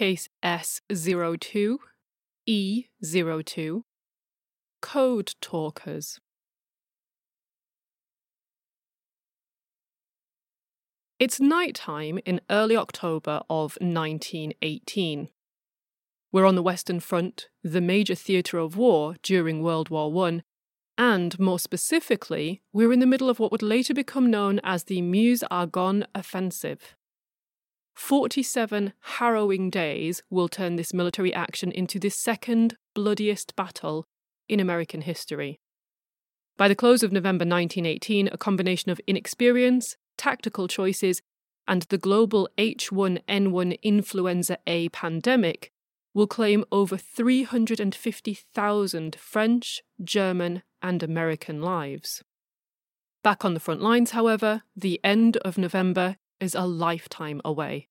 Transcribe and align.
case 0.00 0.30
S02, 0.42 1.76
E02, 2.48 3.82
code 4.80 5.34
talkers. 5.42 6.18
It's 11.18 11.38
night 11.38 11.74
time 11.74 12.18
in 12.24 12.40
early 12.48 12.78
October 12.78 13.42
of 13.50 13.76
1918. 13.82 15.28
We're 16.32 16.46
on 16.46 16.54
the 16.54 16.62
Western 16.62 17.00
Front, 17.00 17.48
the 17.62 17.82
major 17.82 18.14
theatre 18.14 18.56
of 18.56 18.78
war 18.78 19.16
during 19.22 19.62
World 19.62 19.90
War 19.90 20.28
I, 20.28 20.40
and 20.96 21.38
more 21.38 21.58
specifically, 21.58 22.62
we're 22.72 22.94
in 22.94 23.00
the 23.00 23.06
middle 23.06 23.28
of 23.28 23.38
what 23.38 23.52
would 23.52 23.62
later 23.62 23.92
become 23.92 24.30
known 24.30 24.60
as 24.64 24.84
the 24.84 25.02
Meuse 25.02 25.44
Argonne 25.50 26.06
Offensive. 26.14 26.96
47 28.00 28.94
harrowing 29.18 29.68
days 29.70 30.22
will 30.30 30.48
turn 30.48 30.76
this 30.76 30.94
military 30.94 31.34
action 31.34 31.70
into 31.70 32.00
the 32.00 32.08
second 32.08 32.78
bloodiest 32.94 33.54
battle 33.54 34.06
in 34.48 34.58
American 34.58 35.02
history. 35.02 35.60
By 36.56 36.66
the 36.66 36.74
close 36.74 37.02
of 37.04 37.12
November 37.12 37.44
1918, 37.44 38.30
a 38.32 38.38
combination 38.38 38.90
of 38.90 39.00
inexperience, 39.06 39.96
tactical 40.16 40.66
choices, 40.66 41.20
and 41.68 41.82
the 41.82 41.98
global 41.98 42.48
H1N1 42.58 43.80
influenza 43.82 44.56
A 44.66 44.88
pandemic 44.88 45.70
will 46.14 46.26
claim 46.26 46.64
over 46.72 46.96
350,000 46.96 49.16
French, 49.16 49.82
German, 50.02 50.62
and 50.82 51.02
American 51.02 51.60
lives. 51.60 52.24
Back 53.22 53.44
on 53.44 53.52
the 53.54 53.60
front 53.60 53.82
lines, 53.82 54.12
however, 54.12 54.62
the 54.74 54.98
end 55.04 55.36
of 55.36 55.58
November 55.58 56.16
is 56.40 56.54
a 56.56 56.66
lifetime 56.66 57.40
away. 57.44 57.88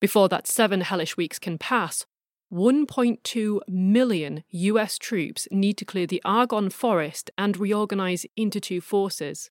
Before 0.00 0.28
that 0.28 0.46
seven 0.46 0.82
hellish 0.82 1.16
weeks 1.16 1.38
can 1.38 1.58
pass, 1.58 2.06
1.2 2.52 3.60
million 3.66 4.44
US 4.50 4.98
troops 4.98 5.48
need 5.50 5.76
to 5.78 5.84
clear 5.84 6.06
the 6.06 6.22
Argonne 6.24 6.70
forest 6.70 7.30
and 7.36 7.56
reorganize 7.56 8.24
into 8.36 8.60
two 8.60 8.80
forces. 8.80 9.50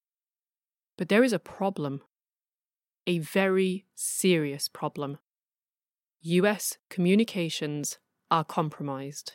But 0.97 1.09
there 1.09 1.23
is 1.23 1.33
a 1.33 1.39
problem. 1.39 2.01
A 3.05 3.19
very 3.19 3.85
serious 3.95 4.69
problem. 4.69 5.17
US 6.21 6.77
communications 6.89 7.99
are 8.31 8.43
compromised. 8.43 9.33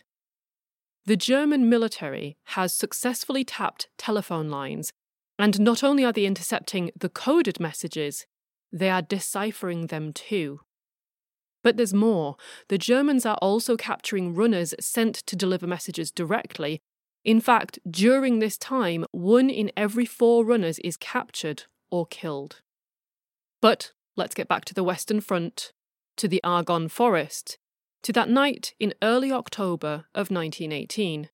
The 1.06 1.16
German 1.16 1.68
military 1.68 2.36
has 2.44 2.72
successfully 2.72 3.44
tapped 3.44 3.88
telephone 3.98 4.48
lines, 4.48 4.92
and 5.38 5.60
not 5.60 5.82
only 5.84 6.04
are 6.04 6.12
they 6.12 6.26
intercepting 6.26 6.90
the 6.96 7.08
coded 7.08 7.60
messages, 7.60 8.26
they 8.72 8.90
are 8.90 9.02
deciphering 9.02 9.86
them 9.86 10.12
too. 10.12 10.60
But 11.62 11.77
there's 11.77 11.94
more. 11.94 12.36
The 12.69 12.78
Germans 12.78 13.27
are 13.27 13.39
also 13.42 13.77
capturing 13.77 14.34
runners 14.34 14.75
sent 14.80 15.16
to 15.27 15.36
deliver 15.36 15.66
messages 15.66 16.11
directly 16.11 16.80
in 17.25 17.41
fact, 17.41 17.78
during 17.89 18.39
this 18.39 18.56
time, 18.56 19.05
one 19.12 19.50
in 19.50 19.70
every 19.77 20.06
four 20.06 20.44
runners 20.44 20.78
is 20.78 20.97
captured 20.97 21.64
or 21.91 22.06
killed. 22.06 22.62
But 23.61 23.92
let's 24.16 24.34
get 24.34 24.48
back 24.48 24.64
to 24.66 24.75
the 24.75 24.84
Western 24.84 25.20
Front, 25.20 25.72
to 26.16 26.28
the 26.28 26.42
Argonne 26.42 26.88
Forest, 26.88 27.58
to 28.03 28.12
that 28.14 28.31
night 28.31 28.75
in 28.81 28.94
early 29.03 29.31
October 29.31 30.06
of 30.14 30.31
1918. 30.31 31.28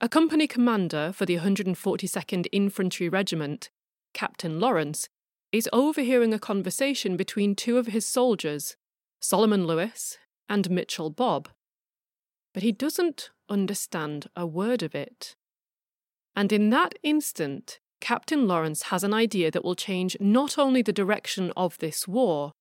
A 0.00 0.08
company 0.08 0.48
commander 0.48 1.12
for 1.12 1.24
the 1.24 1.36
142nd 1.36 2.46
Infantry 2.50 3.08
Regiment, 3.08 3.70
Captain 4.12 4.58
Lawrence, 4.58 5.08
is 5.52 5.68
overhearing 5.72 6.34
a 6.34 6.38
conversation 6.38 7.16
between 7.16 7.54
two 7.54 7.76
of 7.76 7.88
his 7.88 8.06
soldiers, 8.06 8.76
Solomon 9.20 9.66
Lewis 9.66 10.16
and 10.48 10.70
Mitchell 10.70 11.10
Bob. 11.10 11.50
But 12.54 12.62
he 12.62 12.72
doesn't 12.72 13.30
understand 13.50 14.28
a 14.34 14.46
word 14.46 14.82
of 14.82 14.94
it. 14.94 15.36
And 16.34 16.50
in 16.52 16.70
that 16.70 16.94
instant, 17.02 17.80
Captain 18.00 18.48
Lawrence 18.48 18.84
has 18.84 19.04
an 19.04 19.12
idea 19.12 19.50
that 19.50 19.62
will 19.62 19.74
change 19.74 20.16
not 20.20 20.56
only 20.58 20.80
the 20.80 20.92
direction 20.92 21.52
of 21.54 21.76
this 21.78 22.08
war, 22.08 22.52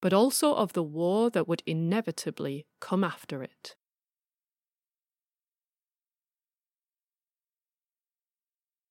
but 0.00 0.12
also 0.12 0.54
of 0.54 0.72
the 0.72 0.82
war 0.82 1.30
that 1.30 1.46
would 1.46 1.62
inevitably 1.66 2.66
come 2.80 3.04
after 3.04 3.44
it. 3.44 3.76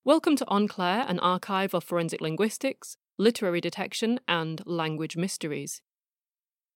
Welcome 0.05 0.37
to 0.37 0.45
en 0.51 0.69
clair, 0.69 1.05
an 1.07 1.19
archive 1.19 1.73
of 1.73 1.83
forensic 1.83 2.21
linguistics, 2.21 2.95
literary 3.17 3.59
detection, 3.59 4.21
and 4.29 4.65
language 4.65 5.17
mysteries. 5.17 5.81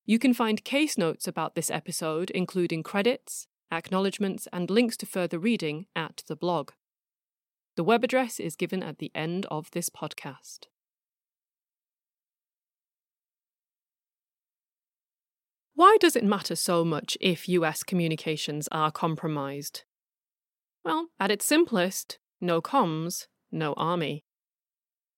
You 0.08 0.20
can 0.20 0.36
find 0.36 0.64
case 0.64 1.00
notes 1.00 1.28
about 1.28 1.56
this 1.56 1.72
episode, 1.72 2.30
including 2.30 2.84
credits, 2.84 3.48
acknowledgements, 3.72 4.48
and 4.54 4.70
links 4.70 4.96
to 4.98 5.08
further 5.08 5.40
reading 5.40 5.88
at 5.96 6.24
the 6.28 6.36
blog. 6.36 6.72
The 7.76 7.84
web 7.84 8.04
address 8.04 8.40
is 8.40 8.56
given 8.56 8.84
at 8.84 9.00
the 9.00 9.12
end 9.16 9.48
of 9.48 9.72
this 9.72 9.90
podcast. 9.90 10.66
Why 15.74 15.98
does 16.00 16.16
it 16.16 16.24
matter 16.24 16.56
so 16.56 16.86
much 16.86 17.18
if 17.20 17.50
US 17.50 17.82
communications 17.82 18.70
are 18.72 18.92
compromised? 18.92 19.84
Well, 20.84 21.08
at 21.20 21.32
its 21.32 21.46
simplest, 21.46 22.20
no 22.40 22.62
comms, 22.62 23.26
no 23.52 23.74
army 23.74 24.25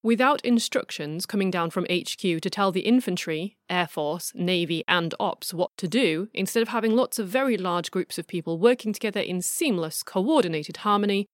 without 0.03 0.41
instructions 0.41 1.25
coming 1.25 1.51
down 1.51 1.69
from 1.69 1.85
HQ 1.85 2.19
to 2.19 2.49
tell 2.49 2.71
the 2.71 2.81
infantry, 2.81 3.57
Air 3.69 3.87
Force, 3.87 4.31
Navy, 4.35 4.83
and 4.87 5.13
Ops 5.19 5.53
what 5.53 5.75
to 5.77 5.87
do, 5.87 6.29
instead 6.33 6.61
of 6.61 6.69
having 6.69 6.95
lots 6.95 7.19
of 7.19 7.27
very 7.27 7.57
large 7.57 7.91
groups 7.91 8.17
of 8.17 8.27
people 8.27 8.59
working 8.59 8.93
together 8.93 9.19
in 9.19 9.41
seamless, 9.41 10.03
coordinated 10.03 10.77
harmony, 10.77 11.27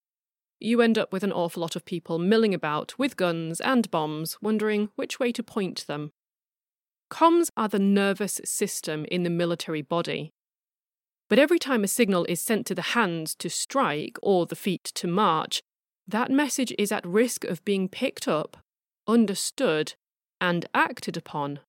you 0.60 0.82
end 0.82 0.98
up 0.98 1.12
with 1.12 1.24
an 1.24 1.34
awful 1.34 1.62
lot 1.62 1.76
of 1.76 1.84
people 1.84 2.18
milling 2.18 2.54
about 2.54 2.98
with 2.98 3.18
guns 3.18 3.60
and 3.60 3.92
bombs, 3.92 4.38
wondering 4.42 4.90
which 4.96 5.20
way 5.20 5.32
to 5.34 5.44
point 5.44 5.86
them. 5.88 6.12
Comms 7.12 7.50
are 7.58 7.68
the 7.68 7.80
nervous 7.80 8.40
system 8.46 9.06
in 9.12 9.24
the 9.24 9.30
military 9.30 9.82
body. 9.82 10.32
But 11.30 11.38
every 11.38 11.60
time 11.60 11.84
a 11.84 11.88
signal 11.88 12.26
is 12.26 12.40
sent 12.40 12.66
to 12.68 12.76
the 12.76 12.82
hands 12.82 13.36
to 13.36 13.50
strike 13.50 14.18
or 14.24 14.46
the 14.46 14.56
feet 14.56 14.86
to 14.96 15.08
march, 15.08 15.62
that 16.08 16.32
message 16.32 16.74
is 16.78 16.92
at 16.92 17.06
risk 17.06 17.44
of 17.44 17.64
being 17.64 17.88
picked 17.88 18.28
up, 18.28 18.58
understood, 19.08 19.94
and 20.42 20.66
acted 20.74 21.16
upon 21.16 21.60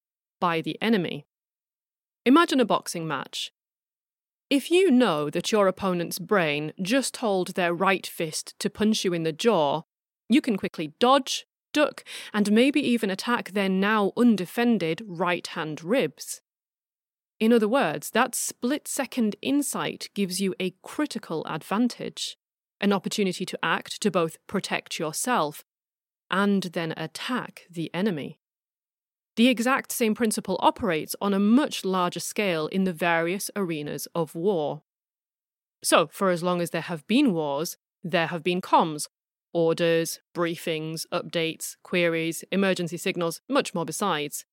by 0.41 0.61
the 0.61 0.77
enemy. 0.83 1.27
Imagine 2.27 2.61
a 2.61 2.65
boxing 2.65 3.07
match. 3.07 3.53
If 4.51 4.71
you 4.71 4.91
know 4.91 5.31
that 5.31 5.53
your 5.53 5.69
opponent's 5.69 6.19
brain 6.19 6.73
just 6.81 7.15
told 7.15 7.49
their 7.55 7.73
right 7.73 8.07
fist 8.07 8.55
to 8.59 8.71
punch 8.71 9.05
you 9.05 9.13
in 9.13 9.23
the 9.23 9.33
jaw, 9.33 9.83
you 10.29 10.41
can 10.41 10.57
quickly 10.57 10.95
dodge, 10.99 11.47
duck, 11.73 12.05
and 12.33 12.53
maybe 12.53 12.81
even 12.81 13.11
attack 13.11 13.51
their 13.51 13.69
now 13.69 14.13
undefended 14.17 15.03
right 15.07 15.47
hand 15.47 15.83
ribs. 15.83 16.41
In 17.41 17.53
other 17.53 17.69
words, 17.69 18.11
that 18.11 18.35
split 18.35 18.87
second 18.87 19.37
insight 19.43 20.09
gives 20.15 20.41
you 20.41 20.55
a 20.61 20.75
critical 20.83 21.45
advantage 21.47 22.37
an 22.81 22.93
opportunity 22.93 23.45
to 23.47 23.59
act 23.63 24.01
to 24.03 24.11
both 24.11 24.37
protect 24.47 24.99
yourself 24.99 25.65
and 26.31 26.65
then 26.65 26.95
attack 26.97 27.63
the 27.71 27.93
enemy. 27.95 28.41
The 29.37 29.49
exact 29.49 29.91
same 29.91 30.15
principle 30.15 30.59
operates 30.61 31.17
on 31.21 31.35
a 31.35 31.41
much 31.41 31.85
larger 31.85 32.21
scale 32.21 32.69
in 32.69 32.85
the 32.85 32.93
various 32.93 33.51
arenas 33.57 34.07
of 34.15 34.35
war. 34.35 34.83
So, 35.83 36.07
for 36.07 36.31
as 36.31 36.43
long 36.43 36.61
as 36.61 36.71
there 36.71 36.83
have 36.83 37.07
been 37.07 37.33
wars, 37.33 37.77
there 38.03 38.29
have 38.29 38.45
been 38.45 38.61
comms, 38.61 39.09
orders, 39.53 40.21
briefings, 40.35 41.05
updates, 41.13 41.77
queries, 41.83 42.45
emergency 42.53 42.97
signals, 42.97 43.41
much 43.49 43.75
more 43.75 43.85
besides. 43.85 44.45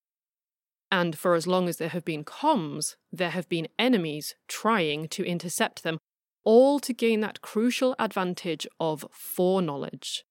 And 0.92 1.18
for 1.18 1.36
as 1.36 1.48
long 1.48 1.70
as 1.70 1.78
there 1.78 1.90
have 1.90 2.04
been 2.04 2.24
comms, 2.24 2.96
there 3.12 3.30
have 3.30 3.48
been 3.48 3.68
enemies 3.80 4.36
trying 4.48 5.08
to 5.10 5.24
intercept 5.24 5.84
them 5.84 6.00
all 6.44 6.80
to 6.80 6.94
gain 6.94 7.20
that 7.22 7.42
crucial 7.42 7.96
advantage 8.00 8.68
of 8.80 9.06
foreknowledge. 9.12 10.24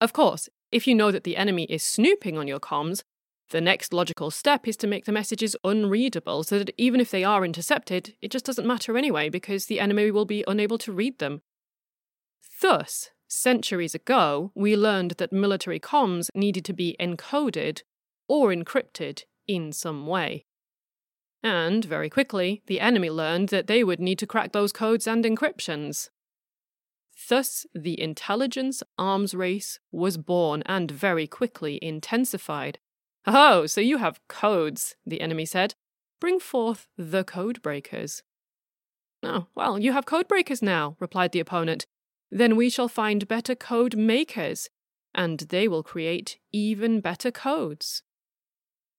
Of 0.00 0.12
course, 0.12 0.48
if 0.70 0.86
you 0.86 0.94
know 0.94 1.10
that 1.10 1.24
the 1.24 1.36
enemy 1.36 1.64
is 1.64 1.82
snooping 1.82 2.38
on 2.38 2.46
your 2.46 2.60
comms, 2.60 3.02
the 3.50 3.60
next 3.60 3.92
logical 3.92 4.30
step 4.30 4.68
is 4.68 4.76
to 4.76 4.86
make 4.86 5.06
the 5.06 5.12
messages 5.12 5.56
unreadable 5.64 6.44
so 6.44 6.58
that 6.58 6.70
even 6.76 7.00
if 7.00 7.10
they 7.10 7.24
are 7.24 7.44
intercepted, 7.44 8.14
it 8.20 8.30
just 8.30 8.44
doesn't 8.44 8.66
matter 8.66 8.96
anyway 8.96 9.30
because 9.30 9.66
the 9.66 9.80
enemy 9.80 10.10
will 10.10 10.26
be 10.26 10.44
unable 10.46 10.78
to 10.78 10.92
read 10.92 11.18
them. 11.18 11.40
Thus, 12.60 13.10
centuries 13.26 13.94
ago, 13.94 14.52
we 14.54 14.76
learned 14.76 15.12
that 15.12 15.32
military 15.32 15.80
comms 15.80 16.28
needed 16.34 16.64
to 16.66 16.72
be 16.74 16.96
encoded 17.00 17.82
or 18.28 18.50
encrypted 18.50 19.24
in 19.46 19.72
some 19.72 20.06
way. 20.06 20.44
And, 21.42 21.84
very 21.84 22.10
quickly, 22.10 22.62
the 22.66 22.80
enemy 22.80 23.10
learned 23.10 23.48
that 23.50 23.68
they 23.68 23.84
would 23.84 24.00
need 24.00 24.18
to 24.18 24.26
crack 24.26 24.52
those 24.52 24.72
codes 24.72 25.06
and 25.06 25.24
encryptions. 25.24 26.08
Thus, 27.28 27.66
the 27.74 28.00
intelligence 28.00 28.82
arms 28.96 29.34
race 29.34 29.78
was 29.90 30.16
born 30.16 30.62
and 30.66 30.90
very 30.90 31.26
quickly 31.26 31.78
intensified. 31.82 32.78
Oh, 33.26 33.66
so 33.66 33.80
you 33.80 33.98
have 33.98 34.20
codes, 34.28 34.96
the 35.04 35.20
enemy 35.20 35.44
said. 35.44 35.74
Bring 36.20 36.40
forth 36.40 36.88
the 36.96 37.24
code 37.24 37.60
breakers. 37.62 38.22
Oh, 39.22 39.46
well, 39.54 39.78
you 39.78 39.92
have 39.92 40.06
code 40.06 40.28
breakers 40.28 40.62
now, 40.62 40.96
replied 41.00 41.32
the 41.32 41.40
opponent. 41.40 41.86
Then 42.30 42.56
we 42.56 42.70
shall 42.70 42.88
find 42.88 43.28
better 43.28 43.54
code 43.54 43.96
makers, 43.96 44.68
and 45.14 45.40
they 45.40 45.66
will 45.66 45.82
create 45.82 46.38
even 46.52 47.00
better 47.00 47.30
codes. 47.30 48.02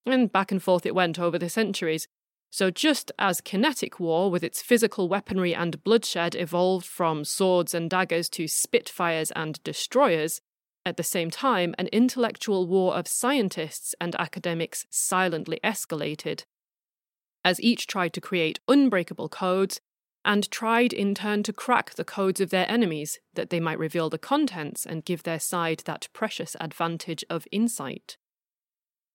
And 0.06 0.30
back 0.32 0.50
and 0.50 0.62
forth 0.62 0.84
it 0.86 0.94
went 0.94 1.18
over 1.18 1.38
the 1.38 1.48
centuries. 1.48 2.06
So, 2.52 2.70
just 2.70 3.12
as 3.16 3.40
kinetic 3.40 4.00
war, 4.00 4.30
with 4.30 4.42
its 4.42 4.60
physical 4.60 5.08
weaponry 5.08 5.54
and 5.54 5.82
bloodshed, 5.84 6.34
evolved 6.34 6.84
from 6.84 7.24
swords 7.24 7.74
and 7.74 7.88
daggers 7.88 8.28
to 8.30 8.48
spitfires 8.48 9.30
and 9.32 9.62
destroyers, 9.62 10.40
at 10.84 10.96
the 10.96 11.04
same 11.04 11.30
time, 11.30 11.74
an 11.78 11.86
intellectual 11.88 12.66
war 12.66 12.96
of 12.96 13.06
scientists 13.06 13.94
and 14.00 14.16
academics 14.16 14.86
silently 14.90 15.60
escalated. 15.62 16.44
As 17.44 17.60
each 17.60 17.86
tried 17.86 18.12
to 18.14 18.20
create 18.20 18.58
unbreakable 18.66 19.28
codes, 19.28 19.80
and 20.24 20.50
tried 20.50 20.92
in 20.92 21.14
turn 21.14 21.42
to 21.42 21.52
crack 21.52 21.94
the 21.94 22.04
codes 22.04 22.40
of 22.40 22.50
their 22.50 22.70
enemies, 22.70 23.18
that 23.34 23.50
they 23.50 23.60
might 23.60 23.78
reveal 23.78 24.10
the 24.10 24.18
contents 24.18 24.84
and 24.84 25.04
give 25.04 25.22
their 25.22 25.40
side 25.40 25.82
that 25.86 26.08
precious 26.12 26.56
advantage 26.60 27.24
of 27.30 27.46
insight. 27.50 28.16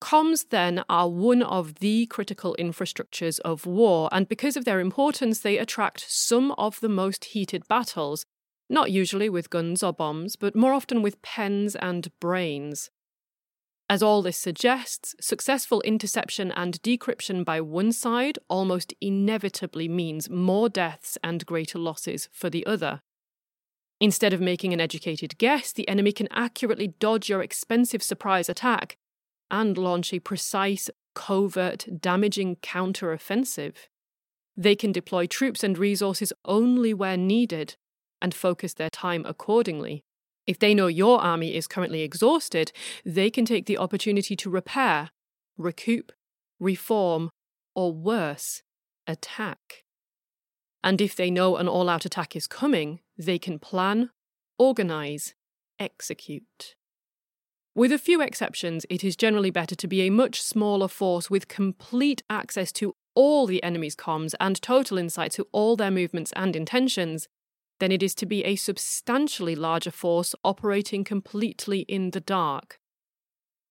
Comms, 0.05 0.49
then, 0.49 0.83
are 0.87 1.09
one 1.09 1.41
of 1.41 1.79
the 1.79 2.05
critical 2.05 2.55
infrastructures 2.59 3.39
of 3.39 3.65
war, 3.65 4.07
and 4.11 4.29
because 4.29 4.55
of 4.55 4.63
their 4.63 4.79
importance, 4.79 5.39
they 5.39 5.57
attract 5.57 6.05
some 6.07 6.51
of 6.59 6.79
the 6.79 6.87
most 6.87 7.25
heated 7.25 7.67
battles, 7.67 8.23
not 8.69 8.91
usually 8.91 9.29
with 9.29 9.49
guns 9.49 9.81
or 9.81 9.91
bombs, 9.91 10.35
but 10.35 10.55
more 10.55 10.73
often 10.73 11.01
with 11.01 11.23
pens 11.23 11.75
and 11.75 12.11
brains. 12.19 12.91
As 13.89 14.03
all 14.03 14.21
this 14.21 14.37
suggests, 14.37 15.15
successful 15.19 15.81
interception 15.81 16.51
and 16.51 16.79
decryption 16.83 17.43
by 17.43 17.59
one 17.59 17.91
side 17.91 18.37
almost 18.47 18.93
inevitably 19.01 19.87
means 19.87 20.29
more 20.29 20.69
deaths 20.69 21.17
and 21.23 21.47
greater 21.47 21.79
losses 21.79 22.29
for 22.31 22.51
the 22.51 22.63
other. 22.67 23.01
Instead 23.99 24.33
of 24.33 24.39
making 24.39 24.71
an 24.71 24.79
educated 24.79 25.39
guess, 25.39 25.73
the 25.73 25.89
enemy 25.89 26.11
can 26.11 26.27
accurately 26.29 26.93
dodge 26.99 27.27
your 27.27 27.41
expensive 27.41 28.03
surprise 28.03 28.49
attack 28.49 28.97
and 29.55 29.77
launch 29.77 30.13
a 30.13 30.19
precise, 30.19 30.89
covert, 31.13 31.87
damaging 32.01 32.57
counter-offensive. 32.57 33.87
They 34.57 34.75
can 34.75 34.91
deploy 34.91 35.27
troops 35.27 35.63
and 35.63 35.77
resources 35.77 36.33
only 36.43 36.93
where 36.93 37.15
needed 37.15 37.77
and 38.21 38.33
focus 38.33 38.73
their 38.73 38.89
time 38.89 39.23
accordingly. 39.25 40.03
If 40.45 40.59
they 40.59 40.73
know 40.73 40.87
your 40.87 41.21
army 41.21 41.55
is 41.55 41.67
currently 41.67 42.01
exhausted, 42.01 42.73
they 43.05 43.29
can 43.29 43.45
take 43.45 43.65
the 43.65 43.77
opportunity 43.77 44.35
to 44.35 44.49
repair, 44.49 45.09
recoup, 45.57 46.11
reform, 46.59 47.29
or 47.73 47.93
worse, 47.93 48.61
attack. 49.07 49.85
And 50.83 50.99
if 50.99 51.15
they 51.15 51.31
know 51.31 51.55
an 51.55 51.67
all 51.67 51.89
out 51.89 52.05
attack 52.05 52.35
is 52.35 52.45
coming, 52.45 52.99
they 53.17 53.39
can 53.39 53.57
plan, 53.57 54.11
organise, 54.59 55.33
execute. 55.79 56.75
With 57.75 57.91
a 57.91 57.97
few 57.97 58.21
exceptions, 58.21 58.85
it 58.89 59.03
is 59.03 59.17
generally 59.17 59.51
better 59.51 59.75
to 59.75 59.87
be 59.87 60.01
a 60.01 60.09
much 60.09 60.41
smaller 60.41 60.87
force 60.87 61.29
with 61.29 61.49
complete 61.49 62.23
access 62.29 62.71
to 62.73 62.95
all 63.15 63.45
the 63.45 63.61
enemy's 63.63 63.97
comms 63.97 64.33
and 64.39 64.61
total 64.61 64.97
insight 64.97 65.33
to 65.33 65.45
all 65.51 65.75
their 65.75 65.91
movements 65.91 66.31
and 66.37 66.55
intentions 66.55 67.27
than 67.79 67.91
it 67.91 68.01
is 68.01 68.15
to 68.15 68.25
be 68.25 68.45
a 68.45 68.55
substantially 68.55 69.55
larger 69.55 69.91
force 69.91 70.33
operating 70.45 71.03
completely 71.03 71.81
in 71.81 72.11
the 72.11 72.21
dark. 72.21 72.79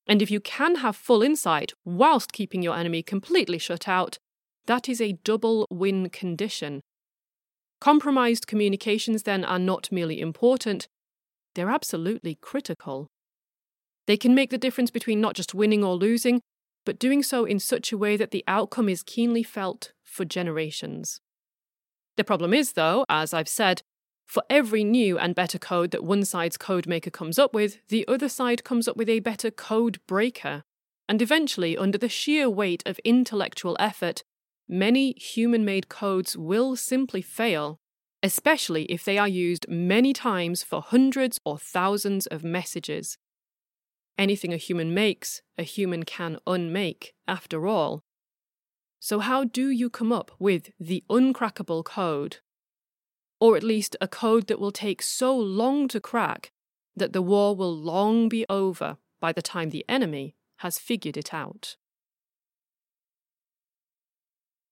And 0.06 0.20
if 0.20 0.30
you 0.30 0.38
can 0.38 0.76
have 0.76 0.96
full 0.96 1.22
insight 1.22 1.72
whilst 1.86 2.34
keeping 2.34 2.62
your 2.62 2.76
enemy 2.76 3.02
completely 3.02 3.56
shut 3.56 3.88
out, 3.88 4.18
that 4.66 4.86
is 4.86 5.00
a 5.00 5.18
double 5.24 5.66
win 5.70 6.10
condition. 6.10 6.82
Compromised 7.80 8.46
communications, 8.46 9.22
then, 9.22 9.46
are 9.46 9.58
not 9.58 9.90
merely 9.90 10.20
important, 10.20 10.88
they're 11.54 11.70
absolutely 11.70 12.34
critical. 12.34 13.08
They 14.06 14.16
can 14.16 14.34
make 14.34 14.50
the 14.50 14.58
difference 14.58 14.90
between 14.90 15.20
not 15.20 15.34
just 15.34 15.54
winning 15.54 15.82
or 15.82 15.94
losing, 15.94 16.40
but 16.84 16.98
doing 16.98 17.22
so 17.22 17.44
in 17.44 17.58
such 17.58 17.92
a 17.92 17.98
way 17.98 18.16
that 18.16 18.30
the 18.30 18.44
outcome 18.46 18.88
is 18.88 19.02
keenly 19.02 19.42
felt 19.42 19.92
for 20.02 20.24
generations. 20.24 21.20
The 22.16 22.24
problem 22.24 22.54
is, 22.54 22.72
though, 22.72 23.04
as 23.08 23.32
I've 23.32 23.48
said, 23.48 23.82
for 24.26 24.42
every 24.48 24.84
new 24.84 25.18
and 25.18 25.34
better 25.34 25.58
code 25.58 25.90
that 25.90 26.04
one 26.04 26.24
side's 26.24 26.56
code 26.56 26.86
maker 26.86 27.10
comes 27.10 27.38
up 27.38 27.54
with, 27.54 27.78
the 27.88 28.06
other 28.08 28.28
side 28.28 28.64
comes 28.64 28.88
up 28.88 28.96
with 28.96 29.08
a 29.08 29.20
better 29.20 29.50
code 29.50 29.98
breaker. 30.06 30.62
And 31.08 31.20
eventually, 31.20 31.76
under 31.76 31.98
the 31.98 32.08
sheer 32.08 32.48
weight 32.48 32.82
of 32.86 32.98
intellectual 33.04 33.76
effort, 33.78 34.22
many 34.68 35.12
human 35.14 35.64
made 35.64 35.88
codes 35.88 36.36
will 36.36 36.76
simply 36.76 37.20
fail, 37.20 37.78
especially 38.22 38.84
if 38.84 39.04
they 39.04 39.18
are 39.18 39.28
used 39.28 39.68
many 39.68 40.12
times 40.12 40.62
for 40.62 40.80
hundreds 40.80 41.38
or 41.44 41.58
thousands 41.58 42.26
of 42.26 42.42
messages. 42.42 43.18
Anything 44.16 44.52
a 44.52 44.56
human 44.56 44.94
makes, 44.94 45.42
a 45.58 45.62
human 45.62 46.04
can 46.04 46.38
unmake, 46.46 47.14
after 47.26 47.66
all. 47.66 48.04
So, 49.00 49.18
how 49.18 49.44
do 49.44 49.68
you 49.68 49.90
come 49.90 50.12
up 50.12 50.30
with 50.38 50.70
the 50.78 51.04
uncrackable 51.10 51.84
code 51.84 52.38
or 53.44 53.56
at 53.58 53.62
least 53.62 53.96
a 54.00 54.08
code 54.08 54.46
that 54.46 54.58
will 54.58 54.72
take 54.72 55.02
so 55.02 55.36
long 55.36 55.86
to 55.88 56.00
crack 56.00 56.50
that 56.96 57.12
the 57.12 57.20
war 57.20 57.54
will 57.54 57.76
long 57.76 58.28
be 58.28 58.46
over 58.48 58.96
by 59.20 59.32
the 59.32 59.42
time 59.42 59.68
the 59.68 59.84
enemy 59.88 60.34
has 60.58 60.78
figured 60.78 61.16
it 61.16 61.34
out. 61.34 61.76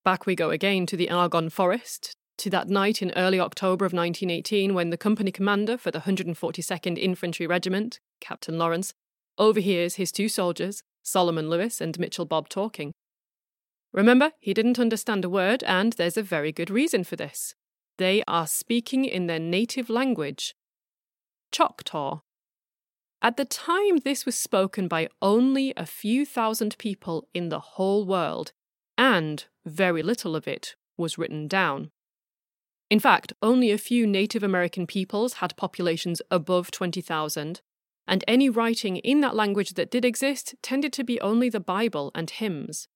Back 0.05 0.25
we 0.25 0.35
go 0.35 0.49
again 0.49 0.87
to 0.87 0.97
the 0.97 1.11
Argonne 1.11 1.51
Forest, 1.51 2.17
to 2.39 2.49
that 2.49 2.69
night 2.69 3.03
in 3.03 3.13
early 3.15 3.39
October 3.39 3.85
of 3.85 3.93
1918 3.93 4.73
when 4.75 4.91
the 4.91 4.97
company 4.97 5.31
commander 5.31 5.77
for 5.77 5.91
the 5.91 6.01
142nd 6.01 6.97
Infantry 6.97 7.47
Regiment, 7.47 8.01
Captain 8.21 8.59
Lawrence, 8.59 8.95
overhears 9.39 9.97
his 9.97 10.13
two 10.13 10.29
soldiers, 10.29 10.83
Solomon 11.03 11.49
Lewis 11.49 11.81
and 11.81 11.99
Mitchell 11.99 12.25
Bob, 12.25 12.49
talking. 12.49 12.93
Remember, 13.93 14.33
he 14.39 14.55
didn't 14.55 14.79
understand 14.79 15.25
a 15.25 15.29
word, 15.29 15.63
and 15.65 15.93
there's 15.95 16.17
a 16.17 16.23
very 16.23 16.53
good 16.53 16.71
reason 16.71 17.05
for 17.05 17.17
this. 17.17 17.55
They 17.99 18.23
are 18.27 18.47
speaking 18.47 19.05
in 19.05 19.27
their 19.27 19.39
native 19.39 19.91
language, 19.91 20.55
Choctaw. 21.53 22.21
At 23.21 23.37
the 23.37 23.45
time, 23.45 23.99
this 23.99 24.27
was 24.27 24.35
spoken 24.35 24.89
by 24.89 25.09
only 25.21 25.73
a 25.77 25.87
few 25.87 26.27
thousand 26.27 26.77
people 26.79 27.29
in 27.33 27.51
the 27.51 27.61
whole 27.61 28.05
world, 28.05 28.53
and 28.99 29.45
very 29.65 30.03
little 30.03 30.35
of 30.35 30.49
it 30.49 30.75
was 30.97 31.19
written 31.19 31.47
down. 31.47 31.91
In 32.91 32.99
fact, 32.99 33.33
only 33.41 33.71
a 33.71 33.79
few 33.79 34.07
Native 34.07 34.43
American 34.43 34.87
peoples 34.87 35.35
had 35.35 35.57
populations 35.57 36.21
above 36.31 36.71
20,000, 36.71 37.61
and 38.07 38.25
any 38.27 38.49
writing 38.49 38.97
in 38.99 39.21
that 39.21 39.37
language 39.37 39.75
that 39.75 39.91
did 39.91 40.05
exist 40.05 40.55
tended 40.63 40.93
to 40.95 41.05
be 41.05 41.21
only 41.21 41.49
the 41.49 41.61
Bible 41.61 42.11
and 42.15 42.31
hymns. 42.31 42.89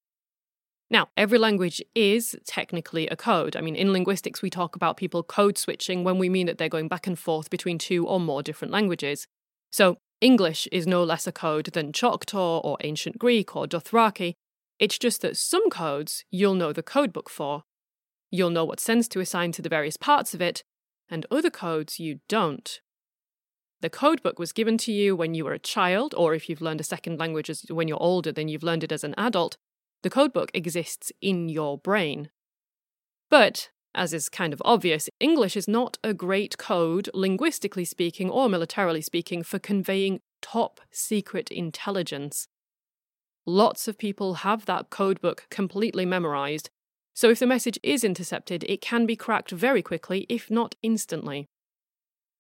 Now, 0.89 1.09
every 1.17 1.39
language 1.39 1.83
is 1.95 2.37
technically 2.47 3.09
a 3.09 3.17
code. 3.17 3.57
I 3.57 3.61
mean, 3.61 3.75
in 3.75 3.93
linguistics, 3.93 4.41
we 4.41 4.51
talk 4.51 4.77
about 4.77 4.97
people 4.97 5.23
code 5.25 5.59
switching 5.59 6.05
when 6.05 6.19
we 6.19 6.29
mean 6.29 6.47
that 6.47 6.59
they're 6.59 6.69
going 6.69 6.89
back 6.89 7.07
and 7.07 7.19
forth 7.19 7.51
between 7.51 7.79
two 7.79 8.07
or 8.07 8.21
more 8.21 8.43
different 8.43 8.73
languages. 8.73 9.27
So, 9.71 9.99
English 10.21 10.69
is 10.73 10.87
no 10.87 11.03
less 11.03 11.27
a 11.27 11.33
code 11.33 11.67
than 11.73 11.93
Choctaw 11.93 12.61
or 12.61 12.79
Ancient 12.83 13.19
Greek 13.19 13.55
or 13.57 13.67
Dothraki. 13.67 14.35
It's 14.79 14.99
just 14.99 15.23
that 15.23 15.37
some 15.37 15.69
codes 15.71 16.25
you'll 16.31 16.55
know 16.55 16.73
the 16.73 16.83
codebook 16.83 17.29
for. 17.29 17.65
You'll 18.31 18.51
know 18.51 18.65
what 18.65 18.81
sense 18.81 19.09
to 19.09 19.21
assign 19.21 19.53
to 19.53 19.63
the 19.63 19.69
various 19.69 19.97
parts 19.97 20.35
of 20.35 20.41
it, 20.41 20.63
and 21.09 21.27
other 21.31 21.51
codes 21.51 21.99
you 21.99 22.21
don't. 22.29 22.81
The 23.81 23.91
codebook 23.91 24.39
was 24.39 24.53
given 24.53 24.79
to 24.79 24.93
you 24.93 25.15
when 25.15 25.35
you 25.35 25.45
were 25.45 25.53
a 25.53 25.59
child, 25.59 26.15
or 26.17 26.35
if 26.35 26.49
you've 26.49 26.63
learned 26.63 26.81
a 26.81 26.85
second 26.85 27.19
language 27.19 27.51
as, 27.51 27.63
when 27.69 27.89
you're 27.89 28.03
older, 28.03 28.33
then 28.33 28.49
you've 28.49 28.63
learned 28.63 28.85
it 28.85 28.93
as 28.93 29.05
an 29.05 29.15
adult, 29.19 29.57
the 30.03 30.11
codebook 30.11 30.51
exists 30.55 31.13
in 31.21 31.49
your 31.49 31.79
brain. 31.79 32.31
But, 33.29 33.71
as 33.95 34.15
is 34.15 34.29
kind 34.29 34.53
of 34.53 34.63
obvious, 34.65 35.09
English 35.21 35.57
is 35.57 35.69
not 35.69 35.99
a 36.05 36.15
great 36.15 36.59
code, 36.59 37.11
linguistically 37.13 37.85
speaking 37.85 38.31
or 38.31 38.49
militarily 38.49 39.03
speaking, 39.03 39.43
for 39.43 39.59
conveying 39.59 40.21
top 40.41 40.81
secret 40.91 41.51
intelligence. 41.51 42.49
Lots 43.45 43.89
of 43.89 43.99
people 43.99 44.35
have 44.35 44.67
that 44.67 44.91
codebook 44.91 45.49
completely 45.51 46.07
memorized, 46.07 46.71
so 47.15 47.31
if 47.31 47.39
the 47.39 47.47
message 47.47 47.79
is 47.83 48.05
intercepted, 48.05 48.65
it 48.69 48.81
can 48.81 49.07
be 49.07 49.17
cracked 49.17 49.51
very 49.51 49.83
quickly, 49.83 50.27
if 50.29 50.51
not 50.51 50.75
instantly. 50.83 51.49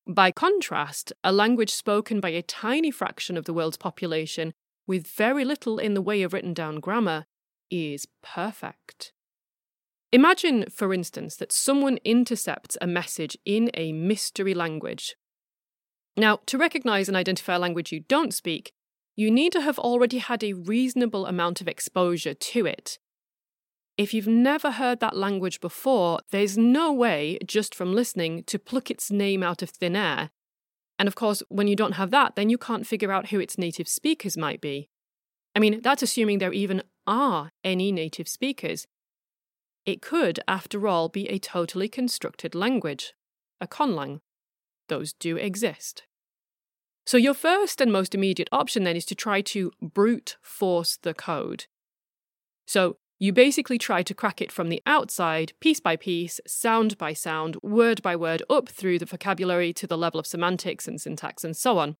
By 0.08 0.30
contrast, 0.30 1.12
a 1.24 1.32
language 1.32 1.72
spoken 1.72 2.20
by 2.20 2.28
a 2.28 2.42
tiny 2.42 2.92
fraction 2.92 3.36
of 3.36 3.44
the 3.44 3.52
world's 3.52 3.76
population, 3.76 4.52
with 4.86 5.08
very 5.08 5.44
little 5.44 5.78
in 5.78 5.94
the 5.94 6.02
way 6.02 6.22
of 6.22 6.32
written 6.32 6.54
down 6.54 6.78
grammar, 6.78 7.26
is 7.70 8.06
perfect. 8.22 9.12
Imagine, 10.12 10.66
for 10.70 10.94
instance, 10.94 11.34
that 11.36 11.50
someone 11.50 11.98
intercepts 12.04 12.78
a 12.80 12.86
message 12.86 13.36
in 13.44 13.70
a 13.74 13.92
mystery 13.92 14.54
language. 14.54 15.16
Now, 16.16 16.38
to 16.46 16.56
recognize 16.56 17.08
and 17.08 17.16
identify 17.16 17.56
a 17.56 17.58
language 17.58 17.90
you 17.90 18.00
don't 18.00 18.32
speak, 18.32 18.72
you 19.16 19.30
need 19.30 19.50
to 19.52 19.60
have 19.60 19.78
already 19.78 20.18
had 20.18 20.44
a 20.44 20.52
reasonable 20.52 21.26
amount 21.26 21.60
of 21.60 21.66
exposure 21.66 22.34
to 22.34 22.66
it. 22.66 22.98
If 23.96 24.12
you've 24.12 24.26
never 24.26 24.72
heard 24.72 25.00
that 25.00 25.16
language 25.16 25.60
before, 25.60 26.20
there's 26.30 26.58
no 26.58 26.92
way, 26.92 27.38
just 27.46 27.74
from 27.74 27.94
listening, 27.94 28.44
to 28.44 28.58
pluck 28.58 28.90
its 28.90 29.10
name 29.10 29.42
out 29.42 29.62
of 29.62 29.70
thin 29.70 29.96
air. 29.96 30.30
And 30.98 31.08
of 31.08 31.14
course, 31.14 31.42
when 31.48 31.66
you 31.66 31.76
don't 31.76 31.92
have 31.92 32.10
that, 32.10 32.36
then 32.36 32.50
you 32.50 32.58
can't 32.58 32.86
figure 32.86 33.12
out 33.12 33.28
who 33.28 33.40
its 33.40 33.58
native 33.58 33.88
speakers 33.88 34.36
might 34.36 34.60
be. 34.60 34.88
I 35.54 35.60
mean, 35.60 35.80
that's 35.80 36.02
assuming 36.02 36.38
there 36.38 36.52
even 36.52 36.82
are 37.06 37.50
any 37.64 37.90
native 37.90 38.28
speakers. 38.28 38.86
It 39.86 40.02
could, 40.02 40.40
after 40.46 40.86
all, 40.86 41.08
be 41.08 41.28
a 41.28 41.38
totally 41.38 41.88
constructed 41.88 42.54
language, 42.54 43.14
a 43.60 43.66
conlang. 43.66 44.20
Those 44.88 45.12
do 45.14 45.36
exist. 45.36 46.02
So, 47.06 47.16
your 47.16 47.34
first 47.34 47.80
and 47.80 47.92
most 47.92 48.14
immediate 48.14 48.48
option 48.50 48.84
then 48.84 48.96
is 48.96 49.04
to 49.06 49.14
try 49.14 49.40
to 49.42 49.70
brute 49.80 50.36
force 50.42 50.98
the 51.00 51.14
code. 51.14 51.66
So, 52.66 52.96
you 53.18 53.32
basically 53.32 53.78
try 53.78 54.02
to 54.02 54.14
crack 54.14 54.42
it 54.42 54.52
from 54.52 54.68
the 54.68 54.82
outside, 54.84 55.52
piece 55.60 55.80
by 55.80 55.96
piece, 55.96 56.40
sound 56.46 56.98
by 56.98 57.14
sound, 57.14 57.56
word 57.62 58.02
by 58.02 58.14
word, 58.14 58.42
up 58.50 58.68
through 58.68 58.98
the 58.98 59.06
vocabulary 59.06 59.72
to 59.72 59.86
the 59.86 59.96
level 59.96 60.20
of 60.20 60.26
semantics 60.26 60.86
and 60.86 61.00
syntax 61.00 61.42
and 61.42 61.56
so 61.56 61.78
on. 61.78 61.96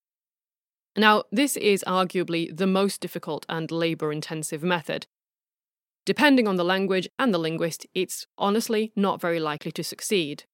Now, 0.97 1.25
this 1.33 1.57
is 1.57 1.85
arguably 1.87 2.55
the 2.55 2.67
most 2.67 3.01
difficult 3.01 3.47
and 3.49 3.71
labour 3.71 4.13
intensive 4.13 4.63
method. 4.63 5.07
Depending 6.05 6.47
on 6.47 6.57
the 6.57 6.65
language 6.65 7.09
and 7.19 7.33
the 7.35 7.39
linguist, 7.39 7.87
it's 7.95 8.27
honestly 8.39 8.93
not 8.95 9.21
very 9.21 9.41
likely 9.41 9.73
to 9.73 9.83
succeed. 9.83 10.45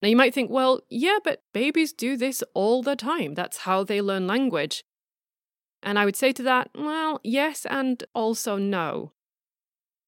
Now, 0.00 0.08
you 0.08 0.16
might 0.16 0.34
think, 0.34 0.50
well, 0.50 0.80
yeah, 0.90 1.18
but 1.22 1.42
babies 1.54 1.92
do 1.92 2.16
this 2.16 2.42
all 2.54 2.82
the 2.82 2.96
time. 2.96 3.34
That's 3.34 3.58
how 3.58 3.84
they 3.84 4.00
learn 4.00 4.26
language. 4.26 4.84
And 5.82 5.98
I 5.98 6.04
would 6.04 6.16
say 6.16 6.32
to 6.32 6.42
that, 6.42 6.70
well, 6.74 7.20
yes, 7.24 7.66
and 7.66 8.02
also 8.14 8.56
no. 8.56 9.12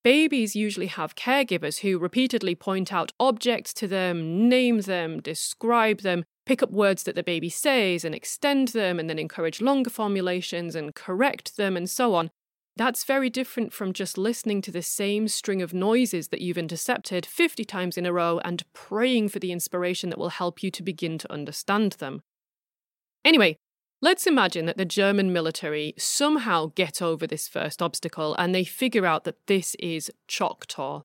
Babies 0.05 0.55
usually 0.55 0.89
have 0.89 1.15
caregivers 1.15 1.79
who 1.79 1.99
repeatedly 1.99 2.55
point 2.55 2.93
out 2.93 3.13
objects 3.19 3.73
to 3.73 3.89
them, 3.89 4.51
name 4.51 4.83
them, 4.83 5.19
describe 5.19 6.03
them, 6.03 6.25
pick 6.45 6.63
up 6.63 6.71
words 6.71 7.05
that 7.05 7.15
the 7.15 7.23
baby 7.23 7.49
says 7.49 8.05
and 8.05 8.15
extend 8.15 8.69
them, 8.69 9.01
and 9.01 9.09
then 9.09 9.19
encourage 9.19 9.63
longer 9.63 9.89
formulations 9.89 10.75
and 10.75 10.95
correct 10.95 11.57
them, 11.57 11.75
and 11.75 11.89
so 11.89 12.15
on. 12.15 12.31
That's 12.77 13.05
very 13.05 13.31
different 13.31 13.73
from 13.73 13.95
just 13.95 14.19
listening 14.19 14.61
to 14.63 14.71
the 14.71 14.83
same 14.83 15.27
string 15.27 15.63
of 15.63 15.73
noises 15.73 16.29
that 16.29 16.43
you've 16.43 16.59
intercepted 16.59 17.25
50 17.25 17.65
times 17.65 17.97
in 17.97 18.05
a 18.05 18.13
row 18.13 18.41
and 18.45 18.63
praying 18.75 19.31
for 19.31 19.39
the 19.39 19.53
inspiration 19.53 20.11
that 20.11 20.19
will 20.19 20.29
help 20.29 20.63
you 20.63 20.71
to 20.73 20.83
begin 20.83 21.17
to 21.17 21.33
understand 21.33 21.93
them. 21.93 22.21
Anyway, 23.25 23.57
Let's 24.05 24.27
imagine 24.27 24.67
that 24.67 24.77
the 24.77 24.85
German 24.85 25.33
military 25.33 25.95
somehow 25.97 26.73
get 26.75 27.01
over 27.01 27.27
this 27.27 27.49
first 27.49 27.81
obstacle 27.81 28.35
and 28.35 28.55
they 28.55 28.63
figure 28.63 29.07
out 29.07 29.25
that 29.25 29.47
this 29.47 29.75
is 29.77 30.11
Choctaw. 30.29 31.01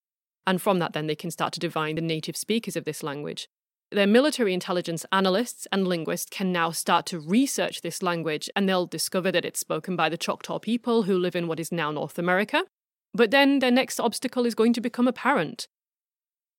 And 0.46 0.62
from 0.62 0.80
that, 0.80 0.92
then 0.92 1.08
they 1.08 1.16
can 1.16 1.32
start 1.32 1.54
to 1.54 1.62
divine 1.62 1.96
the 1.96 2.02
native 2.02 2.36
speakers 2.36 2.76
of 2.76 2.84
this 2.84 3.02
language. 3.02 3.48
Their 3.90 4.06
military 4.06 4.54
intelligence 4.54 5.06
analysts 5.14 5.66
and 5.72 5.88
linguists 5.88 6.30
can 6.30 6.52
now 6.52 6.72
start 6.72 7.06
to 7.06 7.22
research 7.22 7.84
this 7.84 8.04
language 8.04 8.50
and 8.54 8.68
they'll 8.68 8.86
discover 8.86 9.32
that 9.32 9.46
it's 9.46 9.62
spoken 9.62 9.96
by 9.96 10.10
the 10.10 10.18
Choctaw 10.18 10.60
people 10.60 11.04
who 11.04 11.18
live 11.18 11.38
in 11.38 11.48
what 11.48 11.62
is 11.62 11.72
now 11.72 11.92
North 11.92 12.20
America. 12.20 12.66
But 13.14 13.32
then 13.32 13.60
their 13.60 13.72
next 13.72 14.02
obstacle 14.02 14.46
is 14.46 14.56
going 14.56 14.74
to 14.74 14.82
become 14.82 15.08
apparent 15.08 15.70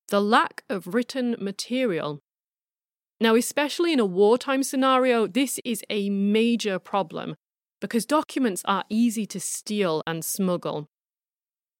the 0.09 0.23
lack 0.23 0.65
of 0.71 0.95
written 0.95 1.37
material 1.39 2.23
now, 3.21 3.35
especially 3.35 3.93
in 3.93 4.01
a 4.01 4.07
wartime 4.07 4.63
scenario, 4.63 5.27
this 5.27 5.61
is 5.65 5.85
a 5.91 6.09
major 6.09 6.79
problem 6.79 7.35
because 7.81 8.07
documents 8.07 8.63
are 8.65 8.85
easy 8.89 9.27
to 9.27 9.39
steal 9.41 10.03
and 10.07 10.25
smuggle. 10.25 10.89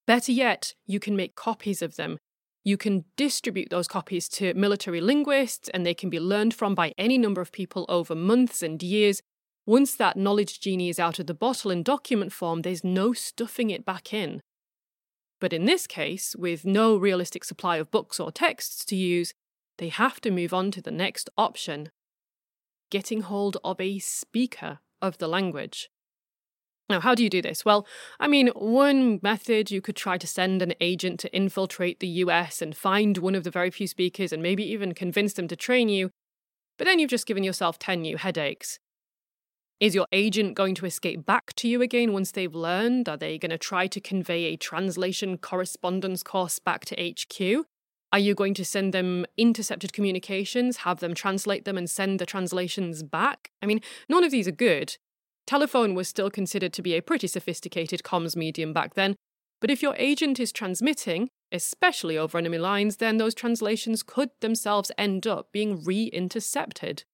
Better 0.07 0.33
yet, 0.33 0.75
you 0.87 1.01
can 1.01 1.17
make 1.17 1.35
copies 1.35 1.83
of 1.83 1.97
them. 1.97 2.19
You 2.63 2.77
can 2.77 3.05
distribute 3.17 3.71
those 3.71 3.89
copies 3.89 4.29
to 4.31 4.53
military 4.55 5.01
linguists, 5.01 5.71
and 5.71 5.87
they 5.87 5.95
can 5.95 6.11
be 6.11 6.21
learned 6.21 6.53
from 6.53 6.75
by 6.75 6.93
any 6.99 7.17
number 7.17 7.41
of 7.41 7.53
people 7.53 7.87
over 7.89 8.15
months 8.15 8.63
and 8.63 8.83
years. 8.83 9.23
Once 9.67 9.95
that 9.95 10.17
knowledge 10.17 10.61
genie 10.61 10.89
is 10.89 10.99
out 10.99 11.19
of 11.19 11.27
the 11.27 11.35
bottle 11.35 11.71
in 11.71 11.83
document 11.83 12.33
form, 12.33 12.63
there's 12.63 12.85
no 12.85 13.13
stuffing 13.13 13.71
it 13.71 13.85
back 13.85 14.13
in. 14.13 14.43
But 15.41 15.55
in 15.55 15.65
this 15.65 15.87
case, 15.87 16.37
with 16.37 16.67
no 16.67 16.97
realistic 16.97 17.45
supply 17.45 17.79
of 17.79 17.91
books 17.91 18.21
or 18.21 18.31
texts 18.31 18.85
to 18.87 18.97
use, 18.97 19.33
they 19.81 19.89
have 19.89 20.21
to 20.21 20.31
move 20.31 20.53
on 20.53 20.71
to 20.71 20.83
the 20.83 20.91
next 20.91 21.31
option 21.39 21.91
getting 22.91 23.23
hold 23.23 23.57
of 23.65 23.81
a 23.81 23.99
speaker 23.99 24.81
of 25.01 25.17
the 25.19 25.29
language. 25.29 25.89
Now, 26.91 27.01
how 27.01 27.15
do 27.15 27.23
you 27.23 27.31
do 27.31 27.41
this? 27.41 27.65
Well, 27.65 27.87
I 28.19 28.27
mean, 28.27 28.49
one 28.49 29.21
method 29.23 29.71
you 29.71 29.81
could 29.81 29.97
try 29.97 30.19
to 30.19 30.27
send 30.27 30.61
an 30.61 30.75
agent 30.81 31.19
to 31.21 31.35
infiltrate 31.35 32.01
the 32.01 32.09
US 32.09 32.61
and 32.61 32.77
find 32.77 33.17
one 33.17 33.35
of 33.35 33.45
the 33.45 33.51
very 33.51 33.71
few 33.71 33.87
speakers 33.87 34.33
and 34.33 34.43
maybe 34.43 34.65
even 34.65 34.93
convince 34.93 35.33
them 35.33 35.49
to 35.49 35.57
train 35.57 35.89
you, 35.89 36.11
but 36.77 36.85
then 36.85 36.99
you've 36.99 37.11
just 37.11 37.27
given 37.27 37.45
yourself 37.45 37.79
10 37.79 38.03
new 38.03 38.17
headaches. 38.17 38.81
Is 39.79 39.95
your 39.95 40.09
agent 40.13 40.57
going 40.57 40.75
to 40.75 40.85
escape 40.85 41.25
back 41.25 41.55
to 41.55 41.69
you 41.69 41.81
again 41.81 42.13
once 42.13 42.33
they've 42.33 42.55
learned? 42.55 43.09
Are 43.09 43.17
they 43.17 43.39
going 43.39 43.51
to 43.51 43.57
try 43.57 43.87
to 43.87 44.01
convey 44.01 44.45
a 44.45 44.57
translation 44.57 45.39
correspondence 45.39 46.23
course 46.23 46.59
back 46.59 46.85
to 46.87 46.97
HQ? 46.97 47.67
Are 48.13 48.19
you 48.19 48.35
going 48.35 48.55
to 48.55 48.65
send 48.65 48.93
them 48.93 49.25
intercepted 49.37 49.93
communications, 49.93 50.79
have 50.79 51.01
them 51.01 51.15
translate 51.15 51.65
them, 51.65 51.79
and 51.79 51.89
send 51.89 52.19
the 52.19 52.27
translations 52.27 53.03
back? 53.03 53.51
I 53.63 53.67
mean, 53.67 53.81
none 54.09 54.25
of 54.25 54.33
these 54.33 54.49
are 54.49 54.53
good. 54.53 54.97
Telephone 55.47 55.95
was 55.95 56.09
still 56.09 56.31
considered 56.31 56.73
to 56.73 56.83
be 56.83 56.95
a 56.95 57.03
pretty 57.03 57.27
sophisticated 57.27 58.03
comms 58.03 58.37
medium 58.37 58.73
back 58.73 58.95
then, 58.95 59.15
but 59.61 59.71
if 59.71 59.83
your 59.83 59.95
agent 59.97 60.41
is 60.41 60.53
transmitting, 60.53 61.29
especially 61.53 62.17
over 62.17 62.39
enemy 62.39 62.59
lines, 62.59 62.97
then 62.97 63.19
those 63.19 63.35
translations 63.35 64.03
could 64.03 64.31
themselves 64.41 64.91
end 64.97 65.27
up 65.27 65.53
being 65.53 65.83
re 65.85 66.05
intercepted. 66.07 67.05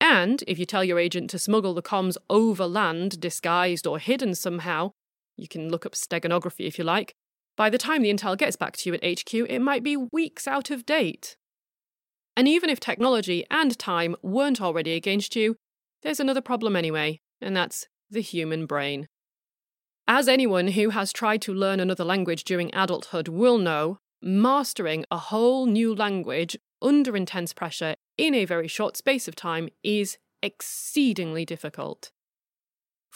And 0.00 0.44
if 0.46 0.58
you 0.58 0.66
tell 0.66 0.84
your 0.84 0.98
agent 0.98 1.30
to 1.30 1.38
smuggle 1.38 1.74
the 1.74 1.82
comms 1.82 2.16
overland, 2.28 3.20
disguised 3.20 3.86
or 3.86 3.98
hidden 3.98 4.34
somehow, 4.34 4.92
you 5.36 5.48
can 5.48 5.70
look 5.70 5.86
up 5.86 5.92
steganography 5.92 6.66
if 6.66 6.78
you 6.78 6.84
like, 6.84 7.14
by 7.56 7.70
the 7.70 7.78
time 7.78 8.02
the 8.02 8.12
intel 8.12 8.36
gets 8.36 8.56
back 8.56 8.76
to 8.76 8.90
you 8.90 8.94
at 8.94 9.20
HQ, 9.20 9.34
it 9.34 9.60
might 9.60 9.82
be 9.82 9.96
weeks 9.96 10.46
out 10.46 10.70
of 10.70 10.86
date. 10.86 11.36
And 12.36 12.46
even 12.46 12.68
if 12.68 12.78
technology 12.78 13.44
and 13.50 13.78
time 13.78 14.14
weren't 14.22 14.60
already 14.60 14.92
against 14.92 15.34
you, 15.34 15.56
there's 16.02 16.20
another 16.20 16.42
problem 16.42 16.76
anyway, 16.76 17.20
and 17.40 17.56
that's 17.56 17.88
the 18.10 18.20
human 18.20 18.66
brain. 18.66 19.08
As 20.06 20.28
anyone 20.28 20.68
who 20.68 20.90
has 20.90 21.12
tried 21.12 21.42
to 21.42 21.54
learn 21.54 21.80
another 21.80 22.04
language 22.04 22.44
during 22.44 22.72
adulthood 22.74 23.28
will 23.28 23.58
know, 23.58 23.98
mastering 24.22 25.04
a 25.10 25.18
whole 25.18 25.66
new 25.66 25.94
language 25.94 26.56
under 26.82 27.16
intense 27.16 27.52
pressure 27.52 27.96
in 28.16 28.34
a 28.34 28.44
very 28.44 28.68
short 28.68 28.96
space 28.96 29.26
of 29.26 29.34
time 29.34 29.68
is 29.82 30.18
exceedingly 30.42 31.44
difficult. 31.44 32.12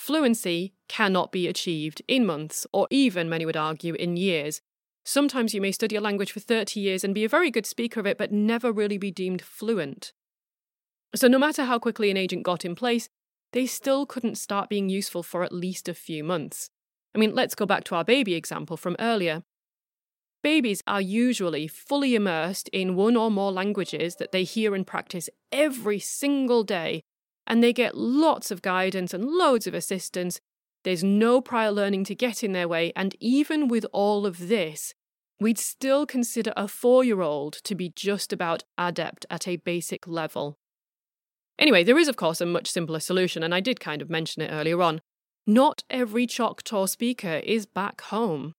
Fluency 0.00 0.72
cannot 0.88 1.30
be 1.30 1.46
achieved 1.46 2.00
in 2.08 2.24
months, 2.24 2.66
or 2.72 2.88
even, 2.90 3.28
many 3.28 3.44
would 3.44 3.54
argue, 3.54 3.92
in 3.92 4.16
years. 4.16 4.62
Sometimes 5.04 5.52
you 5.52 5.60
may 5.60 5.72
study 5.72 5.94
a 5.94 6.00
language 6.00 6.32
for 6.32 6.40
30 6.40 6.80
years 6.80 7.04
and 7.04 7.14
be 7.14 7.22
a 7.22 7.28
very 7.28 7.50
good 7.50 7.66
speaker 7.66 8.00
of 8.00 8.06
it, 8.06 8.16
but 8.16 8.32
never 8.32 8.72
really 8.72 8.96
be 8.96 9.10
deemed 9.10 9.42
fluent. 9.42 10.14
So, 11.14 11.28
no 11.28 11.38
matter 11.38 11.66
how 11.66 11.78
quickly 11.78 12.10
an 12.10 12.16
agent 12.16 12.44
got 12.44 12.64
in 12.64 12.74
place, 12.74 13.10
they 13.52 13.66
still 13.66 14.06
couldn't 14.06 14.38
start 14.38 14.70
being 14.70 14.88
useful 14.88 15.22
for 15.22 15.44
at 15.44 15.52
least 15.52 15.86
a 15.86 15.92
few 15.92 16.24
months. 16.24 16.70
I 17.14 17.18
mean, 17.18 17.34
let's 17.34 17.54
go 17.54 17.66
back 17.66 17.84
to 17.84 17.94
our 17.94 18.04
baby 18.04 18.34
example 18.34 18.78
from 18.78 18.96
earlier. 18.98 19.42
Babies 20.42 20.82
are 20.86 21.02
usually 21.02 21.68
fully 21.68 22.14
immersed 22.14 22.68
in 22.68 22.96
one 22.96 23.18
or 23.18 23.30
more 23.30 23.52
languages 23.52 24.16
that 24.16 24.32
they 24.32 24.44
hear 24.44 24.74
and 24.74 24.86
practice 24.86 25.28
every 25.52 25.98
single 25.98 26.64
day 26.64 27.02
and 27.50 27.64
they 27.64 27.72
get 27.72 27.96
lots 27.96 28.52
of 28.52 28.62
guidance 28.62 29.12
and 29.12 29.24
loads 29.24 29.66
of 29.66 29.74
assistance. 29.74 30.40
There's 30.84 31.02
no 31.02 31.40
prior 31.40 31.72
learning 31.72 32.04
to 32.04 32.14
get 32.14 32.44
in 32.44 32.52
their 32.52 32.68
way, 32.68 32.92
and 32.94 33.16
even 33.18 33.66
with 33.66 33.84
all 33.92 34.24
of 34.24 34.46
this, 34.46 34.94
we'd 35.40 35.58
still 35.58 36.06
consider 36.06 36.52
a 36.56 36.68
four 36.68 37.02
year 37.02 37.22
old 37.22 37.54
to 37.64 37.74
be 37.74 37.88
just 37.88 38.32
about 38.32 38.62
adept 38.78 39.26
at 39.28 39.48
a 39.48 39.56
basic 39.56 40.06
level. 40.06 40.58
Anyway, 41.58 41.82
there 41.82 41.98
is, 41.98 42.06
of 42.06 42.16
course, 42.16 42.40
a 42.40 42.46
much 42.46 42.70
simpler 42.70 43.00
solution, 43.00 43.42
and 43.42 43.52
I 43.52 43.58
did 43.58 43.80
kind 43.80 44.00
of 44.00 44.08
mention 44.08 44.42
it 44.42 44.52
earlier 44.52 44.80
on. 44.80 45.00
Not 45.44 45.82
every 45.90 46.28
Choctaw 46.28 46.86
speaker 46.86 47.40
is 47.42 47.66
back 47.66 48.00
home. 48.02 48.54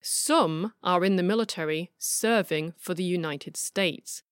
Some 0.00 0.72
are 0.84 1.04
in 1.04 1.16
the 1.16 1.24
military 1.24 1.90
serving 1.98 2.74
for 2.78 2.94
the 2.94 3.02
United 3.02 3.56
States 3.56 4.22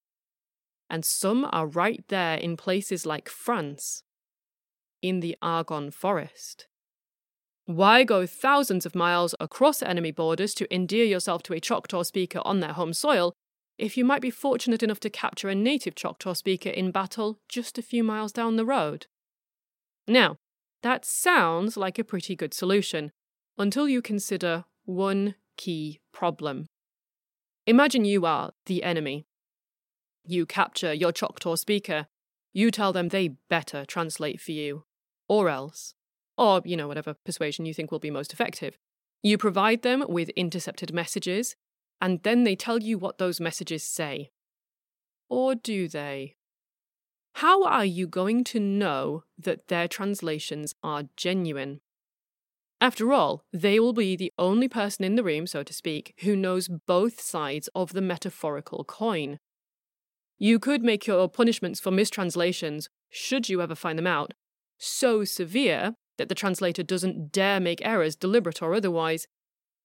and 0.89 1.05
some 1.05 1.47
are 1.51 1.67
right 1.67 2.05
there 2.09 2.37
in 2.37 2.57
places 2.57 3.07
like 3.07 3.29
France, 3.29 4.03
in 5.03 5.21
the 5.21 5.37
Argonne 5.43 5.91
forest. 5.91 6.67
Why 7.67 8.05
go 8.05 8.27
thousands 8.27 8.87
of 8.87 8.95
miles 8.95 9.35
across 9.41 9.83
enemy 9.83 10.13
borders 10.13 10.55
to 10.55 10.73
endear 10.73 11.05
yourself 11.05 11.43
to 11.45 11.53
a 11.53 11.61
Choctaw 11.61 12.05
speaker 12.05 12.41
on 12.45 12.61
their 12.61 12.75
home 12.75 12.93
soil 12.93 13.33
if 13.77 13.97
you 13.97 14.05
might 14.05 14.23
be 14.23 14.31
fortunate 14.31 14.83
enough 14.83 15.01
to 15.01 15.11
capture 15.11 15.49
a 15.49 15.55
native 15.55 15.97
Choctaw 15.97 16.35
speaker 16.35 16.71
in 16.71 16.93
battle 16.93 17.41
just 17.49 17.77
a 17.77 17.83
few 17.83 18.05
miles 18.05 18.33
down 18.33 18.57
the 18.57 18.65
road? 18.65 19.07
Now, 20.07 20.37
that 20.83 21.05
sounds 21.05 21.77
like 21.77 21.99
a 21.99 22.05
pretty 22.05 22.37
good 22.37 22.55
solution 22.55 23.11
until 23.59 23.89
you 23.89 24.01
consider 24.01 24.65
one 24.85 25.35
key 25.57 26.01
problem. 26.13 26.67
Imagine 27.67 28.05
you 28.05 28.25
are 28.25 28.53
the 28.67 28.85
enemy. 28.85 29.27
You 30.27 30.45
capture 30.45 30.93
your 30.93 31.13
Choctaw 31.13 31.57
speaker. 31.57 32.07
You 32.53 32.71
tell 32.71 32.93
them 32.93 33.09
they 33.09 33.37
better 33.49 33.85
translate 33.85 34.41
for 34.41 34.53
you, 34.53 34.85
or 35.29 35.49
else, 35.49 35.95
or, 36.37 36.63
you 36.65 36.77
know, 36.77 36.89
whatever 36.89 37.15
persuasion 37.15 37.67
you 37.67 37.75
think 37.75 37.91
will 37.91 37.99
be 37.99 38.11
most 38.11 38.33
effective. 38.33 38.77
You 39.23 39.39
provide 39.39 39.83
them 39.83 40.05
with 40.09 40.31
intercepted 40.31 40.93
messages, 40.93 41.55
and 42.01 42.23
then 42.23 42.45
they 42.45 42.57
tell 42.57 42.83
you 42.83 42.99
what 42.99 43.19
those 43.19 43.41
messages 43.41 43.83
say. 43.83 44.31
Or 45.29 45.55
do 45.55 45.89
they? 45.89 46.37
How 47.35 47.65
are 47.65 47.85
you 47.85 48.07
going 48.07 48.45
to 48.45 48.61
know 48.61 49.25
that 49.39 49.69
their 49.69 49.89
translations 49.89 50.75
are 50.83 51.05
genuine? 51.17 51.81
After 52.81 53.13
all, 53.13 53.43
they 53.53 53.81
will 53.81 53.93
be 53.93 54.17
the 54.17 54.33
only 54.39 54.69
person 54.69 55.05
in 55.05 55.17
the 55.17 55.25
room, 55.25 55.47
so 55.47 55.63
to 55.63 55.73
speak, 55.73 56.15
who 56.21 56.37
knows 56.37 56.69
both 56.69 57.21
sides 57.21 57.69
of 57.75 57.93
the 57.93 58.03
metaphorical 58.03 58.85
coin. 58.85 59.39
You 60.39 60.59
could 60.59 60.83
make 60.83 61.07
your 61.07 61.29
punishments 61.29 61.81
for 61.81 61.91
mistranslations, 61.91 62.89
should 63.09 63.49
you 63.49 63.63
ever 63.63 63.75
find 63.75 63.99
them 63.99 64.07
out, 64.07 64.35
so 64.79 65.25
severe 65.25 65.95
that 66.19 66.29
the 66.29 66.35
translator 66.35 66.83
doesn't 66.83 67.33
dare 67.33 67.61
make 67.61 67.85
errors, 67.85 68.17
deliberate 68.17 68.63
or 68.63 68.75
otherwise. 68.75 69.27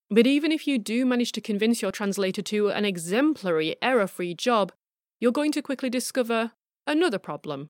But 0.10 0.28
even 0.28 0.52
if 0.52 0.68
you 0.68 0.78
do 0.78 1.06
manage 1.06 1.32
to 1.34 1.42
convince 1.42 1.82
your 1.82 1.92
translator 1.92 2.42
to 2.42 2.70
an 2.70 2.84
exemplary, 2.84 3.76
error 3.82 4.08
free 4.08 4.34
job, 4.34 4.74
you're 5.20 5.32
going 5.32 5.54
to 5.54 5.62
quickly 5.62 5.90
discover 5.90 6.52
another 6.86 7.20
problem. 7.20 7.70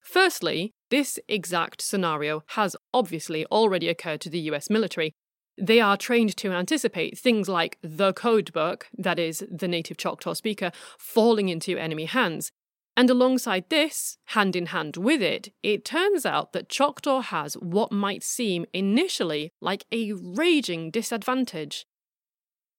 Firstly, 0.00 0.72
this 0.90 1.18
exact 1.28 1.82
scenario 1.82 2.44
has 2.48 2.76
obviously 2.92 3.44
already 3.46 3.88
occurred 3.88 4.20
to 4.22 4.30
the 4.30 4.40
US 4.40 4.70
military. 4.70 5.12
They 5.56 5.80
are 5.80 5.96
trained 5.96 6.36
to 6.38 6.52
anticipate 6.52 7.16
things 7.16 7.48
like 7.48 7.78
the 7.82 8.12
code 8.12 8.52
book, 8.52 8.88
that 8.96 9.18
is, 9.18 9.44
the 9.50 9.68
native 9.68 9.96
Choctaw 9.96 10.34
speaker, 10.34 10.72
falling 10.98 11.48
into 11.48 11.78
enemy 11.78 12.06
hands. 12.06 12.50
And 12.96 13.10
alongside 13.10 13.70
this, 13.70 14.18
hand 14.26 14.54
in 14.54 14.66
hand 14.66 14.96
with 14.96 15.20
it, 15.22 15.52
it 15.62 15.84
turns 15.84 16.24
out 16.24 16.52
that 16.52 16.68
Choctaw 16.68 17.22
has 17.22 17.54
what 17.54 17.90
might 17.90 18.22
seem 18.22 18.66
initially 18.72 19.52
like 19.60 19.84
a 19.90 20.12
raging 20.12 20.90
disadvantage. 20.90 21.86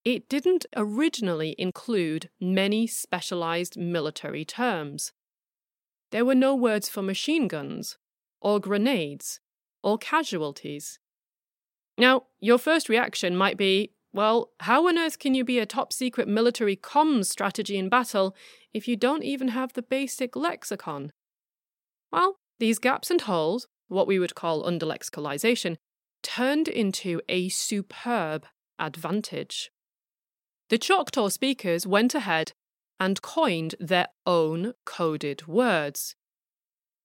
It 0.05 0.29
didn't 0.29 0.65
originally 0.75 1.55
include 1.57 2.29
many 2.39 2.87
specialized 2.87 3.75
military 3.77 4.45
terms. 4.45 5.11
There 6.11 6.23
were 6.23 6.35
no 6.35 6.55
words 6.55 6.87
for 6.87 7.01
machine 7.01 7.47
guns, 7.47 7.97
or 8.39 8.59
grenades, 8.59 9.39
or 9.83 9.97
casualties. 9.97 10.99
Now, 11.97 12.23
your 12.39 12.57
first 12.57 12.89
reaction 12.89 13.35
might 13.35 13.57
be 13.57 13.91
well, 14.15 14.51
how 14.61 14.87
on 14.87 14.97
earth 14.97 15.19
can 15.19 15.35
you 15.35 15.43
be 15.43 15.59
a 15.59 15.65
top 15.65 15.91
secret 15.91 16.25
military 16.25 16.77
comms 16.77 17.25
strategy 17.25 17.77
in 17.77 17.89
battle 17.89 18.33
if 18.73 18.87
you 18.87 18.95
don't 18.95 19.23
even 19.23 19.49
have 19.49 19.73
the 19.73 19.81
basic 19.81 20.37
lexicon? 20.37 21.11
Well, 22.13 22.37
these 22.57 22.79
gaps 22.79 23.11
and 23.11 23.19
holes, 23.19 23.67
what 23.89 24.07
we 24.07 24.17
would 24.17 24.33
call 24.33 24.63
underlexicalization, 24.63 25.75
turned 26.23 26.69
into 26.69 27.21
a 27.27 27.49
superb 27.49 28.45
advantage. 28.79 29.69
The 30.69 30.77
Choctaw 30.77 31.27
speakers 31.27 31.85
went 31.85 32.15
ahead 32.15 32.53
and 33.01 33.21
coined 33.21 33.75
their 33.81 34.07
own 34.25 34.75
coded 34.85 35.45
words. 35.45 36.15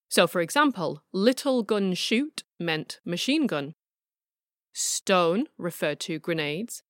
So, 0.09 0.27
for 0.27 0.39
example, 0.39 1.03
little 1.11 1.61
gun 1.61 1.93
shoot 1.93 2.43
meant 2.57 3.01
machine 3.05 3.47
gun. 3.47 3.75
Stone 4.73 5.47
referred 5.57 5.99
to 6.01 6.19
grenades. 6.19 6.83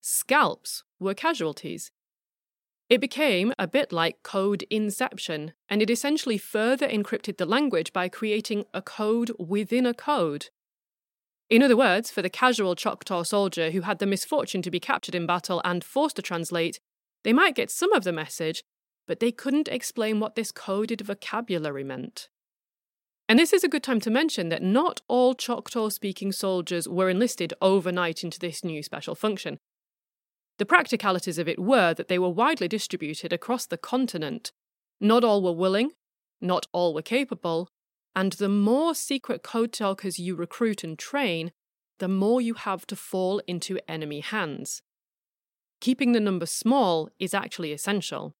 Scalps 0.00 0.84
were 0.98 1.14
casualties. 1.14 1.90
It 2.88 3.00
became 3.00 3.54
a 3.58 3.66
bit 3.66 3.92
like 3.92 4.22
code 4.22 4.64
inception, 4.68 5.54
and 5.68 5.80
it 5.80 5.88
essentially 5.88 6.36
further 6.36 6.86
encrypted 6.86 7.38
the 7.38 7.46
language 7.46 7.92
by 7.92 8.08
creating 8.08 8.64
a 8.74 8.82
code 8.82 9.30
within 9.38 9.86
a 9.86 9.94
code. 9.94 10.50
In 11.48 11.62
other 11.62 11.76
words, 11.76 12.10
for 12.10 12.20
the 12.20 12.28
casual 12.28 12.74
Choctaw 12.74 13.22
soldier 13.22 13.70
who 13.70 13.82
had 13.82 13.98
the 13.98 14.06
misfortune 14.06 14.62
to 14.62 14.70
be 14.70 14.80
captured 14.80 15.14
in 15.14 15.26
battle 15.26 15.62
and 15.64 15.84
forced 15.84 16.16
to 16.16 16.22
translate, 16.22 16.80
they 17.24 17.32
might 17.32 17.54
get 17.54 17.70
some 17.70 17.92
of 17.92 18.04
the 18.04 18.12
message, 18.12 18.64
but 19.06 19.20
they 19.20 19.32
couldn't 19.32 19.68
explain 19.68 20.20
what 20.20 20.34
this 20.34 20.52
coded 20.52 21.00
vocabulary 21.00 21.84
meant. 21.84 22.28
And 23.32 23.38
this 23.38 23.54
is 23.54 23.64
a 23.64 23.68
good 23.68 23.82
time 23.82 24.00
to 24.00 24.10
mention 24.10 24.50
that 24.50 24.62
not 24.62 25.00
all 25.08 25.32
Choctaw 25.32 25.88
speaking 25.88 26.32
soldiers 26.32 26.86
were 26.86 27.08
enlisted 27.08 27.54
overnight 27.62 28.22
into 28.22 28.38
this 28.38 28.62
new 28.62 28.82
special 28.82 29.14
function. 29.14 29.56
The 30.58 30.66
practicalities 30.66 31.38
of 31.38 31.48
it 31.48 31.58
were 31.58 31.94
that 31.94 32.08
they 32.08 32.18
were 32.18 32.28
widely 32.28 32.68
distributed 32.68 33.32
across 33.32 33.64
the 33.64 33.78
continent. 33.78 34.52
Not 35.00 35.24
all 35.24 35.42
were 35.42 35.50
willing, 35.50 35.92
not 36.42 36.66
all 36.72 36.92
were 36.92 37.00
capable, 37.00 37.70
and 38.14 38.32
the 38.34 38.50
more 38.50 38.94
secret 38.94 39.42
code 39.42 39.72
talkers 39.72 40.18
you 40.18 40.34
recruit 40.34 40.84
and 40.84 40.98
train, 40.98 41.52
the 42.00 42.08
more 42.08 42.42
you 42.42 42.52
have 42.52 42.86
to 42.88 42.96
fall 42.96 43.40
into 43.46 43.80
enemy 43.88 44.20
hands 44.20 44.82
keeping 45.82 46.12
the 46.12 46.20
number 46.20 46.46
small 46.46 47.10
is 47.18 47.34
actually 47.34 47.72
essential. 47.72 48.36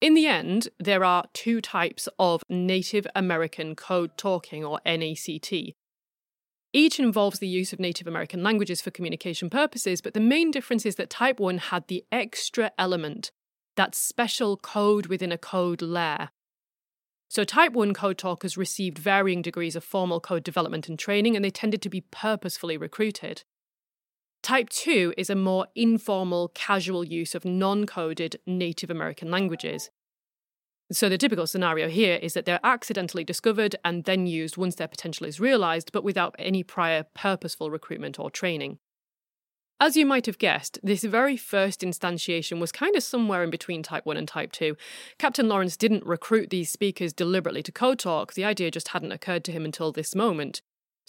In 0.00 0.14
the 0.14 0.26
end, 0.26 0.68
there 0.78 1.04
are 1.04 1.26
two 1.34 1.60
types 1.60 2.08
of 2.18 2.42
Native 2.48 3.06
American 3.14 3.76
Code 3.76 4.16
Talking, 4.16 4.64
or 4.64 4.80
NACT. 4.86 5.74
Each 6.72 6.98
involves 6.98 7.38
the 7.38 7.48
use 7.48 7.74
of 7.74 7.80
Native 7.80 8.06
American 8.06 8.42
languages 8.42 8.80
for 8.80 8.90
communication 8.90 9.50
purposes, 9.50 10.00
but 10.00 10.14
the 10.14 10.20
main 10.20 10.50
difference 10.50 10.86
is 10.86 10.94
that 10.96 11.10
Type 11.10 11.38
1 11.38 11.58
had 11.58 11.86
the 11.88 12.04
extra 12.10 12.72
element, 12.78 13.30
that 13.76 13.94
special 13.94 14.56
code 14.56 15.06
within 15.06 15.32
a 15.32 15.38
code 15.38 15.82
layer. 15.82 16.30
So, 17.28 17.44
Type 17.44 17.72
1 17.72 17.92
code 17.92 18.16
talkers 18.16 18.56
received 18.56 18.98
varying 18.98 19.42
degrees 19.42 19.76
of 19.76 19.84
formal 19.84 20.20
code 20.20 20.44
development 20.44 20.88
and 20.88 20.98
training, 20.98 21.36
and 21.36 21.44
they 21.44 21.50
tended 21.50 21.82
to 21.82 21.90
be 21.90 22.06
purposefully 22.10 22.78
recruited. 22.78 23.42
Type 24.42 24.70
2 24.70 25.14
is 25.18 25.28
a 25.28 25.34
more 25.34 25.66
informal, 25.74 26.48
casual 26.54 27.04
use 27.04 27.34
of 27.34 27.44
non 27.44 27.84
coded 27.84 28.40
Native 28.46 28.90
American 28.90 29.30
languages. 29.30 29.90
So, 30.90 31.08
the 31.08 31.18
typical 31.18 31.46
scenario 31.46 31.88
here 31.88 32.18
is 32.20 32.32
that 32.32 32.46
they're 32.46 32.64
accidentally 32.64 33.22
discovered 33.22 33.76
and 33.84 34.04
then 34.04 34.26
used 34.26 34.56
once 34.56 34.74
their 34.74 34.88
potential 34.88 35.26
is 35.26 35.40
realised, 35.40 35.92
but 35.92 36.02
without 36.02 36.34
any 36.38 36.62
prior 36.62 37.04
purposeful 37.14 37.70
recruitment 37.70 38.18
or 38.18 38.30
training. 38.30 38.78
As 39.78 39.96
you 39.96 40.04
might 40.04 40.26
have 40.26 40.38
guessed, 40.38 40.78
this 40.82 41.04
very 41.04 41.36
first 41.36 41.82
instantiation 41.82 42.60
was 42.60 42.72
kind 42.72 42.96
of 42.96 43.02
somewhere 43.02 43.44
in 43.44 43.50
between 43.50 43.82
Type 43.82 44.04
1 44.04 44.16
and 44.16 44.26
Type 44.26 44.52
2. 44.52 44.76
Captain 45.18 45.48
Lawrence 45.48 45.76
didn't 45.76 46.04
recruit 46.04 46.50
these 46.50 46.70
speakers 46.70 47.12
deliberately 47.12 47.62
to 47.62 47.72
code 47.72 47.98
talk, 47.98 48.32
the 48.34 48.44
idea 48.44 48.70
just 48.70 48.88
hadn't 48.88 49.12
occurred 49.12 49.44
to 49.44 49.52
him 49.52 49.64
until 49.64 49.92
this 49.92 50.14
moment. 50.14 50.60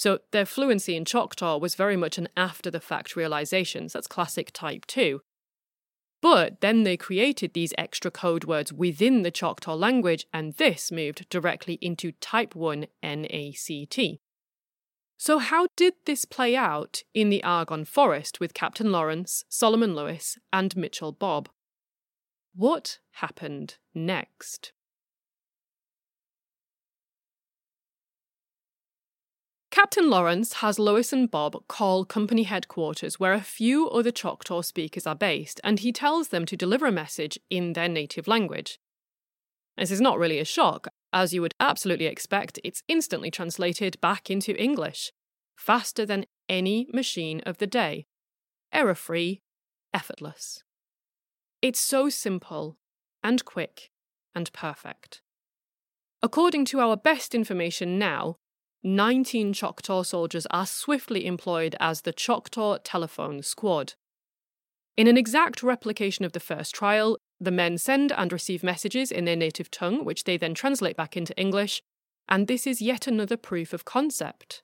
So 0.02 0.18
their 0.32 0.48
fluency 0.48 0.96
in 0.96 1.06
Choctaw 1.06 1.60
was 1.60 1.76
very 1.76 1.96
much 1.96 2.18
an 2.18 2.28
after 2.36 2.72
the 2.72 2.80
fact 2.80 3.16
realization. 3.16 3.88
So 3.88 4.00
that's 4.00 4.08
classic 4.08 4.50
type 4.52 4.88
2. 4.88 5.22
But 6.24 6.60
then 6.60 6.82
they 6.82 6.98
created 6.98 7.54
these 7.54 7.72
extra 7.78 8.10
code 8.10 8.46
words 8.46 8.74
within 8.74 9.22
the 9.22 9.30
Choctaw 9.30 9.76
language, 9.76 10.26
and 10.34 10.56
this 10.56 10.92
moved 10.92 11.30
directly 11.30 11.78
into 11.84 12.14
Type 12.14 12.56
1 12.56 12.88
NACT. 13.04 14.00
So, 15.18 15.38
how 15.38 15.68
did 15.76 15.94
this 16.06 16.26
play 16.26 16.56
out 16.56 17.04
in 17.14 17.30
the 17.30 17.44
Argonne 17.44 17.86
Forest 17.86 18.40
with 18.40 18.56
Captain 18.56 18.92
Lawrence, 18.92 19.44
Solomon 19.50 19.94
Lewis, 19.94 20.40
and 20.52 20.76
Mitchell 20.76 21.12
Bob? 21.12 21.48
What 22.56 22.98
happened 23.12 23.78
next? 23.94 24.72
Captain 29.71 30.10
Lawrence 30.10 30.55
has 30.55 30.77
Lewis 30.77 31.13
and 31.13 31.31
Bob 31.31 31.65
call 31.69 32.03
company 32.03 32.43
headquarters 32.43 33.21
where 33.21 33.31
a 33.31 33.39
few 33.39 33.89
other 33.89 34.12
Choctaw 34.12 34.62
speakers 34.62 35.07
are 35.07 35.15
based, 35.15 35.62
and 35.63 35.79
he 35.79 35.93
tells 35.93 36.27
them 36.27 36.45
to 36.45 36.57
deliver 36.57 36.86
a 36.86 36.91
message 36.91 37.39
in 37.49 37.71
their 37.71 37.88
native 37.88 38.27
language. 38.27 38.79
This 39.77 39.89
is 39.89 40.01
not 40.01 40.19
really 40.19 40.39
a 40.39 40.45
shock. 40.45 40.89
As 41.13 41.34
you 41.34 41.41
would 41.41 41.55
absolutely 41.57 42.05
expect, 42.05 42.60
it's 42.65 42.84
instantly 42.89 43.31
translated 43.31 43.99
back 44.01 44.29
into 44.29 44.62
English, 44.62 45.13
faster 45.55 46.05
than 46.05 46.25
any 46.49 46.88
machine 46.93 47.41
of 47.45 47.57
the 47.57 47.67
day. 47.67 48.07
Error 48.73 48.95
free, 48.95 49.41
effortless. 49.93 50.63
It's 51.62 51.79
so 51.79 52.10
simple 52.10 52.77
and 53.23 53.45
quick 53.45 53.89
and 54.36 54.51
perfect. 54.51 55.21
According 56.21 56.65
to 56.65 56.81
our 56.81 56.97
best 56.97 57.34
information 57.34 57.97
now, 57.97 58.36
19 58.84 59.54
Choctaw 59.54 60.02
soldiers 60.02 60.48
are 60.48 60.65
swiftly 60.65 61.28
employed 61.28 61.76
as 61.80 62.02
the 62.02 62.12
Choctaw 62.12 62.80
Telephone 62.84 63.44
Squad. 63.44 63.94
In 64.98 65.06
an 65.06 65.17
exact 65.17 65.62
replication 65.62 66.26
of 66.26 66.32
the 66.32 66.39
first 66.39 66.74
trial, 66.74 67.17
the 67.39 67.52
men 67.52 67.78
send 67.78 68.12
and 68.12 68.34
receive 68.34 68.63
messages 68.63 69.12
in 69.12 69.26
their 69.26 69.36
native 69.36 69.70
tongue, 69.70 70.04
which 70.04 70.24
they 70.24 70.36
then 70.36 70.56
translate 70.56 70.98
back 70.98 71.15
into 71.15 71.38
English, 71.39 71.84
and 72.28 72.48
this 72.48 72.65
is 72.65 72.82
yet 72.82 73.06
another 73.06 73.38
proof 73.38 73.72
of 73.72 73.86
concept. 73.86 74.63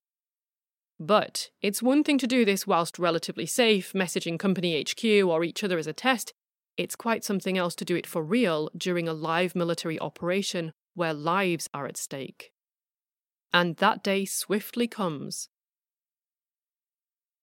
But 0.99 1.51
it's 1.62 1.84
one 1.84 2.03
thing 2.03 2.17
to 2.17 2.27
do 2.27 2.43
this 2.43 2.65
whilst 2.65 2.97
relatively 2.97 3.45
safe, 3.45 3.93
messaging 3.93 4.39
company 4.39 4.82
HQ 4.82 5.27
or 5.27 5.43
each 5.43 5.63
other 5.63 5.77
as 5.77 5.86
a 5.86 5.93
test. 5.93 6.34
It's 6.75 6.95
quite 6.95 7.23
something 7.23 7.56
else 7.56 7.75
to 7.75 7.86
do 7.86 7.95
it 7.95 8.08
for 8.08 8.23
real 8.23 8.71
during 8.75 9.08
a 9.08 9.13
live 9.13 9.56
military 9.56 9.99
operation 9.99 10.71
where 10.95 11.13
lives 11.13 11.69
are 11.71 11.86
at 11.86 11.97
stake. 11.97 12.51
And 13.53 13.77
that 13.77 14.03
day 14.03 14.25
swiftly 14.25 14.88
comes. 14.88 15.49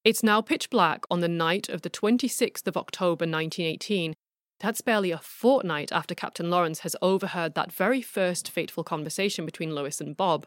It's 0.04 0.22
now 0.22 0.42
pitch 0.42 0.68
black 0.68 1.04
on 1.10 1.20
the 1.20 1.28
night 1.28 1.68
of 1.68 1.80
the 1.82 1.90
26th 1.90 2.66
of 2.66 2.76
October 2.76 3.24
1918. 3.24 4.14
That's 4.60 4.82
barely 4.82 5.10
a 5.10 5.18
fortnight 5.18 5.92
after 5.92 6.14
Captain 6.14 6.50
Lawrence 6.50 6.80
has 6.80 6.94
overheard 7.00 7.54
that 7.54 7.72
very 7.72 8.02
first 8.02 8.50
fateful 8.50 8.84
conversation 8.84 9.46
between 9.46 9.74
Lewis 9.74 10.00
and 10.00 10.16
Bob. 10.16 10.46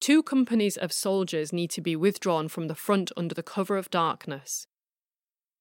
Two 0.00 0.22
companies 0.22 0.76
of 0.76 0.92
soldiers 0.92 1.52
need 1.52 1.70
to 1.70 1.80
be 1.80 1.96
withdrawn 1.96 2.48
from 2.48 2.68
the 2.68 2.74
front 2.74 3.12
under 3.16 3.34
the 3.34 3.42
cover 3.42 3.76
of 3.76 3.90
darkness. 3.90 4.66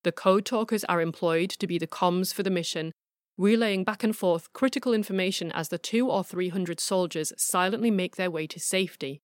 The 0.04 0.12
code 0.12 0.46
talkers 0.46 0.84
are 0.86 1.02
employed 1.02 1.50
to 1.50 1.68
be 1.68 1.78
the 1.78 1.88
comms 1.88 2.34
for 2.34 2.44
the 2.44 2.50
mission, 2.50 2.92
relaying 3.38 3.84
back 3.84 4.04
and 4.04 4.16
forth 4.16 4.54
critical 4.54 4.94
information 4.94 5.52
as 5.52 5.70
the 5.70 5.78
two 5.78 6.10
or 6.10 6.24
three 6.24 6.50
hundred 6.50 6.80
soldiers 6.80 7.34
silently 7.38 7.92
make 7.92 8.16
their 8.16 8.32
way 8.32 8.48
to 8.48 8.60
safety. 8.60 9.22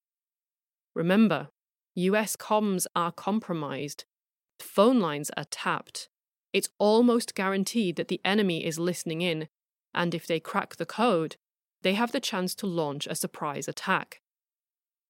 Remember, 0.94 1.50
US 1.96 2.36
comms 2.36 2.86
are 2.96 3.12
compromised. 3.12 4.06
Phone 4.60 5.00
lines 5.00 5.32
are 5.36 5.46
tapped. 5.50 6.10
It's 6.54 6.70
almost 6.78 7.36
guaranteed 7.36 7.96
that 7.96 8.10
the 8.10 8.22
enemy 8.26 8.66
is 8.66 8.78
listening 8.78 9.22
in, 9.22 9.48
and 9.94 10.14
if 10.14 10.28
they 10.28 10.40
crack 10.40 10.76
the 10.76 10.86
code, 10.86 11.38
they 11.82 11.94
have 11.94 12.12
the 12.12 12.20
chance 12.20 12.54
to 12.56 12.68
launch 12.68 13.08
a 13.08 13.16
surprise 13.16 13.68
attack. 13.68 14.22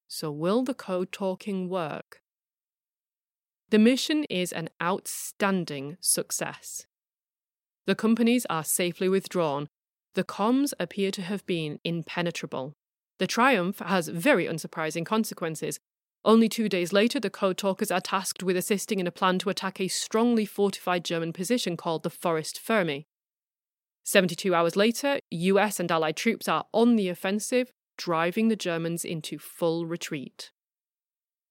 So, 0.08 0.32
will 0.32 0.64
the 0.64 0.74
code 0.74 1.12
talking 1.12 1.70
work? 1.70 2.22
The 3.70 3.80
mission 3.80 4.26
is 4.26 4.52
an 4.52 4.70
outstanding 4.82 5.98
success. 6.02 6.86
The 7.88 7.96
companies 7.96 8.46
are 8.50 8.64
safely 8.64 9.10
withdrawn. 9.10 9.68
The 10.14 10.24
comms 10.24 10.74
appear 10.80 11.12
to 11.12 11.22
have 11.22 11.46
been 11.46 11.80
impenetrable. 11.84 12.74
The 13.20 13.28
triumph 13.28 13.80
has 13.80 14.08
very 14.08 14.46
unsurprising 14.46 15.06
consequences. 15.06 15.80
Only 16.24 16.50
two 16.50 16.70
days 16.70 16.94
later, 16.94 17.20
the 17.20 17.30
code 17.30 17.58
talkers 17.58 17.92
are 17.92 18.02
tasked 18.02 18.44
with 18.44 18.56
assisting 18.56 19.00
in 19.00 19.08
a 19.08 19.12
plan 19.12 19.40
to 19.40 19.50
attack 19.50 19.80
a 19.80 19.88
strongly 19.88 20.46
fortified 20.46 21.04
German 21.04 21.34
position 21.34 21.78
called 21.78 22.04
the 22.04 22.10
Forest 22.10 22.60
Ferme. 22.60 23.06
72 24.04 24.54
hours 24.54 24.76
later, 24.76 25.20
US 25.30 25.80
and 25.80 25.92
Allied 25.92 26.16
troops 26.16 26.48
are 26.48 26.66
on 26.74 26.96
the 26.96 27.10
offensive, 27.10 27.72
driving 27.98 28.48
the 28.48 28.56
Germans 28.56 29.06
into 29.06 29.38
full 29.40 29.86
retreat. 29.86 30.52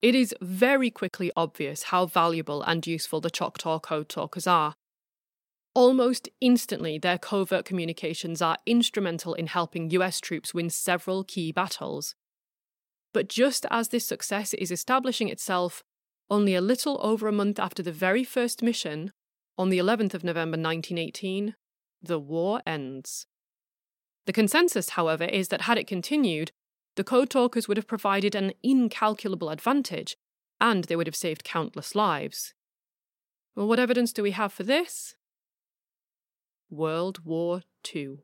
It 0.01 0.15
is 0.15 0.33
very 0.41 0.89
quickly 0.89 1.31
obvious 1.35 1.83
how 1.83 2.05
valuable 2.05 2.61
and 2.63 2.85
useful 2.87 3.21
the 3.21 3.29
Choctaw 3.29 3.79
Code 3.79 4.09
Talkers 4.09 4.47
are. 4.47 4.75
Almost 5.73 6.27
instantly, 6.41 6.97
their 6.97 7.17
covert 7.17 7.63
communications 7.63 8.41
are 8.41 8.57
instrumental 8.65 9.33
in 9.33 9.47
helping 9.47 9.89
US 9.91 10.19
troops 10.19 10.53
win 10.53 10.69
several 10.69 11.23
key 11.23 11.51
battles. 11.51 12.15
But 13.13 13.29
just 13.29 13.65
as 13.71 13.89
this 13.89 14.05
success 14.05 14.53
is 14.53 14.71
establishing 14.71 15.29
itself, 15.29 15.83
only 16.29 16.55
a 16.55 16.61
little 16.61 16.99
over 17.01 17.27
a 17.27 17.33
month 17.33 17.59
after 17.59 17.81
the 17.83 17.91
very 17.91 18.23
first 18.23 18.61
mission, 18.61 19.11
on 19.57 19.69
the 19.69 19.79
11th 19.79 20.13
of 20.13 20.23
November 20.23 20.57
1918, 20.57 21.55
the 22.01 22.19
war 22.19 22.61
ends. 22.65 23.27
The 24.25 24.33
consensus, 24.33 24.89
however, 24.89 25.25
is 25.25 25.49
that 25.49 25.61
had 25.61 25.77
it 25.77 25.87
continued, 25.87 26.51
the 26.95 27.03
code 27.03 27.29
talkers 27.29 27.67
would 27.67 27.77
have 27.77 27.87
provided 27.87 28.35
an 28.35 28.53
incalculable 28.63 29.49
advantage, 29.49 30.17
and 30.59 30.85
they 30.85 30.95
would 30.95 31.07
have 31.07 31.15
saved 31.15 31.43
countless 31.43 31.95
lives. 31.95 32.53
Well, 33.55 33.67
what 33.67 33.79
evidence 33.79 34.13
do 34.13 34.23
we 34.23 34.31
have 34.31 34.53
for 34.53 34.63
this? 34.63 35.15
World 36.71 37.25
War 37.25 37.61
II. 37.93 38.19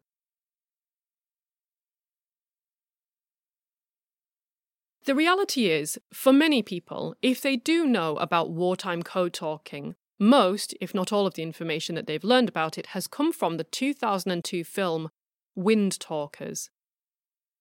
The 5.06 5.16
reality 5.16 5.70
is, 5.70 6.00
for 6.14 6.34
many 6.34 6.64
people, 6.64 7.16
if 7.22 7.42
they 7.42 7.56
do 7.56 7.86
know 7.86 8.16
about 8.18 8.50
wartime 8.50 9.04
code 9.04 9.34
talking, 9.34 9.96
most, 10.20 10.74
if 10.82 10.96
not 10.96 11.14
all 11.14 11.28
of 11.28 11.36
the 11.36 11.44
information 11.44 11.96
that 11.96 12.08
they've 12.08 12.24
learned 12.24 12.50
about 12.50 12.78
it 12.78 12.88
has 12.88 13.08
come 13.08 13.32
from 13.32 13.58
the 13.58 13.64
2002 13.64 14.64
film 14.64 15.10
Windtalkers. 15.58 16.70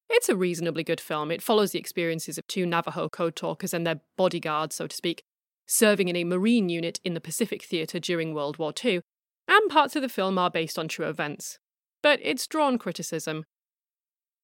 It's 0.09 0.29
a 0.29 0.37
reasonably 0.37 0.85
good 0.85 1.01
film. 1.01 1.31
It 1.31 1.43
follows 1.43 1.73
the 1.73 1.79
experiences 1.79 2.39
of 2.39 2.47
two 2.47 2.65
Navajo 2.65 3.09
code 3.09 3.37
talkers 3.37 3.75
and 3.75 3.87
their 3.87 4.01
bodyguards, 4.17 4.77
so 4.77 4.87
to 4.87 4.97
speak, 4.97 5.23
serving 5.67 6.09
in 6.09 6.17
a 6.17 6.25
Marine 6.25 6.69
unit 6.69 7.01
in 7.05 7.15
the 7.15 7.21
Pacific 7.21 7.63
Theatre 7.63 7.99
during 7.99 8.33
World 8.33 8.59
War 8.59 8.73
II, 8.85 9.03
and 9.49 9.71
parts 9.71 9.97
of 9.97 10.03
the 10.03 10.09
film 10.09 10.39
are 10.39 10.51
based 10.51 10.79
on 10.79 10.89
true 10.89 11.09
events. 11.09 11.59
But 12.03 12.21
it's 12.23 12.47
drawn 12.47 12.79
criticism. 12.79 13.45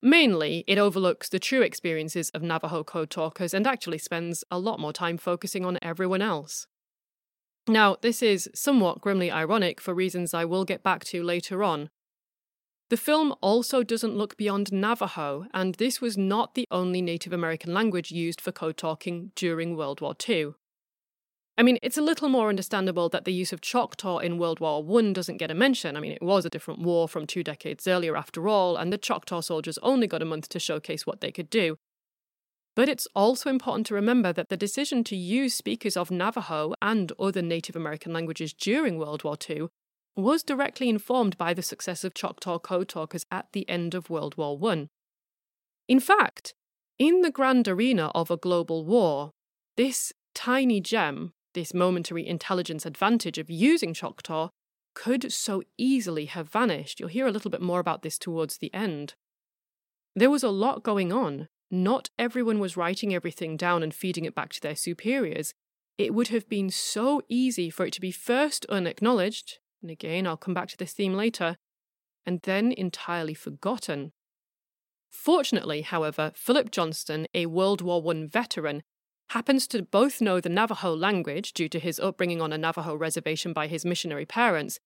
Mainly, 0.02 0.64
it 0.66 0.78
overlooks 0.78 1.28
the 1.28 1.38
true 1.38 1.62
experiences 1.62 2.30
of 2.30 2.42
Navajo 2.42 2.82
code 2.82 3.10
talkers 3.10 3.54
and 3.54 3.66
actually 3.66 3.98
spends 3.98 4.42
a 4.50 4.58
lot 4.58 4.80
more 4.80 4.92
time 4.92 5.16
focusing 5.16 5.64
on 5.64 5.78
everyone 5.80 6.22
else. 6.22 6.66
Now, 7.68 7.96
this 8.00 8.22
is 8.22 8.50
somewhat 8.54 9.00
grimly 9.00 9.30
ironic 9.30 9.80
for 9.80 9.94
reasons 9.94 10.34
I 10.34 10.44
will 10.44 10.64
get 10.64 10.82
back 10.82 11.04
to 11.04 11.22
later 11.22 11.62
on, 11.62 11.90
the 12.92 12.98
film 12.98 13.34
also 13.40 13.82
doesn't 13.82 14.18
look 14.18 14.36
beyond 14.36 14.70
Navajo, 14.70 15.46
and 15.54 15.76
this 15.76 16.02
was 16.02 16.18
not 16.18 16.54
the 16.54 16.66
only 16.70 17.00
Native 17.00 17.32
American 17.32 17.72
language 17.72 18.10
used 18.10 18.38
for 18.38 18.52
code 18.52 18.76
talking 18.76 19.32
during 19.34 19.78
World 19.78 20.02
War 20.02 20.14
II. 20.28 20.52
I 21.58 21.62
mean, 21.62 21.78
it's 21.82 21.98
a 21.98 22.02
little 22.02 22.30
more 22.30 22.48
understandable 22.48 23.10
that 23.10 23.24
the 23.24 23.32
use 23.32 23.52
of 23.52 23.60
Choctaw 23.60 24.18
in 24.18 24.38
World 24.38 24.58
War 24.58 24.82
I 24.98 25.12
doesn't 25.12 25.36
get 25.36 25.50
a 25.50 25.54
mention. 25.54 25.96
I 25.96 26.00
mean, 26.00 26.12
it 26.12 26.22
was 26.22 26.46
a 26.46 26.50
different 26.50 26.80
war 26.80 27.08
from 27.08 27.26
two 27.26 27.44
decades 27.44 27.86
earlier, 27.86 28.16
after 28.16 28.48
all, 28.48 28.76
and 28.76 28.90
the 28.90 28.98
Choctaw 28.98 29.42
soldiers 29.42 29.78
only 29.82 30.06
got 30.06 30.22
a 30.22 30.26
month 30.26 30.48
to 30.50 30.58
showcase 30.58 31.06
what 31.06 31.20
they 31.20 31.30
could 31.30 31.50
do. 31.50 31.76
But 32.74 32.88
it's 32.88 33.06
also 33.14 33.50
important 33.50 33.86
to 33.88 33.94
remember 33.94 34.32
that 34.32 34.48
the 34.48 34.56
decision 34.56 35.04
to 35.04 35.16
use 35.16 35.52
speakers 35.52 35.94
of 35.94 36.10
Navajo 36.10 36.72
and 36.80 37.12
other 37.18 37.42
Native 37.42 37.76
American 37.76 38.14
languages 38.14 38.54
during 38.54 38.98
World 38.98 39.22
War 39.22 39.36
II 39.48 39.68
was 40.16 40.42
directly 40.42 40.88
informed 40.88 41.36
by 41.36 41.52
the 41.52 41.62
success 41.62 42.02
of 42.02 42.14
Choctaw 42.14 42.58
Code 42.58 42.88
Talkers 42.88 43.26
at 43.30 43.46
the 43.52 43.68
end 43.68 43.94
of 43.94 44.08
World 44.08 44.36
War 44.38 44.58
I. 44.70 44.88
In 45.86 46.00
fact, 46.00 46.54
in 46.98 47.20
the 47.20 47.30
grand 47.30 47.68
arena 47.68 48.10
of 48.14 48.30
a 48.30 48.36
global 48.38 48.84
war, 48.84 49.32
this 49.76 50.12
tiny 50.34 50.80
gem, 50.80 51.32
this 51.54 51.74
momentary 51.74 52.26
intelligence 52.26 52.86
advantage 52.86 53.38
of 53.38 53.50
using 53.50 53.94
Choctaw, 53.94 54.48
could 54.94 55.32
so 55.32 55.62
easily 55.78 56.26
have 56.26 56.50
vanished. 56.50 57.00
You'll 57.00 57.08
hear 57.08 57.26
a 57.26 57.30
little 57.30 57.50
bit 57.50 57.62
more 57.62 57.80
about 57.80 58.02
this 58.02 58.18
towards 58.18 58.58
the 58.58 58.72
end. 58.74 59.14
There 60.14 60.30
was 60.30 60.42
a 60.42 60.50
lot 60.50 60.82
going 60.82 61.12
on. 61.12 61.48
Not 61.70 62.10
everyone 62.18 62.58
was 62.58 62.76
writing 62.76 63.14
everything 63.14 63.56
down 63.56 63.82
and 63.82 63.94
feeding 63.94 64.26
it 64.26 64.34
back 64.34 64.52
to 64.52 64.60
their 64.60 64.76
superiors. 64.76 65.54
It 65.96 66.14
would 66.14 66.28
have 66.28 66.48
been 66.48 66.70
so 66.70 67.22
easy 67.28 67.70
for 67.70 67.86
it 67.86 67.92
to 67.94 68.00
be 68.00 68.10
first 68.10 68.66
unacknowledged, 68.66 69.58
and 69.80 69.90
again 69.90 70.26
I'll 70.26 70.36
come 70.36 70.54
back 70.54 70.68
to 70.68 70.76
this 70.76 70.92
theme 70.92 71.14
later, 71.14 71.56
and 72.26 72.40
then 72.42 72.72
entirely 72.72 73.34
forgotten. 73.34 74.12
Fortunately, 75.10 75.82
however, 75.82 76.32
Philip 76.34 76.70
Johnston, 76.70 77.26
a 77.34 77.46
World 77.46 77.80
War 77.80 78.02
I 78.10 78.26
veteran, 78.26 78.82
happens 79.30 79.66
to 79.68 79.82
both 79.82 80.20
know 80.20 80.40
the 80.40 80.48
Navajo 80.48 80.94
language 80.94 81.52
due 81.52 81.68
to 81.68 81.78
his 81.78 81.98
upbringing 82.00 82.42
on 82.42 82.52
a 82.52 82.58
Navajo 82.58 82.94
reservation 82.94 83.52
by 83.52 83.66
his 83.66 83.84
missionary 83.84 84.26
parents, 84.26 84.78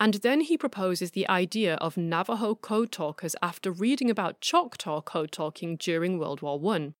and 0.00 0.14
then 0.14 0.40
he 0.40 0.58
proposes 0.58 1.12
the 1.12 1.28
idea 1.28 1.76
of 1.76 1.96
Navajo 1.96 2.54
code 2.54 2.90
talkers 2.90 3.36
after 3.42 3.70
reading 3.70 4.10
about 4.10 4.40
Choctaw 4.40 5.00
code 5.02 5.32
talking 5.32 5.76
during 5.76 6.18
World 6.18 6.42
War 6.42 6.60
I. 6.74 6.94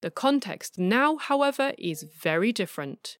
The 0.00 0.10
context 0.10 0.78
now, 0.78 1.16
however, 1.16 1.72
is 1.78 2.02
very 2.02 2.52
different. 2.52 3.18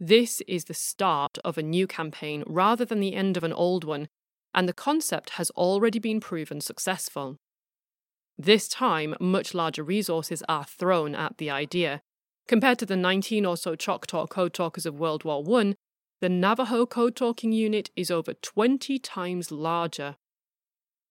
This 0.00 0.40
is 0.48 0.64
the 0.64 0.74
start 0.74 1.38
of 1.44 1.58
a 1.58 1.62
new 1.62 1.86
campaign 1.86 2.42
rather 2.46 2.84
than 2.84 3.00
the 3.00 3.14
end 3.14 3.36
of 3.36 3.44
an 3.44 3.52
old 3.52 3.84
one, 3.84 4.08
and 4.54 4.68
the 4.68 4.72
concept 4.72 5.30
has 5.30 5.50
already 5.50 5.98
been 5.98 6.20
proven 6.20 6.60
successful. 6.60 7.38
This 8.38 8.68
time, 8.68 9.14
much 9.20 9.54
larger 9.54 9.84
resources 9.84 10.42
are 10.48 10.64
thrown 10.64 11.14
at 11.14 11.38
the 11.38 11.50
idea. 11.50 12.02
Compared 12.46 12.78
to 12.80 12.86
the 12.86 12.96
19 12.96 13.46
or 13.46 13.56
so 13.56 13.76
Choctaw 13.76 14.26
code 14.26 14.52
talkers 14.52 14.86
of 14.86 14.98
World 14.98 15.24
War 15.24 15.42
I, 15.60 15.74
the 16.20 16.28
Navajo 16.28 16.84
code 16.84 17.16
talking 17.16 17.52
unit 17.52 17.90
is 17.96 18.10
over 18.10 18.34
20 18.34 18.98
times 18.98 19.50
larger. 19.50 20.16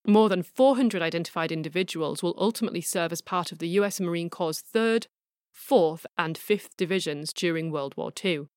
More 0.06 0.28
than 0.28 0.44
400 0.44 1.02
identified 1.02 1.52
individuals 1.52 2.22
will 2.22 2.36
ultimately 2.38 2.82
serve 2.82 3.12
as 3.12 3.22
part 3.22 3.52
of 3.52 3.60
the 3.60 3.70
US 3.70 4.02
Marine 4.02 4.30
Corps' 4.30 4.62
3rd, 4.62 5.08
4th, 5.56 6.06
and 6.18 6.38
5th 6.38 6.76
Divisions 6.78 7.32
during 7.32 7.72
World 7.72 7.96
War 7.96 8.12
II. 8.24 8.48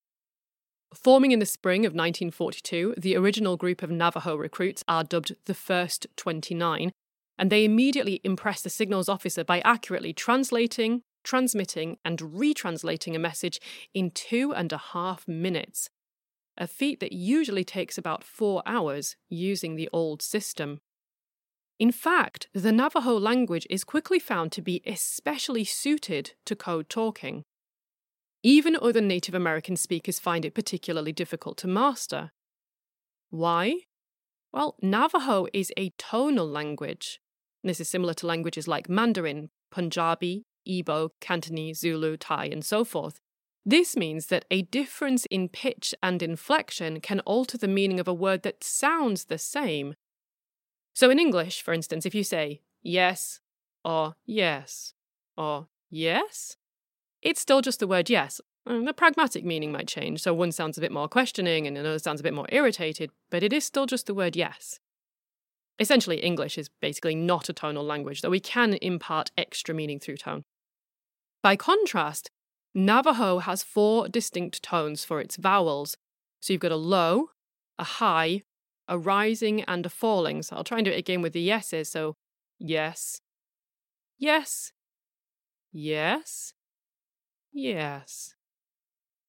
Forming 0.94 1.30
in 1.30 1.38
the 1.38 1.46
spring 1.46 1.84
of 1.84 1.92
1942, 1.92 2.94
the 2.96 3.16
original 3.16 3.56
group 3.56 3.82
of 3.82 3.90
Navajo 3.90 4.34
recruits 4.34 4.82
are 4.88 5.04
dubbed 5.04 5.36
the 5.44 5.54
First 5.54 6.06
29, 6.16 6.90
and 7.38 7.50
they 7.50 7.64
immediately 7.64 8.20
impress 8.24 8.62
the 8.62 8.70
signals 8.70 9.08
officer 9.08 9.44
by 9.44 9.60
accurately 9.60 10.12
translating, 10.12 11.02
transmitting, 11.22 11.98
and 12.04 12.18
retranslating 12.20 13.14
a 13.14 13.18
message 13.18 13.60
in 13.92 14.10
two 14.10 14.54
and 14.54 14.72
a 14.72 14.78
half 14.78 15.26
minutes, 15.28 15.90
a 16.56 16.66
feat 16.66 17.00
that 17.00 17.12
usually 17.12 17.64
takes 17.64 17.98
about 17.98 18.24
four 18.24 18.62
hours 18.64 19.16
using 19.28 19.76
the 19.76 19.88
old 19.92 20.22
system. 20.22 20.80
In 21.78 21.92
fact, 21.92 22.48
the 22.54 22.72
Navajo 22.72 23.18
language 23.18 23.66
is 23.68 23.84
quickly 23.84 24.18
found 24.18 24.50
to 24.52 24.62
be 24.62 24.82
especially 24.86 25.64
suited 25.64 26.32
to 26.46 26.56
code 26.56 26.88
talking. 26.88 27.44
Even 28.42 28.78
other 28.80 29.02
Native 29.02 29.34
American 29.34 29.76
speakers 29.76 30.18
find 30.18 30.44
it 30.44 30.54
particularly 30.54 31.12
difficult 31.12 31.58
to 31.58 31.66
master. 31.66 32.30
Why? 33.28 33.80
Well, 34.52 34.76
Navajo 34.80 35.48
is 35.52 35.72
a 35.76 35.90
tonal 35.98 36.48
language. 36.48 37.20
This 37.66 37.80
is 37.80 37.88
similar 37.88 38.14
to 38.14 38.26
languages 38.26 38.68
like 38.68 38.88
Mandarin, 38.88 39.50
Punjabi, 39.72 40.44
Igbo, 40.68 41.10
Cantonese, 41.20 41.80
Zulu, 41.80 42.16
Thai, 42.16 42.46
and 42.46 42.64
so 42.64 42.84
forth. 42.84 43.18
This 43.64 43.96
means 43.96 44.26
that 44.26 44.44
a 44.50 44.62
difference 44.62 45.26
in 45.26 45.48
pitch 45.48 45.92
and 46.00 46.22
inflection 46.22 47.00
can 47.00 47.18
alter 47.20 47.58
the 47.58 47.66
meaning 47.66 47.98
of 47.98 48.06
a 48.06 48.14
word 48.14 48.44
that 48.44 48.62
sounds 48.62 49.24
the 49.24 49.38
same. 49.38 49.94
So 50.94 51.10
in 51.10 51.18
English, 51.18 51.60
for 51.60 51.74
instance, 51.74 52.06
if 52.06 52.14
you 52.14 52.22
say 52.22 52.60
yes 52.82 53.40
or 53.84 54.14
yes 54.24 54.94
or 55.36 55.66
yes, 55.90 56.56
it's 57.20 57.40
still 57.40 57.62
just 57.62 57.80
the 57.80 57.88
word 57.88 58.08
yes. 58.08 58.40
The 58.64 58.94
pragmatic 58.94 59.44
meaning 59.44 59.72
might 59.72 59.88
change, 59.88 60.22
so 60.22 60.32
one 60.32 60.52
sounds 60.52 60.78
a 60.78 60.80
bit 60.80 60.92
more 60.92 61.08
questioning 61.08 61.66
and 61.66 61.76
another 61.76 61.98
sounds 61.98 62.20
a 62.20 62.22
bit 62.22 62.34
more 62.34 62.48
irritated, 62.50 63.10
but 63.30 63.42
it 63.42 63.52
is 63.52 63.64
still 63.64 63.86
just 63.86 64.06
the 64.06 64.14
word 64.14 64.36
yes. 64.36 64.78
Essentially, 65.78 66.18
English 66.18 66.56
is 66.56 66.70
basically 66.80 67.14
not 67.14 67.48
a 67.48 67.52
tonal 67.52 67.84
language, 67.84 68.22
though 68.22 68.30
we 68.30 68.40
can 68.40 68.74
impart 68.74 69.30
extra 69.36 69.74
meaning 69.74 70.00
through 70.00 70.16
tone. 70.16 70.44
By 71.42 71.56
contrast, 71.56 72.30
Navajo 72.74 73.38
has 73.38 73.62
four 73.62 74.08
distinct 74.08 74.62
tones 74.62 75.04
for 75.04 75.20
its 75.20 75.36
vowels. 75.36 75.96
So 76.40 76.52
you've 76.52 76.62
got 76.62 76.72
a 76.72 76.76
low, 76.76 77.30
a 77.78 77.84
high, 77.84 78.42
a 78.88 78.98
rising, 78.98 79.62
and 79.64 79.84
a 79.84 79.88
falling. 79.88 80.42
So 80.42 80.56
I'll 80.56 80.64
try 80.64 80.78
and 80.78 80.84
do 80.84 80.90
it 80.90 80.98
again 80.98 81.22
with 81.22 81.32
the 81.32 81.40
yeses. 81.40 81.90
So 81.90 82.16
yes, 82.58 83.20
yes, 84.18 84.72
yes, 85.72 86.52
yes. 87.52 88.34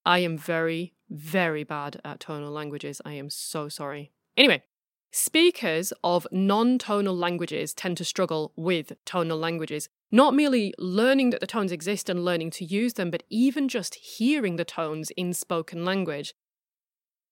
I 0.06 0.20
am 0.20 0.38
very, 0.38 0.94
very 1.10 1.64
bad 1.66 2.00
at 2.06 2.22
tonal 2.22 2.52
languages. 2.52 3.02
I 3.04 3.14
am 3.14 3.30
so 3.30 3.68
sorry. 3.68 4.12
Anyway, 4.38 4.64
Speakers 5.12 5.94
of 6.04 6.28
non 6.32 6.78
tonal 6.78 7.16
languages 7.16 7.74
tend 7.74 7.98
to 7.98 8.06
struggle 8.06 8.54
with 8.56 8.94
tonal 9.06 9.38
languages 9.38 9.90
not 10.12 10.34
merely 10.34 10.74
learning 10.78 11.32
that 11.32 11.42
the 11.42 11.48
tones 11.48 11.72
exist 11.72 12.10
and 12.10 12.24
learning 12.24 12.50
to 12.52 12.66
use 12.66 12.94
them, 12.94 13.12
but 13.12 13.24
even 13.30 13.68
just 13.68 13.96
hearing 13.96 14.56
the 14.56 14.64
tones 14.64 15.12
in 15.12 15.34
spoken 15.34 15.84
language. 15.84 16.34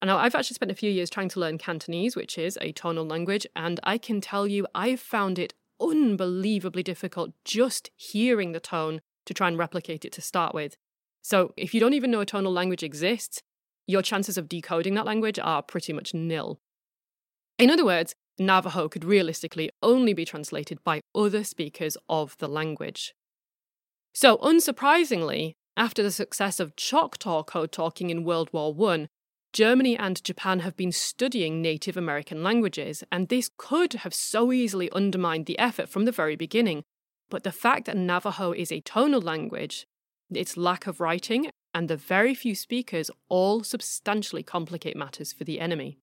Now, 0.03 0.17
I've 0.17 0.35
actually 0.35 0.55
spent 0.55 0.71
a 0.71 0.75
few 0.75 0.91
years 0.91 1.09
trying 1.09 1.29
to 1.29 1.39
learn 1.39 1.57
Cantonese, 1.57 2.15
which 2.15 2.38
is 2.38 2.59
a 2.61 2.73
tonal 2.73 3.05
language, 3.05 3.47
and 3.55 3.79
I 3.83 3.97
can 3.97 4.21
tell 4.21 4.45
you 4.45 4.67
I've 4.75 4.99
found 4.99 5.39
it 5.39 5.53
unbelievably 5.81 6.83
difficult 6.83 7.31
just 7.43 7.89
hearing 7.95 8.51
the 8.51 8.59
tone 8.59 9.01
to 9.25 9.33
try 9.33 9.47
and 9.47 9.57
replicate 9.57 10.05
it 10.05 10.11
to 10.13 10.21
start 10.21 10.53
with. 10.53 10.77
So, 11.21 11.53
if 11.57 11.73
you 11.73 11.79
don't 11.79 11.93
even 11.93 12.11
know 12.11 12.21
a 12.21 12.25
tonal 12.25 12.51
language 12.51 12.83
exists, 12.83 13.41
your 13.88 14.01
chances 14.01 14.38
of 14.38 14.49
decoding 14.49 14.93
that 14.95 15.05
language 15.05 15.39
are 15.39 15.63
pretty 15.63 15.93
much 15.93 16.13
nil. 16.13 16.59
In 17.57 17.69
other 17.69 17.85
words, 17.85 18.15
Navajo 18.37 18.89
could 18.89 19.05
realistically 19.05 19.71
only 19.81 20.13
be 20.13 20.25
translated 20.25 20.83
by 20.83 21.01
other 21.13 21.43
speakers 21.43 21.95
of 22.09 22.37
the 22.37 22.49
language. 22.49 23.13
So, 24.13 24.37
unsurprisingly, 24.37 25.53
after 25.77 26.03
the 26.03 26.11
success 26.11 26.59
of 26.59 26.75
Choctaw 26.75 27.43
code 27.43 27.71
talking 27.71 28.09
in 28.09 28.23
World 28.23 28.49
War 28.51 28.75
I, 28.91 29.07
Germany 29.53 29.97
and 29.97 30.21
Japan 30.21 30.59
have 30.59 30.75
been 30.75 30.91
studying 30.91 31.61
Native 31.61 31.95
American 31.95 32.43
languages, 32.43 33.03
and 33.09 33.29
this 33.29 33.49
could 33.57 33.93
have 33.93 34.13
so 34.13 34.51
easily 34.51 34.91
undermined 34.91 35.45
the 35.45 35.57
effort 35.57 35.87
from 35.87 36.03
the 36.03 36.11
very 36.11 36.35
beginning. 36.35 36.83
But 37.29 37.43
the 37.43 37.53
fact 37.53 37.85
that 37.85 37.97
Navajo 37.97 38.51
is 38.51 38.71
a 38.71 38.81
tonal 38.81 39.21
language, 39.21 39.87
its 40.29 40.57
lack 40.57 40.87
of 40.87 40.99
writing, 40.99 41.49
and 41.73 41.87
the 41.87 41.97
very 41.97 42.35
few 42.35 42.53
speakers 42.53 43.09
all 43.29 43.63
substantially 43.63 44.43
complicate 44.43 44.97
matters 44.97 45.31
for 45.31 45.45
the 45.45 45.61
enemy. 45.61 45.99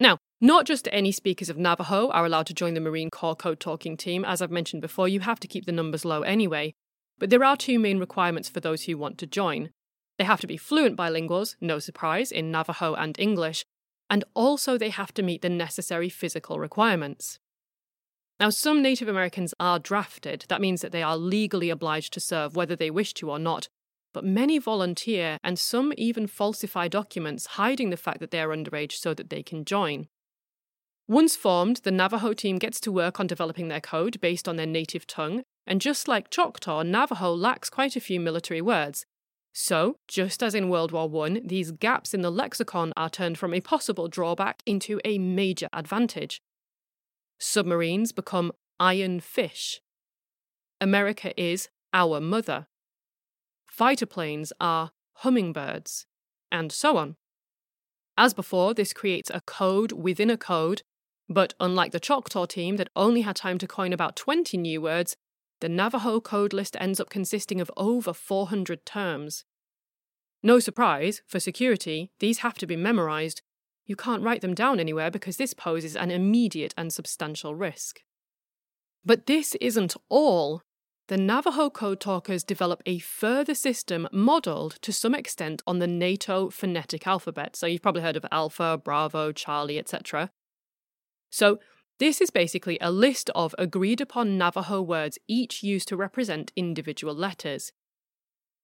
Now, 0.00 0.18
not 0.44 0.66
just 0.66 0.90
any 0.92 1.10
speakers 1.10 1.48
of 1.48 1.56
Navajo 1.56 2.10
are 2.10 2.26
allowed 2.26 2.46
to 2.48 2.52
join 2.52 2.74
the 2.74 2.80
Marine 2.80 3.08
Corps 3.08 3.34
code 3.34 3.60
talking 3.60 3.96
team. 3.96 4.26
As 4.26 4.42
I've 4.42 4.50
mentioned 4.50 4.82
before, 4.82 5.08
you 5.08 5.20
have 5.20 5.40
to 5.40 5.48
keep 5.48 5.64
the 5.64 5.72
numbers 5.72 6.04
low 6.04 6.20
anyway. 6.20 6.74
But 7.18 7.30
there 7.30 7.42
are 7.42 7.56
two 7.56 7.78
main 7.78 7.98
requirements 7.98 8.50
for 8.50 8.60
those 8.60 8.82
who 8.82 8.98
want 8.98 9.16
to 9.18 9.26
join. 9.26 9.70
They 10.18 10.24
have 10.24 10.42
to 10.42 10.46
be 10.46 10.58
fluent 10.58 10.98
bilinguals, 10.98 11.56
no 11.62 11.78
surprise, 11.78 12.30
in 12.30 12.50
Navajo 12.50 12.92
and 12.92 13.18
English, 13.18 13.64
and 14.10 14.22
also 14.34 14.76
they 14.76 14.90
have 14.90 15.14
to 15.14 15.22
meet 15.22 15.40
the 15.40 15.48
necessary 15.48 16.10
physical 16.10 16.58
requirements. 16.58 17.38
Now, 18.38 18.50
some 18.50 18.82
Native 18.82 19.08
Americans 19.08 19.54
are 19.58 19.78
drafted. 19.78 20.44
That 20.48 20.60
means 20.60 20.82
that 20.82 20.92
they 20.92 21.02
are 21.02 21.16
legally 21.16 21.70
obliged 21.70 22.12
to 22.12 22.20
serve 22.20 22.54
whether 22.54 22.76
they 22.76 22.90
wish 22.90 23.14
to 23.14 23.30
or 23.30 23.38
not. 23.38 23.68
But 24.12 24.26
many 24.26 24.58
volunteer, 24.58 25.38
and 25.42 25.58
some 25.58 25.94
even 25.96 26.26
falsify 26.26 26.88
documents 26.88 27.46
hiding 27.46 27.88
the 27.88 27.96
fact 27.96 28.20
that 28.20 28.30
they 28.30 28.40
are 28.40 28.50
underage 28.50 28.92
so 28.92 29.14
that 29.14 29.30
they 29.30 29.42
can 29.42 29.64
join. 29.64 30.06
Once 31.06 31.36
formed, 31.36 31.78
the 31.84 31.90
Navajo 31.90 32.32
team 32.32 32.58
gets 32.58 32.80
to 32.80 32.90
work 32.90 33.20
on 33.20 33.26
developing 33.26 33.68
their 33.68 33.80
code 33.80 34.18
based 34.20 34.48
on 34.48 34.56
their 34.56 34.66
native 34.66 35.06
tongue, 35.06 35.42
and 35.66 35.80
just 35.80 36.08
like 36.08 36.30
Choctaw, 36.30 36.82
Navajo 36.82 37.34
lacks 37.34 37.68
quite 37.68 37.94
a 37.94 38.00
few 38.00 38.18
military 38.18 38.62
words. 38.62 39.04
So, 39.52 39.98
just 40.08 40.42
as 40.42 40.54
in 40.54 40.68
World 40.68 40.92
War 40.92 41.26
I, 41.26 41.40
these 41.44 41.72
gaps 41.72 42.14
in 42.14 42.22
the 42.22 42.30
lexicon 42.30 42.92
are 42.96 43.10
turned 43.10 43.38
from 43.38 43.52
a 43.52 43.60
possible 43.60 44.08
drawback 44.08 44.62
into 44.66 44.98
a 45.04 45.18
major 45.18 45.68
advantage. 45.72 46.40
Submarines 47.38 48.10
become 48.10 48.52
iron 48.80 49.20
fish. 49.20 49.80
America 50.80 51.38
is 51.40 51.68
our 51.92 52.20
mother. 52.20 52.66
Fighter 53.66 54.06
planes 54.06 54.52
are 54.58 54.92
hummingbirds, 55.18 56.06
and 56.50 56.72
so 56.72 56.96
on. 56.96 57.16
As 58.16 58.32
before, 58.32 58.74
this 58.74 58.92
creates 58.92 59.30
a 59.32 59.40
code 59.42 59.92
within 59.92 60.30
a 60.30 60.36
code 60.36 60.82
but 61.28 61.54
unlike 61.58 61.92
the 61.92 62.00
Choctaw 62.00 62.46
team 62.46 62.76
that 62.76 62.90
only 62.94 63.22
had 63.22 63.36
time 63.36 63.58
to 63.58 63.66
coin 63.66 63.92
about 63.92 64.16
20 64.16 64.56
new 64.56 64.80
words, 64.80 65.16
the 65.60 65.68
Navajo 65.68 66.20
code 66.20 66.52
list 66.52 66.76
ends 66.78 67.00
up 67.00 67.08
consisting 67.08 67.60
of 67.60 67.70
over 67.76 68.12
400 68.12 68.84
terms. 68.84 69.44
No 70.42 70.58
surprise, 70.58 71.22
for 71.26 71.40
security, 71.40 72.10
these 72.20 72.38
have 72.38 72.58
to 72.58 72.66
be 72.66 72.76
memorized. 72.76 73.40
You 73.86 73.96
can't 73.96 74.22
write 74.22 74.42
them 74.42 74.54
down 74.54 74.78
anywhere 74.78 75.10
because 75.10 75.36
this 75.38 75.54
poses 75.54 75.96
an 75.96 76.10
immediate 76.10 76.74
and 76.76 76.92
substantial 76.92 77.54
risk. 77.54 78.00
But 79.04 79.26
this 79.26 79.54
isn't 79.56 79.96
all. 80.08 80.62
The 81.08 81.16
Navajo 81.18 81.68
code 81.68 82.00
talkers 82.00 82.42
develop 82.42 82.82
a 82.86 82.98
further 82.98 83.54
system 83.54 84.08
modelled 84.10 84.78
to 84.80 84.92
some 84.92 85.14
extent 85.14 85.62
on 85.66 85.78
the 85.78 85.86
NATO 85.86 86.48
phonetic 86.48 87.06
alphabet. 87.06 87.56
So 87.56 87.66
you've 87.66 87.82
probably 87.82 88.02
heard 88.02 88.16
of 88.16 88.24
Alpha, 88.32 88.80
Bravo, 88.82 89.32
Charlie, 89.32 89.78
etc. 89.78 90.30
So, 91.34 91.58
this 91.98 92.20
is 92.20 92.30
basically 92.30 92.78
a 92.80 92.92
list 92.92 93.28
of 93.34 93.56
agreed 93.58 94.00
upon 94.00 94.38
Navajo 94.38 94.80
words, 94.80 95.18
each 95.26 95.64
used 95.64 95.88
to 95.88 95.96
represent 95.96 96.52
individual 96.54 97.12
letters. 97.12 97.72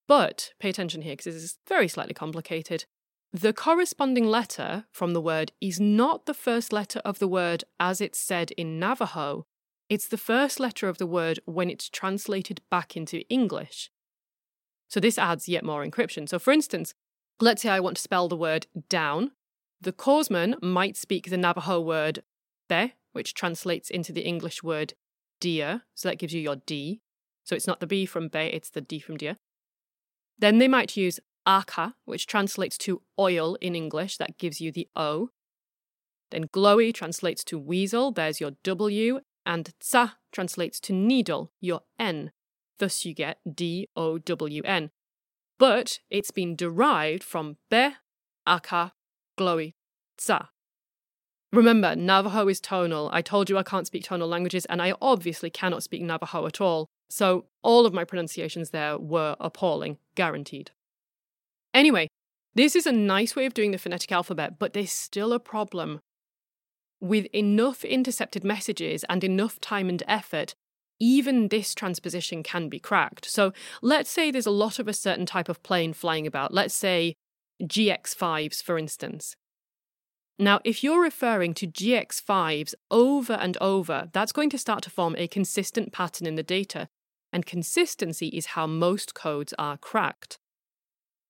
But 0.06 0.52
pay 0.60 0.68
attention 0.68 1.02
here 1.02 1.14
because 1.14 1.34
this 1.34 1.42
is 1.42 1.58
very 1.66 1.88
slightly 1.88 2.14
complicated. 2.14 2.84
The 3.32 3.52
corresponding 3.52 4.24
letter 4.24 4.84
from 4.92 5.14
the 5.14 5.20
word 5.20 5.50
is 5.60 5.80
not 5.80 6.26
the 6.26 6.34
first 6.34 6.72
letter 6.72 7.00
of 7.04 7.18
the 7.18 7.26
word 7.26 7.64
as 7.80 8.00
it's 8.00 8.20
said 8.20 8.52
in 8.52 8.78
Navajo, 8.78 9.46
it's 9.88 10.06
the 10.06 10.16
first 10.16 10.60
letter 10.60 10.88
of 10.88 10.98
the 10.98 11.08
word 11.08 11.40
when 11.46 11.70
it's 11.70 11.88
translated 11.88 12.60
back 12.70 12.96
into 12.96 13.28
English. 13.28 13.90
So 14.88 15.00
this 15.00 15.18
adds 15.18 15.48
yet 15.48 15.64
more 15.64 15.84
encryption. 15.84 16.28
So, 16.28 16.38
for 16.38 16.52
instance, 16.52 16.94
let's 17.40 17.62
say 17.62 17.70
I 17.70 17.80
want 17.80 17.96
to 17.96 18.02
spell 18.02 18.28
the 18.28 18.36
word 18.36 18.68
down. 18.88 19.32
The 19.80 19.92
causeman 19.92 20.62
might 20.62 20.96
speak 20.96 21.30
the 21.30 21.36
Navajo 21.36 21.80
word 21.80 22.22
be, 22.70 22.94
which 23.12 23.34
translates 23.34 23.90
into 23.90 24.12
the 24.12 24.22
English 24.22 24.62
word 24.62 24.94
deer. 25.40 25.82
So 25.94 26.08
that 26.08 26.18
gives 26.18 26.32
you 26.32 26.40
your 26.40 26.56
D. 26.56 27.02
So 27.44 27.56
it's 27.56 27.66
not 27.66 27.80
the 27.80 27.86
B 27.86 28.06
from 28.06 28.28
be, 28.28 28.38
it's 28.38 28.70
the 28.70 28.80
D 28.80 29.00
from 29.00 29.16
deer. 29.16 29.36
Then 30.38 30.58
they 30.58 30.68
might 30.68 30.96
use 30.96 31.20
aka, 31.46 31.94
which 32.04 32.26
translates 32.26 32.78
to 32.78 33.02
oil 33.18 33.56
in 33.60 33.74
English. 33.74 34.16
That 34.16 34.38
gives 34.38 34.60
you 34.60 34.70
the 34.72 34.88
O. 34.94 35.30
Then 36.30 36.44
glowy 36.44 36.94
translates 36.94 37.42
to 37.44 37.58
weasel, 37.58 38.12
there's 38.12 38.40
your 38.40 38.52
W. 38.62 39.20
And 39.46 39.72
tsa 39.80 40.16
translates 40.32 40.78
to 40.80 40.92
needle, 40.92 41.50
your 41.60 41.80
N. 41.98 42.30
Thus 42.78 43.04
you 43.04 43.14
get 43.14 43.38
D 43.52 43.88
O 43.96 44.18
W 44.18 44.62
N. 44.64 44.90
But 45.58 46.00
it's 46.08 46.30
been 46.30 46.56
derived 46.56 47.24
from 47.24 47.56
be, 47.70 47.96
aka, 48.46 48.92
glowy, 49.38 49.74
tsa. 50.18 50.50
Remember, 51.52 51.96
Navajo 51.96 52.48
is 52.48 52.60
tonal. 52.60 53.10
I 53.12 53.22
told 53.22 53.50
you 53.50 53.58
I 53.58 53.64
can't 53.64 53.86
speak 53.86 54.04
tonal 54.04 54.28
languages, 54.28 54.66
and 54.66 54.80
I 54.80 54.94
obviously 55.02 55.50
cannot 55.50 55.82
speak 55.82 56.02
Navajo 56.02 56.46
at 56.46 56.60
all. 56.60 56.86
So 57.08 57.46
all 57.62 57.86
of 57.86 57.92
my 57.92 58.04
pronunciations 58.04 58.70
there 58.70 58.96
were 58.96 59.36
appalling, 59.40 59.98
guaranteed. 60.14 60.70
Anyway, 61.74 62.08
this 62.54 62.76
is 62.76 62.86
a 62.86 62.92
nice 62.92 63.34
way 63.34 63.46
of 63.46 63.54
doing 63.54 63.72
the 63.72 63.78
phonetic 63.78 64.12
alphabet, 64.12 64.58
but 64.58 64.72
there's 64.72 64.92
still 64.92 65.32
a 65.32 65.40
problem. 65.40 66.00
With 67.00 67.26
enough 67.32 67.84
intercepted 67.84 68.44
messages 68.44 69.04
and 69.08 69.24
enough 69.24 69.60
time 69.60 69.88
and 69.88 70.02
effort, 70.06 70.54
even 71.00 71.48
this 71.48 71.74
transposition 71.74 72.42
can 72.42 72.68
be 72.68 72.78
cracked. 72.78 73.24
So 73.24 73.52
let's 73.82 74.10
say 74.10 74.30
there's 74.30 74.46
a 74.46 74.50
lot 74.50 74.78
of 74.78 74.86
a 74.86 74.92
certain 74.92 75.26
type 75.26 75.48
of 75.48 75.62
plane 75.62 75.94
flying 75.94 76.26
about. 76.26 76.52
Let's 76.52 76.74
say 76.74 77.14
GX5s, 77.62 78.62
for 78.62 78.78
instance. 78.78 79.34
Now, 80.40 80.58
if 80.64 80.82
you're 80.82 81.02
referring 81.02 81.52
to 81.54 81.66
GX5s 81.66 82.74
over 82.90 83.34
and 83.34 83.58
over, 83.60 84.08
that's 84.14 84.32
going 84.32 84.48
to 84.48 84.56
start 84.56 84.82
to 84.84 84.90
form 84.90 85.14
a 85.18 85.28
consistent 85.28 85.92
pattern 85.92 86.26
in 86.26 86.36
the 86.36 86.42
data, 86.42 86.88
and 87.30 87.44
consistency 87.44 88.28
is 88.28 88.46
how 88.46 88.66
most 88.66 89.14
codes 89.14 89.52
are 89.58 89.76
cracked. 89.76 90.38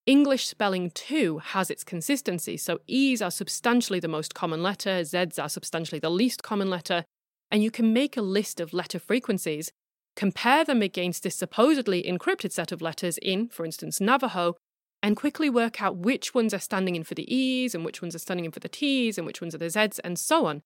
English 0.06 0.46
spelling 0.46 0.92
too 0.92 1.38
has 1.38 1.72
its 1.72 1.82
consistency, 1.82 2.56
so 2.56 2.78
E's 2.86 3.20
are 3.20 3.32
substantially 3.32 3.98
the 3.98 4.06
most 4.06 4.32
common 4.32 4.62
letter, 4.62 5.02
Z's 5.02 5.40
are 5.40 5.48
substantially 5.48 5.98
the 5.98 6.08
least 6.08 6.44
common 6.44 6.70
letter, 6.70 7.04
and 7.50 7.64
you 7.64 7.72
can 7.72 7.92
make 7.92 8.16
a 8.16 8.22
list 8.22 8.60
of 8.60 8.72
letter 8.72 9.00
frequencies, 9.00 9.72
compare 10.14 10.64
them 10.64 10.82
against 10.82 11.24
this 11.24 11.34
supposedly 11.34 12.04
encrypted 12.04 12.52
set 12.52 12.70
of 12.70 12.80
letters 12.80 13.18
in, 13.18 13.48
for 13.48 13.64
instance, 13.64 14.00
Navajo, 14.00 14.54
and 15.02 15.16
quickly 15.16 15.48
work 15.48 15.80
out 15.80 15.96
which 15.96 16.34
ones 16.34 16.52
are 16.52 16.58
standing 16.58 16.94
in 16.94 17.04
for 17.04 17.14
the 17.14 17.34
E's 17.34 17.74
and 17.74 17.84
which 17.84 18.02
ones 18.02 18.14
are 18.14 18.18
standing 18.20 18.44
in 18.44 18.52
for 18.52 18.60
the 18.60 18.68
T's 18.68 19.16
and 19.16 19.26
which 19.26 19.40
ones 19.40 19.54
are 19.54 19.58
the 19.58 19.70
Z's 19.70 19.98
and 20.00 20.18
so 20.18 20.46
on. 20.46 20.62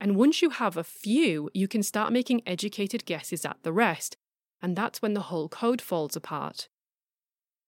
And 0.00 0.16
once 0.16 0.40
you 0.40 0.50
have 0.50 0.76
a 0.76 0.84
few, 0.84 1.50
you 1.52 1.68
can 1.68 1.82
start 1.82 2.12
making 2.12 2.42
educated 2.46 3.04
guesses 3.04 3.44
at 3.44 3.58
the 3.62 3.72
rest, 3.72 4.16
and 4.62 4.74
that's 4.74 5.02
when 5.02 5.14
the 5.14 5.22
whole 5.22 5.48
code 5.48 5.82
falls 5.82 6.16
apart. 6.16 6.68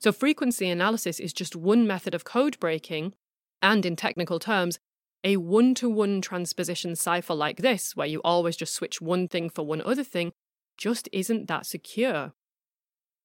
So, 0.01 0.13
frequency 0.13 0.69
analysis 0.69 1.21
is 1.21 1.33
just 1.33 1.55
one 1.55 1.87
method 1.87 2.15
of 2.15 2.25
code 2.25 2.59
breaking, 2.59 3.15
and 3.61 3.85
in 3.85 3.97
technical 3.97 4.39
terms, 4.39 4.79
a 5.23 5.37
one 5.37 5.75
to 5.77 5.89
one 5.89 6.21
transposition 6.21 6.97
cipher 6.97 7.35
like 7.35 7.59
this, 7.59 7.95
where 7.95 8.07
you 8.07 8.21
always 8.25 8.57
just 8.57 8.75
switch 8.75 9.01
one 9.01 9.29
thing 9.29 9.51
for 9.51 9.65
one 9.65 9.83
other 9.83 10.03
thing, 10.03 10.33
just 10.77 11.09
isn't 11.13 11.47
that 11.49 11.67
secure. 11.67 12.33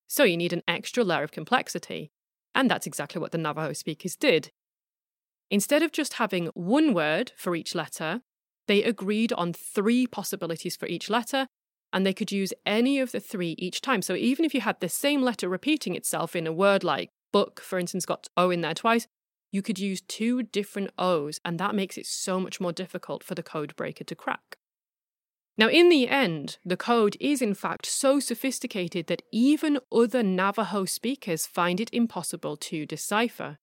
So, 0.06 0.26
you 0.26 0.38
need 0.38 0.54
an 0.54 0.63
extra 0.68 1.04
layer 1.04 1.24
of 1.24 1.32
complexity, 1.32 2.12
and 2.58 2.70
that's 2.70 2.88
exactly 2.88 3.22
what 3.22 3.32
the 3.32 3.38
Navajo 3.38 3.72
speakers 3.72 4.15
did. 4.15 4.52
Instead 5.50 5.84
of 5.84 5.93
just 5.93 6.13
having 6.13 6.48
one 6.48 6.93
word 6.93 7.32
for 7.38 7.56
each 7.56 7.76
letter, 7.76 8.22
they 8.67 8.84
agreed 8.84 9.32
on 9.34 9.54
three 9.54 10.08
possibilities 10.08 10.76
for 10.76 10.88
each 10.88 11.10
letter 11.10 11.48
and 11.93 12.06
they 12.06 12.13
could 12.13 12.32
use 12.32 12.54
any 12.65 13.00
of 13.00 13.12
the 13.13 13.20
three 13.20 13.56
each 13.60 13.80
time. 13.80 14.02
So 14.02 14.15
even 14.15 14.43
if 14.43 14.54
you 14.54 14.62
had 14.62 14.80
the 14.82 14.89
same 14.89 15.22
letter 15.22 15.48
repeating 15.48 15.96
itself 15.96 16.36
in 16.36 16.48
a 16.48 16.52
word 16.52 16.84
like 16.84 17.12
book, 17.32 17.62
for 17.62 17.80
instance, 17.80 18.06
got 18.06 18.28
O 18.36 18.50
in 18.50 18.62
there 18.62 18.74
twice, 18.74 19.08
you 19.52 19.62
could 19.62 19.80
use 19.80 20.02
two 20.02 20.43
different 20.43 20.89
O's, 20.98 21.39
and 21.46 21.58
that 21.60 21.76
makes 21.76 21.98
it 21.98 22.06
so 22.06 22.39
much 22.39 22.60
more 22.60 22.74
difficult 22.74 23.24
for 23.24 23.36
the 23.36 23.43
code 23.43 23.74
breaker 23.78 24.04
to 24.04 24.15
crack. 24.15 24.58
Now, 25.58 25.70
in 25.70 25.89
the 25.89 26.08
end, 26.08 26.60
the 26.63 26.78
code 26.78 27.17
is 27.20 27.41
in 27.41 27.56
fact 27.56 27.88
so 27.88 28.20
sophisticated 28.20 29.08
that 29.08 29.24
even 29.32 29.80
other 29.91 30.22
Navajo 30.22 30.86
speakers 30.86 31.48
find 31.48 31.80
it 31.80 31.89
impossible 31.91 32.58
to 32.58 32.86
decipher. 32.86 33.58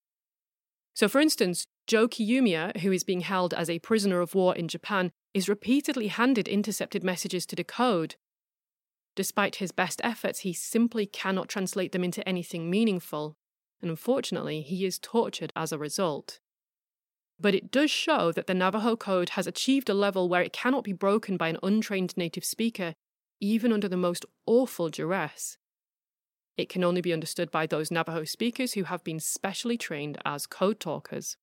So, 0.94 1.08
for 1.08 1.20
instance, 1.20 1.66
Joe 1.86 2.08
Kieyoomia, 2.08 2.78
who 2.80 2.90
is 2.90 3.04
being 3.04 3.20
held 3.20 3.54
as 3.54 3.70
a 3.70 3.78
prisoner 3.78 4.20
of 4.20 4.34
war 4.34 4.56
in 4.56 4.66
Japan, 4.66 5.12
is 5.34 5.48
repeatedly 5.48 6.08
handed 6.08 6.48
intercepted 6.48 7.04
messages 7.04 7.46
to 7.46 7.56
decode. 7.56 8.16
Despite 9.14 9.56
his 9.56 9.70
best 9.70 10.00
efforts, 10.02 10.40
he 10.40 10.52
simply 10.52 11.06
cannot 11.06 11.48
translate 11.48 11.92
them 11.92 12.02
into 12.02 12.26
anything 12.28 12.68
meaningful, 12.68 13.36
and 13.80 13.90
unfortunately, 13.90 14.62
he 14.62 14.84
is 14.84 14.98
tortured 14.98 15.52
as 15.54 15.70
a 15.70 15.78
result. 15.78 16.40
But 17.38 17.54
it 17.54 17.70
does 17.70 17.90
show 17.90 18.32
that 18.32 18.46
the 18.46 18.54
Navajo 18.54 18.96
code 18.96 19.30
has 19.30 19.46
achieved 19.46 19.88
a 19.88 19.94
level 19.94 20.28
where 20.28 20.42
it 20.42 20.52
cannot 20.52 20.84
be 20.84 20.92
broken 20.92 21.36
by 21.36 21.48
an 21.48 21.58
untrained 21.62 22.16
native 22.16 22.44
speaker, 22.44 22.94
even 23.40 23.72
under 23.72 23.88
the 23.88 23.96
most 23.96 24.24
awful 24.46 24.88
duress. 24.88 25.58
It 26.56 26.68
can 26.68 26.84
only 26.84 27.00
be 27.00 27.12
understood 27.12 27.50
by 27.50 27.66
those 27.66 27.90
Navajo 27.90 28.24
speakers 28.24 28.74
who 28.74 28.84
have 28.84 29.02
been 29.02 29.18
specially 29.18 29.76
trained 29.76 30.18
as 30.24 30.46
code 30.46 30.78
talkers. 30.78 31.36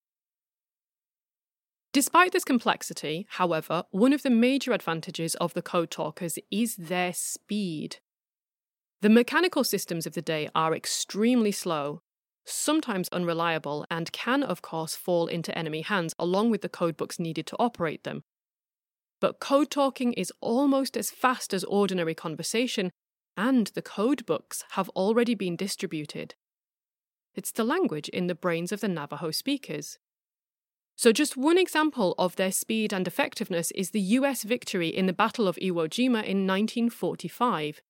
Despite 1.93 2.31
this 2.31 2.45
complexity, 2.45 3.27
however, 3.31 3.83
one 3.91 4.13
of 4.13 4.23
the 4.23 4.29
major 4.29 4.71
advantages 4.71 5.35
of 5.35 5.53
the 5.53 5.61
code 5.61 5.91
talkers 5.91 6.39
is 6.49 6.77
their 6.77 7.11
speed. 7.11 7.97
The 9.01 9.09
mechanical 9.09 9.65
systems 9.65 10.05
of 10.05 10.13
the 10.13 10.21
day 10.21 10.47
are 10.55 10.73
extremely 10.73 11.51
slow, 11.51 12.01
sometimes 12.45 13.09
unreliable, 13.09 13.85
and 13.89 14.11
can, 14.11 14.43
of 14.43 14.61
course, 14.61 14.95
fall 14.95 15.27
into 15.27 15.57
enemy 15.57 15.81
hands 15.81 16.13
along 16.17 16.51
with 16.51 16.61
the 16.61 16.69
codebooks 16.69 17.19
needed 17.19 17.47
to 17.47 17.55
operate 17.59 18.03
them. 18.03 18.23
But 19.19 19.39
code 19.39 19.69
talking 19.69 20.13
is 20.13 20.33
almost 20.41 20.97
as 20.97 21.11
fast 21.11 21.53
as 21.53 21.63
ordinary 21.63 22.15
conversation, 22.15 22.91
and 23.37 23.67
the 23.67 23.81
codebooks 23.81 24.63
have 24.71 24.89
already 24.89 25.35
been 25.35 25.55
distributed. 25.55 26.35
It's 27.33 27.51
the 27.51 27.63
language 27.63 28.09
in 28.09 28.27
the 28.27 28.35
brains 28.35 28.71
of 28.71 28.81
the 28.81 28.87
Navajo 28.87 29.31
speakers. 29.31 29.97
So, 30.97 31.11
just 31.11 31.37
one 31.37 31.57
example 31.57 32.13
of 32.17 32.35
their 32.35 32.51
speed 32.51 32.93
and 32.93 33.07
effectiveness 33.07 33.71
is 33.71 33.91
the 33.91 34.01
US 34.01 34.43
victory 34.43 34.89
in 34.89 35.05
the 35.05 35.13
Battle 35.13 35.47
of 35.47 35.55
Iwo 35.55 35.87
Jima 35.87 36.23
in 36.23 36.45
1945. 36.45 37.81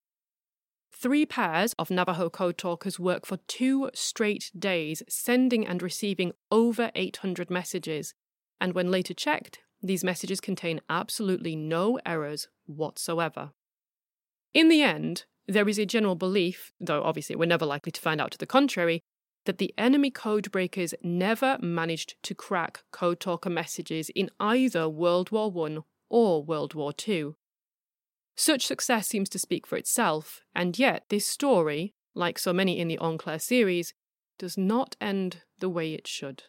Three 0.93 1.25
pairs 1.25 1.73
of 1.79 1.89
Navajo 1.89 2.29
code 2.29 2.57
talkers 2.57 2.99
work 2.99 3.25
for 3.25 3.37
two 3.47 3.89
straight 3.93 4.51
days, 4.57 5.01
sending 5.09 5.65
and 5.65 5.81
receiving 5.81 6.33
over 6.51 6.91
800 6.93 7.49
messages. 7.49 8.13
And 8.59 8.73
when 8.73 8.91
later 8.91 9.13
checked, 9.13 9.59
these 9.81 10.03
messages 10.03 10.39
contain 10.39 10.81
absolutely 10.89 11.55
no 11.55 11.97
errors 12.05 12.49
whatsoever. 12.67 13.51
In 14.53 14.69
the 14.69 14.83
end, 14.83 15.25
there 15.47 15.67
is 15.67 15.79
a 15.79 15.85
general 15.85 16.15
belief, 16.15 16.71
though 16.79 17.01
obviously 17.03 17.35
we're 17.35 17.45
never 17.45 17.65
likely 17.65 17.91
to 17.91 18.01
find 18.01 18.21
out 18.21 18.31
to 18.31 18.37
the 18.37 18.45
contrary, 18.45 19.01
that 19.45 19.57
the 19.57 19.73
enemy 19.77 20.11
code 20.11 20.51
breakers 20.51 20.93
never 21.01 21.57
managed 21.61 22.15
to 22.23 22.35
crack 22.35 22.83
Code 22.91 23.19
Talker 23.19 23.49
messages 23.49 24.09
in 24.09 24.29
either 24.39 24.87
World 24.87 25.31
War 25.31 25.51
I 25.67 25.77
or 26.09 26.43
World 26.43 26.75
War 26.75 26.93
II. 27.07 27.33
Such 28.35 28.65
success 28.65 29.07
seems 29.07 29.29
to 29.29 29.39
speak 29.39 29.67
for 29.67 29.77
itself, 29.77 30.41
and 30.55 30.77
yet 30.77 31.05
this 31.09 31.27
story, 31.27 31.93
like 32.15 32.39
so 32.39 32.53
many 32.53 32.79
in 32.79 32.87
the 32.87 32.99
En 33.01 33.17
clair 33.17 33.39
series, 33.39 33.93
does 34.39 34.57
not 34.57 34.95
end 34.99 35.43
the 35.59 35.69
way 35.69 35.93
it 35.93 36.07
should. 36.07 36.43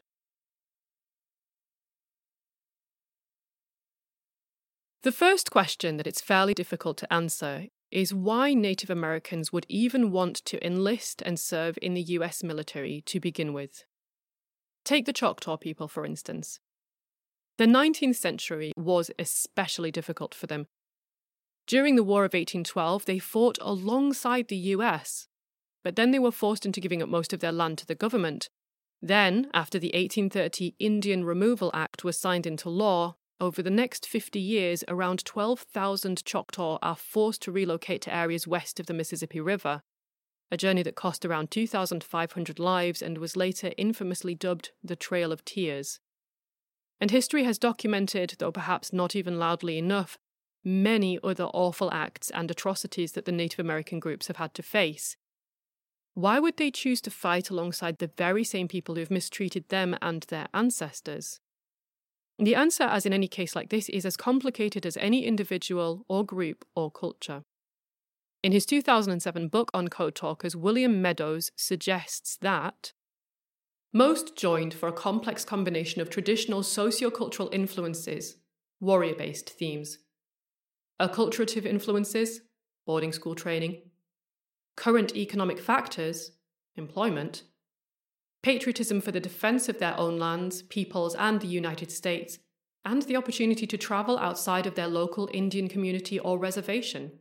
The 5.02 5.12
first 5.12 5.50
question 5.50 5.96
that 5.96 6.06
it's 6.06 6.20
fairly 6.20 6.54
difficult 6.54 6.96
to 6.98 7.12
answer 7.12 7.66
is 7.90 8.14
why 8.14 8.54
Native 8.54 8.88
Americans 8.88 9.52
would 9.52 9.66
even 9.68 10.12
want 10.12 10.36
to 10.46 10.64
enlist 10.64 11.22
and 11.22 11.38
serve 11.38 11.76
in 11.82 11.94
the 11.94 12.02
US 12.02 12.42
military 12.42 13.02
to 13.06 13.18
begin 13.18 13.52
with. 13.52 13.84
Take 14.84 15.04
the 15.04 15.12
Choctaw 15.12 15.56
people, 15.56 15.88
for 15.88 16.06
instance. 16.06 16.60
The 17.58 17.66
19th 17.66 18.16
century 18.16 18.72
was 18.76 19.10
especially 19.18 19.90
difficult 19.90 20.34
for 20.34 20.46
them. 20.46 20.68
During 21.66 21.96
the 21.96 22.04
War 22.04 22.24
of 22.24 22.34
1812, 22.34 23.04
they 23.04 23.18
fought 23.18 23.58
alongside 23.60 24.48
the 24.48 24.56
US, 24.56 25.28
but 25.84 25.96
then 25.96 26.10
they 26.10 26.18
were 26.18 26.32
forced 26.32 26.66
into 26.66 26.80
giving 26.80 27.02
up 27.02 27.08
most 27.08 27.32
of 27.32 27.40
their 27.40 27.52
land 27.52 27.78
to 27.78 27.86
the 27.86 27.94
government. 27.94 28.48
Then, 29.00 29.50
after 29.52 29.78
the 29.78 29.88
1830 29.88 30.74
Indian 30.78 31.24
Removal 31.24 31.70
Act 31.74 32.04
was 32.04 32.18
signed 32.18 32.46
into 32.46 32.68
law, 32.68 33.16
over 33.40 33.60
the 33.60 33.70
next 33.70 34.06
50 34.06 34.38
years, 34.38 34.84
around 34.86 35.24
12,000 35.24 36.24
Choctaw 36.24 36.78
are 36.80 36.94
forced 36.94 37.42
to 37.42 37.50
relocate 37.52 38.02
to 38.02 38.14
areas 38.14 38.46
west 38.46 38.78
of 38.78 38.86
the 38.86 38.94
Mississippi 38.94 39.40
River, 39.40 39.82
a 40.52 40.56
journey 40.56 40.84
that 40.84 40.94
cost 40.94 41.24
around 41.24 41.50
2,500 41.50 42.58
lives 42.60 43.02
and 43.02 43.18
was 43.18 43.36
later 43.36 43.72
infamously 43.76 44.36
dubbed 44.36 44.70
the 44.84 44.94
Trail 44.94 45.32
of 45.32 45.44
Tears. 45.44 45.98
And 47.00 47.10
history 47.10 47.42
has 47.42 47.58
documented, 47.58 48.36
though 48.38 48.52
perhaps 48.52 48.92
not 48.92 49.16
even 49.16 49.40
loudly 49.40 49.76
enough, 49.76 50.18
many 50.64 51.18
other 51.22 51.44
awful 51.44 51.92
acts 51.92 52.30
and 52.30 52.50
atrocities 52.50 53.12
that 53.12 53.24
the 53.24 53.32
Native 53.32 53.58
American 53.58 54.00
groups 54.00 54.28
have 54.28 54.36
had 54.36 54.54
to 54.54 54.62
face. 54.62 55.16
Why 56.14 56.38
would 56.38 56.56
they 56.56 56.70
choose 56.70 57.00
to 57.02 57.10
fight 57.10 57.50
alongside 57.50 57.98
the 57.98 58.10
very 58.16 58.44
same 58.44 58.68
people 58.68 58.94
who 58.94 59.00
have 59.00 59.10
mistreated 59.10 59.68
them 59.68 59.96
and 60.02 60.22
their 60.24 60.48
ancestors? 60.52 61.40
The 62.38 62.54
answer, 62.54 62.84
as 62.84 63.06
in 63.06 63.12
any 63.12 63.28
case 63.28 63.54
like 63.54 63.70
this, 63.70 63.88
is 63.88 64.04
as 64.04 64.16
complicated 64.16 64.84
as 64.84 64.96
any 64.96 65.24
individual 65.24 66.04
or 66.08 66.24
group 66.24 66.64
or 66.74 66.90
culture. 66.90 67.44
In 68.42 68.52
his 68.52 68.66
2007 68.66 69.48
book 69.48 69.70
on 69.72 69.88
code 69.88 70.14
talkers, 70.14 70.56
William 70.56 71.00
Meadows 71.00 71.52
suggests 71.56 72.36
that 72.38 72.92
most 73.92 74.36
joined 74.36 74.74
for 74.74 74.88
a 74.88 74.92
complex 74.92 75.44
combination 75.44 76.00
of 76.00 76.10
traditional 76.10 76.62
sociocultural 76.62 77.52
influences, 77.54 78.38
warrior 78.80 79.14
based 79.14 79.50
themes, 79.50 79.98
acculturative 81.02 81.66
influences, 81.66 82.42
boarding 82.86 83.12
school 83.12 83.34
training, 83.34 83.82
current 84.76 85.16
economic 85.16 85.58
factors, 85.58 86.30
employment, 86.76 87.42
patriotism 88.42 89.00
for 89.00 89.12
the 89.12 89.20
defense 89.20 89.68
of 89.68 89.78
their 89.78 89.98
own 89.98 90.18
lands, 90.18 90.62
peoples, 90.62 91.14
and 91.16 91.40
the 91.40 91.48
United 91.48 91.90
States, 91.90 92.38
and 92.84 93.02
the 93.02 93.16
opportunity 93.16 93.66
to 93.66 93.76
travel 93.76 94.18
outside 94.18 94.66
of 94.66 94.74
their 94.74 94.88
local 94.88 95.28
Indian 95.32 95.68
community 95.68 96.18
or 96.18 96.38
reservation. 96.38 97.12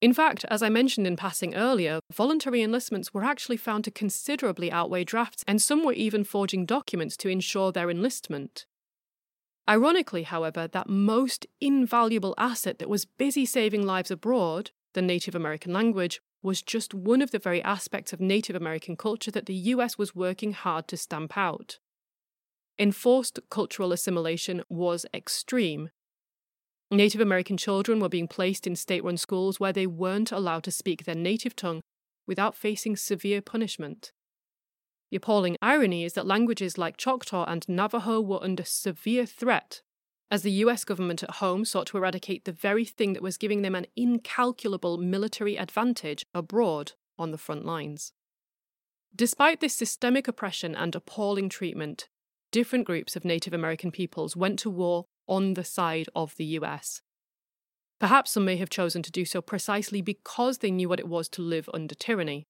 In 0.00 0.14
fact, 0.14 0.44
as 0.48 0.62
I 0.62 0.70
mentioned 0.70 1.06
in 1.06 1.16
passing 1.16 1.54
earlier, 1.54 2.00
voluntary 2.10 2.62
enlistments 2.62 3.12
were 3.12 3.22
actually 3.22 3.58
found 3.58 3.84
to 3.84 3.90
considerably 3.90 4.72
outweigh 4.72 5.04
drafts, 5.04 5.44
and 5.46 5.60
some 5.60 5.84
were 5.84 5.92
even 5.92 6.24
forging 6.24 6.64
documents 6.64 7.16
to 7.18 7.28
ensure 7.28 7.70
their 7.70 7.90
enlistment. 7.90 8.64
Ironically, 9.70 10.24
however, 10.24 10.66
that 10.66 10.88
most 10.88 11.46
invaluable 11.60 12.34
asset 12.36 12.80
that 12.80 12.88
was 12.88 13.04
busy 13.04 13.46
saving 13.46 13.86
lives 13.86 14.10
abroad, 14.10 14.72
the 14.94 15.02
Native 15.02 15.36
American 15.36 15.72
language, 15.72 16.20
was 16.42 16.60
just 16.60 16.92
one 16.92 17.22
of 17.22 17.30
the 17.30 17.38
very 17.38 17.62
aspects 17.62 18.12
of 18.12 18.20
Native 18.20 18.56
American 18.56 18.96
culture 18.96 19.30
that 19.30 19.46
the 19.46 19.54
US 19.54 19.96
was 19.96 20.12
working 20.12 20.54
hard 20.54 20.88
to 20.88 20.96
stamp 20.96 21.36
out. 21.36 21.78
Enforced 22.80 23.38
cultural 23.48 23.92
assimilation 23.92 24.62
was 24.68 25.06
extreme. 25.14 25.90
Native 26.90 27.20
American 27.20 27.56
children 27.56 28.00
were 28.00 28.08
being 28.08 28.26
placed 28.26 28.66
in 28.66 28.74
state 28.74 29.04
run 29.04 29.18
schools 29.18 29.60
where 29.60 29.72
they 29.72 29.86
weren't 29.86 30.32
allowed 30.32 30.64
to 30.64 30.72
speak 30.72 31.04
their 31.04 31.14
native 31.14 31.54
tongue 31.54 31.80
without 32.26 32.56
facing 32.56 32.96
severe 32.96 33.40
punishment. 33.40 34.10
The 35.10 35.16
appalling 35.16 35.56
irony 35.60 36.04
is 36.04 36.12
that 36.14 36.26
languages 36.26 36.78
like 36.78 36.96
Choctaw 36.96 37.44
and 37.46 37.68
Navajo 37.68 38.20
were 38.20 38.42
under 38.42 38.64
severe 38.64 39.26
threat 39.26 39.82
as 40.30 40.42
the 40.42 40.52
US 40.52 40.84
government 40.84 41.22
at 41.22 41.36
home 41.36 41.64
sought 41.64 41.88
to 41.88 41.96
eradicate 41.96 42.44
the 42.44 42.52
very 42.52 42.84
thing 42.84 43.14
that 43.14 43.22
was 43.22 43.36
giving 43.36 43.62
them 43.62 43.74
an 43.74 43.86
incalculable 43.96 44.96
military 44.96 45.56
advantage 45.56 46.24
abroad 46.32 46.92
on 47.18 47.32
the 47.32 47.38
front 47.38 47.66
lines. 47.66 48.12
Despite 49.14 49.60
this 49.60 49.74
systemic 49.74 50.28
oppression 50.28 50.76
and 50.76 50.94
appalling 50.94 51.48
treatment, 51.48 52.08
different 52.52 52.84
groups 52.84 53.16
of 53.16 53.24
Native 53.24 53.52
American 53.52 53.90
peoples 53.90 54.36
went 54.36 54.60
to 54.60 54.70
war 54.70 55.06
on 55.26 55.54
the 55.54 55.64
side 55.64 56.08
of 56.14 56.36
the 56.36 56.44
US. 56.44 57.02
Perhaps 57.98 58.30
some 58.30 58.44
may 58.44 58.56
have 58.56 58.70
chosen 58.70 59.02
to 59.02 59.10
do 59.10 59.24
so 59.24 59.42
precisely 59.42 60.00
because 60.00 60.58
they 60.58 60.70
knew 60.70 60.88
what 60.88 61.00
it 61.00 61.08
was 61.08 61.28
to 61.30 61.42
live 61.42 61.68
under 61.74 61.94
tyranny. 61.94 62.46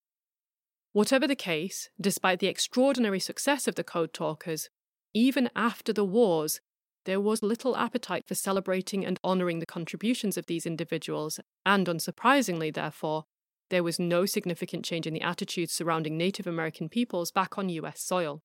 Whatever 0.93 1.29
the 1.29 1.37
case, 1.37 1.89
despite 2.01 2.41
the 2.41 2.49
extraordinary 2.49 3.21
success 3.21 3.69
of 3.69 3.77
the 3.77 3.85
Code 3.85 4.13
Talkers, 4.13 4.71
even 5.15 5.49
after 5.55 5.93
the 5.93 6.05
wars, 6.05 6.61
there 7.05 7.21
was 7.21 7.43
little 7.43 7.77
appetite 7.77 8.27
for 8.27 8.35
celebrating 8.35 9.07
and 9.07 9.19
honouring 9.25 9.61
the 9.61 9.67
contributions 9.67 10.37
of 10.37 10.47
these 10.47 10.67
individuals, 10.67 11.41
and 11.65 11.87
unsurprisingly, 11.87 12.75
therefore, 12.75 13.25
there 13.71 13.85
was 13.85 14.01
no 14.01 14.27
significant 14.27 14.85
change 14.85 15.07
in 15.07 15.15
the 15.15 15.23
attitudes 15.23 15.73
surrounding 15.73 16.19
Native 16.19 16.47
American 16.47 16.89
peoples 16.89 17.31
back 17.31 17.57
on 17.57 17.69
US 17.69 18.01
soil. 18.01 18.43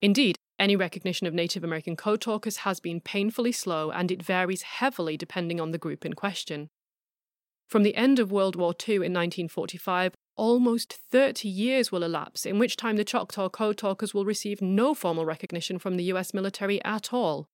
Indeed, 0.00 0.38
any 0.58 0.76
recognition 0.76 1.26
of 1.26 1.34
Native 1.34 1.64
American 1.64 1.96
code 1.96 2.20
talkers 2.20 2.58
has 2.58 2.80
been 2.80 3.00
painfully 3.00 3.52
slow 3.52 3.90
and 3.90 4.10
it 4.10 4.22
varies 4.22 4.62
heavily 4.62 5.16
depending 5.16 5.60
on 5.60 5.72
the 5.72 5.78
group 5.78 6.06
in 6.06 6.14
question. 6.14 6.70
From 7.68 7.82
the 7.82 7.96
end 7.96 8.18
of 8.18 8.32
World 8.32 8.56
War 8.56 8.72
II 8.72 8.96
in 8.96 9.12
1945 9.12 10.14
almost 10.40 10.94
30 10.94 11.50
years 11.50 11.92
will 11.92 12.02
elapse, 12.02 12.46
in 12.46 12.58
which 12.58 12.74
time 12.74 12.96
the 12.96 13.04
Choctaw 13.04 13.50
Code 13.50 13.76
Talkers 13.76 14.14
will 14.14 14.24
receive 14.24 14.62
no 14.62 14.94
formal 14.94 15.26
recognition 15.26 15.78
from 15.78 15.98
the 15.98 16.04
US 16.04 16.32
military 16.32 16.82
at 16.82 17.12
all. 17.12 17.46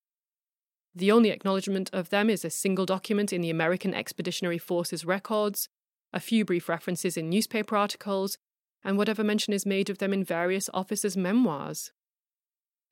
The 0.95 1.11
only 1.11 1.31
acknowledgement 1.31 1.91
of 1.93 2.11
them 2.11 2.31
is 2.31 2.45
a 2.45 2.49
single 2.49 2.87
document 2.87 3.33
in 3.33 3.41
the 3.41 3.51
American 3.51 3.93
Expeditionary 3.93 4.59
Forces 4.59 5.05
records, 5.05 5.69
a 6.13 6.21
few 6.21 6.45
brief 6.45 6.69
references 6.69 7.17
in 7.17 7.29
newspaper 7.29 7.77
articles, 7.77 8.39
and 8.85 8.97
whatever 8.97 9.25
mention 9.25 9.53
is 9.53 9.67
made 9.67 9.91
of 9.91 9.99
them 9.99 10.13
in 10.13 10.23
various 10.23 10.71
officers' 10.73 11.17
memoirs. 11.17 11.91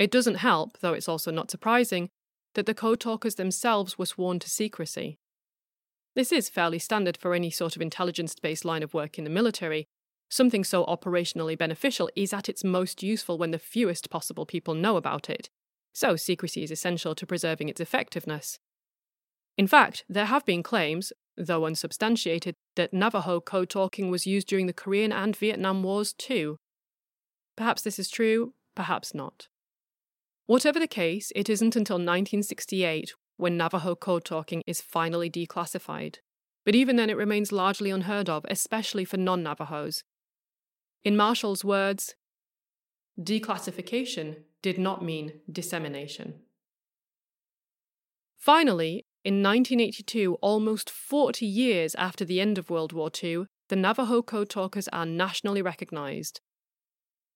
It 0.01 0.11
doesn't 0.11 0.42
help, 0.49 0.78
though 0.80 0.95
it's 0.95 1.09
also 1.09 1.30
not 1.30 1.53
surprising, 1.53 2.09
that 2.55 2.66
the 2.66 2.74
code 2.74 2.99
talkers 2.99 3.36
themselves 3.36 3.97
were 3.97 4.07
sworn 4.07 4.40
to 4.40 4.51
secrecy. 4.51 5.18
This 6.15 6.31
is 6.31 6.49
fairly 6.49 6.79
standard 6.79 7.17
for 7.17 7.35
any 7.35 7.51
sort 7.51 7.75
of 7.75 7.83
intelligence 7.83 8.35
based 8.37 8.65
line 8.65 8.83
of 8.83 8.95
work 8.95 9.19
in 9.19 9.25
the 9.25 9.31
military. 9.31 9.89
Something 10.31 10.65
so 10.65 10.85
operationally 10.87 11.59
beneficial 11.59 12.09
is 12.15 12.33
at 12.33 12.49
its 12.49 12.65
most 12.65 13.03
useful 13.03 13.37
when 13.37 13.51
the 13.51 13.59
fewest 13.59 14.11
possible 14.11 14.47
people 14.47 14.75
know 14.75 14.97
about 14.97 15.29
it, 15.29 15.51
so 15.93 16.17
secrecy 16.17 16.62
is 16.62 16.71
essential 16.71 17.15
to 17.15 17.27
preserving 17.27 17.69
its 17.69 17.81
effectiveness. 17.81 18.59
In 19.59 19.67
fact, 19.67 20.05
there 20.09 20.25
have 20.27 20.45
been 20.45 20.62
claims, 20.62 21.12
though 21.37 21.67
unsubstantiated, 21.67 22.55
that 22.77 22.93
Navajo 22.93 23.41
code 23.41 23.71
talking 23.71 24.11
was 24.11 24.27
used 24.27 24.49
during 24.49 24.67
the 24.67 24.73
Korean 24.73 25.12
and 25.12 25.37
Vietnam 25.37 25.83
Wars 25.83 26.12
too. 26.12 26.59
Perhaps 27.57 27.83
this 27.83 27.99
is 27.99 28.09
true, 28.09 28.55
perhaps 28.75 29.15
not. 29.15 29.49
Whatever 30.47 30.79
the 30.79 30.89
case, 30.89 31.33
it 31.35 31.49
isn't 31.49 31.77
until 31.77 31.97
1968 31.97 33.15
when 33.37 33.57
Navajo 33.57 33.95
code 33.95 34.24
talking 34.24 34.62
is 34.66 34.80
finally 34.80 35.30
declassified. 35.30 36.16
But 36.64 36.74
even 36.74 36.97
then, 36.97 37.11
it 37.11 37.16
remains 37.16 37.53
largely 37.53 37.91
unheard 37.91 38.28
of, 38.28 38.45
especially 38.49 39.05
for 39.05 39.16
non 39.16 39.43
Navajos. 39.43 40.03
In 41.03 41.16
Marshall's 41.16 41.64
words, 41.64 42.14
declassification 43.20 44.37
did 44.62 44.78
not 44.78 45.05
mean 45.05 45.41
dissemination. 45.51 46.41
Finally, 48.39 49.05
in 49.24 49.43
1982, 49.43 50.35
almost 50.41 50.91
40 50.91 51.47
years 51.47 51.95
after 51.97 52.24
the 52.24 52.41
end 52.41 52.59
of 52.59 52.70
World 52.70 52.93
War 52.93 53.11
II, 53.22 53.47
the 53.68 53.76
Navajo 53.76 54.22
Code 54.22 54.51
Talkers 54.51 54.89
are 54.89 55.07
nationally 55.07 55.62
recognized 55.62 56.41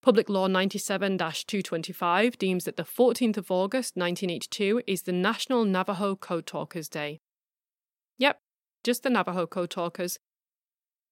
Public 0.01 0.28
Law 0.28 0.46
97 0.46 1.18
225 1.18 2.38
deems 2.38 2.64
that 2.64 2.76
the 2.76 2.84
14th 2.84 3.36
of 3.36 3.51
August 3.51 3.96
1982 3.96 4.82
is 4.86 5.03
the 5.03 5.12
National 5.12 5.64
Navajo 5.64 6.14
Code 6.14 6.46
Talkers 6.46 6.88
Day. 6.88 7.20
Yep, 8.16 8.40
just 8.84 9.03
the 9.03 9.11
Navajo 9.11 9.46
Code 9.46 9.70
Talkers. 9.70 10.18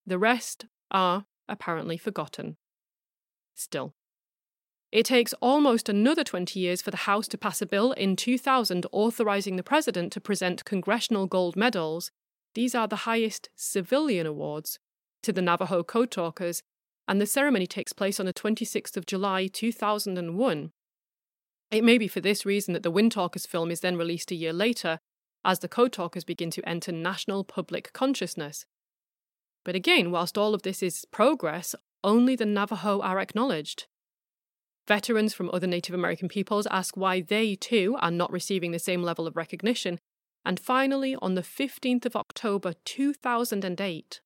The 0.06 0.18
rest 0.18 0.66
are 0.90 1.26
apparently 1.48 1.96
forgotten. 1.96 2.56
Still. 3.54 3.94
It 4.92 5.06
takes 5.06 5.34
almost 5.40 5.88
another 5.88 6.22
20 6.22 6.60
years 6.60 6.80
for 6.80 6.92
the 6.92 6.98
House 6.98 7.26
to 7.28 7.38
pass 7.38 7.60
a 7.60 7.66
bill 7.66 7.90
in 7.92 8.14
2000 8.14 8.86
authorizing 8.92 9.56
the 9.56 9.64
President 9.64 10.12
to 10.12 10.20
present 10.20 10.64
Congressional 10.64 11.26
Gold 11.26 11.56
Medals. 11.56 12.12
These 12.54 12.74
are 12.74 12.86
the 12.86 12.96
highest 12.96 13.50
civilian 13.56 14.26
awards 14.26 14.78
to 15.24 15.32
the 15.32 15.42
Navajo 15.42 15.82
Code 15.82 16.12
Talkers 16.12 16.62
and 17.08 17.20
the 17.20 17.26
ceremony 17.26 17.66
takes 17.66 17.92
place 17.92 18.18
on 18.18 18.26
the 18.26 18.32
26th 18.32 18.96
of 18.96 19.06
July 19.06 19.46
2001. 19.46 20.72
It 21.70 21.84
may 21.84 21.98
be 21.98 22.08
for 22.08 22.20
this 22.20 22.46
reason 22.46 22.74
that 22.74 22.82
the 22.82 22.92
Windtalkers 22.92 23.46
film 23.46 23.70
is 23.70 23.80
then 23.80 23.96
released 23.96 24.30
a 24.30 24.36
year 24.36 24.52
later, 24.52 24.98
as 25.44 25.60
the 25.60 25.68
Code 25.68 25.92
Talkers 25.92 26.24
begin 26.24 26.50
to 26.50 26.68
enter 26.68 26.92
national 26.92 27.44
public 27.44 27.92
consciousness. 27.92 28.66
But 29.64 29.74
again, 29.74 30.10
whilst 30.10 30.38
all 30.38 30.54
of 30.54 30.62
this 30.62 30.82
is 30.82 31.04
progress, 31.10 31.74
only 32.04 32.36
the 32.36 32.46
Navajo 32.46 33.00
are 33.00 33.18
acknowledged. 33.18 33.86
Veterans 34.86 35.34
from 35.34 35.50
other 35.52 35.66
Native 35.66 35.94
American 35.94 36.28
peoples 36.28 36.68
ask 36.68 36.96
why 36.96 37.20
they, 37.20 37.56
too, 37.56 37.96
are 37.98 38.12
not 38.12 38.30
receiving 38.30 38.70
the 38.70 38.78
same 38.78 39.02
level 39.02 39.26
of 39.26 39.36
recognition. 39.36 39.98
And 40.44 40.60
finally, 40.60 41.16
on 41.20 41.34
the 41.34 41.42
15th 41.42 42.06
of 42.06 42.14
October 42.14 42.74
2008, 42.84 44.20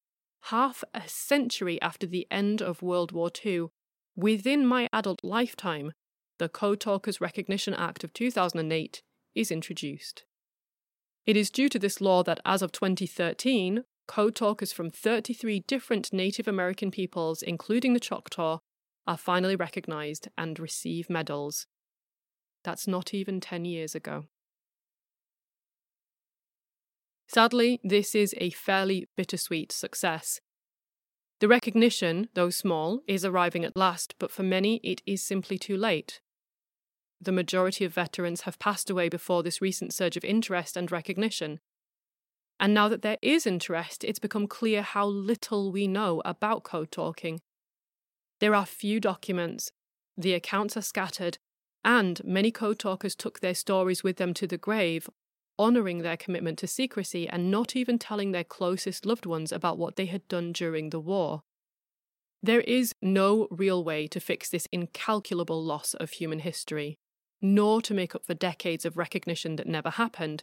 half 0.45 0.83
a 0.95 1.03
century 1.07 1.81
after 1.83 2.07
the 2.07 2.27
end 2.31 2.63
of 2.63 2.83
World 2.83 3.13
War 3.13 3.31
II, 3.45 3.69
within 4.17 4.67
my 4.67 4.89
adult 4.93 5.23
lifetime, 5.23 5.93
the 6.39 6.49
Code 6.49 6.81
Talkers 6.81 7.21
Recognition 7.21 7.75
Act 7.75 8.03
of 8.03 8.13
2008 8.13 9.03
is 9.35 9.51
introduced. 9.51 10.25
It 11.27 11.37
is 11.37 11.51
due 11.51 11.69
to 11.69 11.79
this 11.79 12.01
law 12.01 12.23
that 12.23 12.41
as 12.45 12.63
of 12.63 12.73
2013, 12.73 13.85
code 14.09 14.35
talkers 14.35 14.73
from 14.73 14.91
33 14.91 15.61
different 15.69 16.13
Native 16.13 16.49
American 16.49 16.91
peoples, 16.91 17.43
including 17.43 17.93
the 17.93 18.01
Choctaw, 18.01 18.59
are 19.07 19.17
finally 19.17 19.55
recognized 19.55 20.29
and 20.37 20.59
receive 20.59 21.11
medals. 21.11 21.67
That's 22.65 22.89
not 22.89 23.15
even 23.15 23.41
10 23.41 23.65
years 23.65 23.95
ago. 23.95 24.25
Sadly, 27.33 27.79
this 27.85 28.17
is 28.17 28.35
a 28.39 28.51
fairly 28.51 29.07
bittersweet 29.17 29.71
success. 29.71 30.41
The 31.39 31.47
recognition, 31.47 32.29
though 32.35 32.51
small, 32.51 33.03
is 33.07 33.25
arriving 33.25 33.65
at 33.65 33.77
last, 33.77 34.17
but 34.19 34.33
for 34.33 34.43
many 34.43 34.79
it 34.83 35.01
is 35.07 35.23
simply 35.23 35.57
too 35.57 35.77
late. 35.77 36.21
The 37.21 37.31
majority 37.31 37.85
of 37.85 37.95
veterans 37.95 38.41
have 38.41 38.59
passed 38.59 38.91
away 38.91 39.09
before 39.09 39.45
this 39.45 39.63
recent 39.63 39.95
surge 39.95 40.17
of 40.17 40.25
interest 40.25 40.77
and 40.77 40.91
recognition. 40.91 41.61
And 42.59 42.75
now 42.75 42.89
that 42.89 43.03
there 43.03 43.19
is 43.23 43.47
interest, 43.47 44.03
it's 44.03 44.19
become 44.19 44.49
clear 44.49 44.83
how 44.83 45.07
little 45.07 45.71
we 45.71 45.87
know 45.87 46.23
about 46.25 46.65
code 46.65 46.91
talking. 46.91 47.43
There 48.41 48.57
are 48.57 48.67
few 48.67 48.99
documents, 48.99 49.71
the 50.17 50.35
accounts 50.35 50.77
are 50.77 50.83
scattered, 50.83 51.39
and 51.85 52.21
many 52.25 52.51
code 52.51 52.81
talkers 52.81 53.15
took 53.15 53.39
their 53.39 53.55
stories 53.55 54.03
with 54.03 54.17
them 54.17 54.35
to 54.35 54.49
the 54.49 54.59
grave 54.59 55.09
honouring 55.61 55.99
their 55.99 56.17
commitment 56.17 56.59
to 56.59 56.67
secrecy 56.67 57.29
and 57.29 57.51
not 57.51 57.77
even 57.77 57.99
telling 57.99 58.33
their 58.33 58.43
closest 58.43 59.05
loved 59.05 59.27
ones 59.27 59.53
about 59.53 59.79
what 59.79 59.97
they 59.97 60.07
had 60.07 60.27
done 60.27 60.53
during 60.53 60.89
the 60.89 60.99
war. 60.99 61.43
There 62.43 62.63
is 62.63 62.95
no 63.03 63.47
real 63.51 63.85
way 63.85 64.07
to 64.07 64.19
fix 64.19 64.49
this 64.49 64.67
incalculable 64.73 65.63
loss 65.63 65.93
of 65.93 66.13
human 66.13 66.39
history, 66.39 66.97
nor 67.43 67.83
to 67.83 67.93
make 67.93 68.15
up 68.15 68.25
for 68.25 68.33
decades 68.33 68.87
of 68.87 68.97
recognition 68.97 69.57
that 69.57 69.67
never 69.67 69.91
happened. 69.91 70.43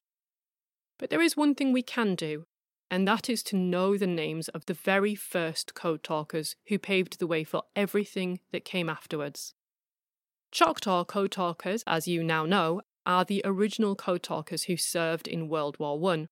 But 1.00 1.10
there 1.10 1.22
is 1.22 1.36
one 1.36 1.56
thing 1.56 1.74
we 1.74 1.82
can 1.82 2.14
do, 2.14 2.46
and 2.92 3.08
that 3.08 3.28
is 3.28 3.42
to 3.44 3.56
know 3.56 3.98
the 3.98 4.06
names 4.06 4.50
of 4.50 4.68
the 4.68 4.76
very 4.76 5.16
first 5.16 5.74
code 5.74 6.04
talkers 6.04 6.56
who 6.68 6.78
paved 6.78 7.18
the 7.18 7.28
way 7.28 7.44
for 7.44 7.64
everything 7.76 8.40
that 8.52 8.64
came 8.64 8.90
afterwards. 8.90 9.56
Choctaw 10.52 11.04
code 11.04 11.32
talkers, 11.32 11.84
as 11.88 12.08
you 12.08 12.24
now 12.24 12.46
know, 12.46 12.82
are 13.08 13.24
the 13.24 13.42
original 13.46 13.96
code 13.96 14.22
talkers 14.22 14.64
who 14.64 14.76
served 14.76 15.28
in 15.28 15.48
World 15.48 15.80
War 15.80 16.14
I. 16.14 16.28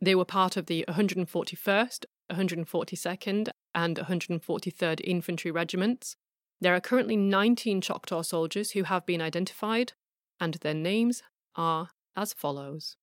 They 0.00 0.14
were 0.14 0.26
part 0.26 0.56
of 0.56 0.66
the 0.66 0.84
141st, 0.86 2.04
142nd, 2.30 3.48
and 3.74 3.96
143rd 3.96 5.00
Infantry 5.02 5.50
Regiments. 5.50 6.16
There 6.60 6.74
are 6.74 6.80
currently 6.80 7.16
19 7.16 7.80
Choctaw 7.80 8.22
soldiers 8.22 8.72
who 8.72 8.82
have 8.84 9.06
been 9.06 9.22
identified, 9.22 9.94
and 10.38 10.54
their 10.54 10.74
names 10.74 11.22
are 11.56 11.88
as 12.14 12.34
follows 12.34 12.96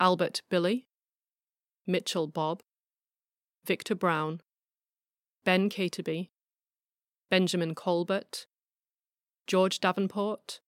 Albert 0.00 0.40
Billy, 0.48 0.86
Mitchell 1.86 2.26
Bobb, 2.26 2.62
Victor 3.66 3.94
Brown, 3.94 4.40
Ben 5.44 5.68
Carterby, 5.68 6.30
Benjamin 7.30 7.74
Colbert, 7.74 8.46
George 9.46 9.80
Davenport, 9.80 10.60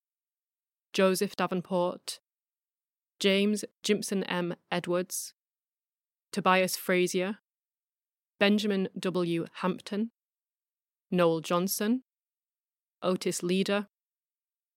Joseph 0.96 1.36
Davenport, 1.36 2.20
James 3.20 3.66
Jimpson 3.84 4.24
M. 4.28 4.54
Edwards, 4.72 5.34
Tobias 6.32 6.74
Frazier, 6.78 7.36
Benjamin 8.40 8.88
W. 8.98 9.44
Hampton, 9.56 10.10
Noel 11.10 11.40
Johnson, 11.40 12.04
Otis 13.02 13.42
Leader, 13.42 13.88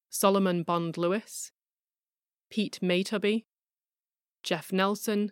Solomon 0.10 0.64
Bond 0.64 0.98
Louis, 0.98 1.54
Pete 2.50 2.80
Maytubby, 2.84 3.46
Jeff 4.44 4.74
Nelson, 4.74 5.32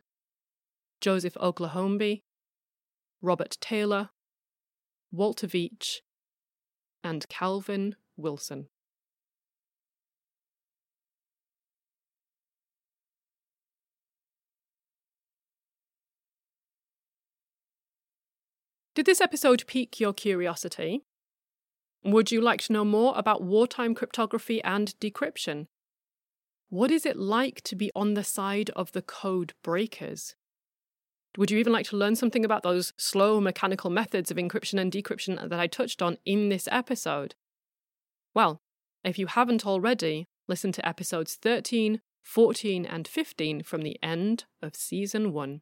Joseph 1.02 1.36
Oklahombi, 1.36 2.24
Robert 3.22 3.58
Taylor, 3.60 4.12
Walter 5.12 5.48
Veach, 5.48 5.98
and 7.04 7.28
Calvin 7.28 7.98
Wilson. 8.16 8.70
Did 18.98 19.06
this 19.06 19.22
episode 19.22 19.64
pique 19.68 20.00
your 20.00 20.12
curiosity? 20.12 21.04
Would 22.04 22.32
you 22.32 22.42
like 22.42 22.62
to 22.62 22.74
know 22.74 22.84
more 22.84 23.14
about 23.16 23.44
wartime 23.44 23.94
cryptography 23.94 24.60
and 24.64 24.96
decryption? 25.00 25.68
What 26.70 26.90
is 26.90 27.06
it 27.06 27.16
like 27.16 27.62
to 27.66 27.76
be 27.76 27.92
on 27.96 28.16
the 28.16 28.24
side 28.24 28.72
of 28.72 28.94
the 28.94 29.04
code 29.04 29.54
breakers? 29.64 30.36
Would 31.38 31.52
you 31.52 31.60
even 31.60 31.74
like 31.74 31.86
to 31.90 31.96
learn 31.96 32.16
something 32.16 32.44
about 32.44 32.64
those 32.64 32.92
slow 32.98 33.40
mechanical 33.40 33.92
methods 33.92 34.32
of 34.32 34.38
encryption 34.38 34.82
and 34.82 34.92
decryption 34.92 35.48
that 35.48 35.60
I 35.60 35.68
touched 35.68 36.02
on 36.02 36.18
in 36.26 36.50
this 36.50 36.68
episode? 36.72 37.36
Well, 38.34 38.62
if 39.04 39.20
you 39.20 39.28
haven't 39.28 39.64
already, 39.64 40.26
listen 40.48 40.72
to 40.72 40.88
episodes 40.88 41.36
13, 41.36 42.02
14, 42.24 42.84
and 42.84 43.08
15 43.08 43.62
from 43.62 43.84
the 43.84 44.00
end 44.02 44.46
of 44.60 44.76
season 44.76 45.34
1. 45.34 45.62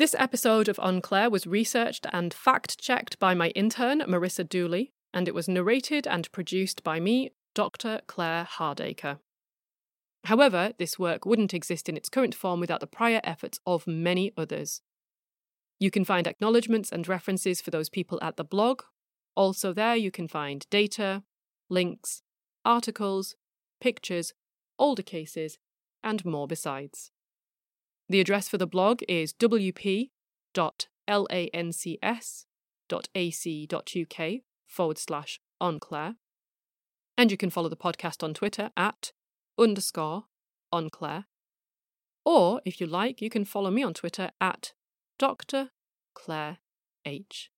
This 0.00 0.16
episode 0.18 0.68
of 0.68 0.80
En 0.82 1.02
Clair 1.02 1.28
was 1.28 1.46
researched 1.46 2.06
and 2.10 2.32
fact 2.32 2.80
checked 2.80 3.18
by 3.18 3.34
my 3.34 3.50
intern, 3.50 4.00
Marissa 4.08 4.48
Dooley, 4.48 4.94
and 5.12 5.28
it 5.28 5.34
was 5.34 5.46
narrated 5.46 6.06
and 6.06 6.32
produced 6.32 6.82
by 6.82 6.98
me, 6.98 7.32
Dr. 7.54 8.00
Claire 8.06 8.48
Hardaker. 8.50 9.18
However, 10.24 10.72
this 10.78 10.98
work 10.98 11.26
wouldn't 11.26 11.52
exist 11.52 11.86
in 11.86 11.98
its 11.98 12.08
current 12.08 12.34
form 12.34 12.60
without 12.60 12.80
the 12.80 12.86
prior 12.86 13.20
efforts 13.24 13.60
of 13.66 13.86
many 13.86 14.32
others. 14.38 14.80
You 15.78 15.90
can 15.90 16.06
find 16.06 16.26
acknowledgements 16.26 16.90
and 16.90 17.06
references 17.06 17.60
for 17.60 17.70
those 17.70 17.90
people 17.90 18.18
at 18.22 18.38
the 18.38 18.42
blog. 18.42 18.84
Also, 19.34 19.74
there 19.74 19.96
you 19.96 20.10
can 20.10 20.28
find 20.28 20.64
data, 20.70 21.24
links, 21.68 22.22
articles, 22.64 23.36
pictures, 23.82 24.32
older 24.78 25.02
cases, 25.02 25.58
and 26.02 26.24
more 26.24 26.46
besides. 26.48 27.10
The 28.10 28.20
address 28.20 28.48
for 28.48 28.58
the 28.58 28.66
blog 28.66 29.02
is 29.06 29.32
wp.lancs.ac.uk 29.32 30.10
forward 34.66 34.98
slash 34.98 35.40
enclair. 35.62 36.16
And 37.16 37.30
you 37.30 37.36
can 37.36 37.50
follow 37.50 37.68
the 37.68 37.76
podcast 37.76 38.24
on 38.24 38.34
Twitter 38.34 38.70
at 38.76 39.12
underscore 39.56 40.24
enclair. 40.72 41.26
Or, 42.24 42.60
if 42.64 42.80
you 42.80 42.88
like, 42.88 43.22
you 43.22 43.30
can 43.30 43.44
follow 43.44 43.70
me 43.70 43.84
on 43.84 43.94
Twitter 43.94 44.32
at 44.40 44.72
Dr. 45.16 45.70
Claire 46.12 46.58
H. 47.04 47.52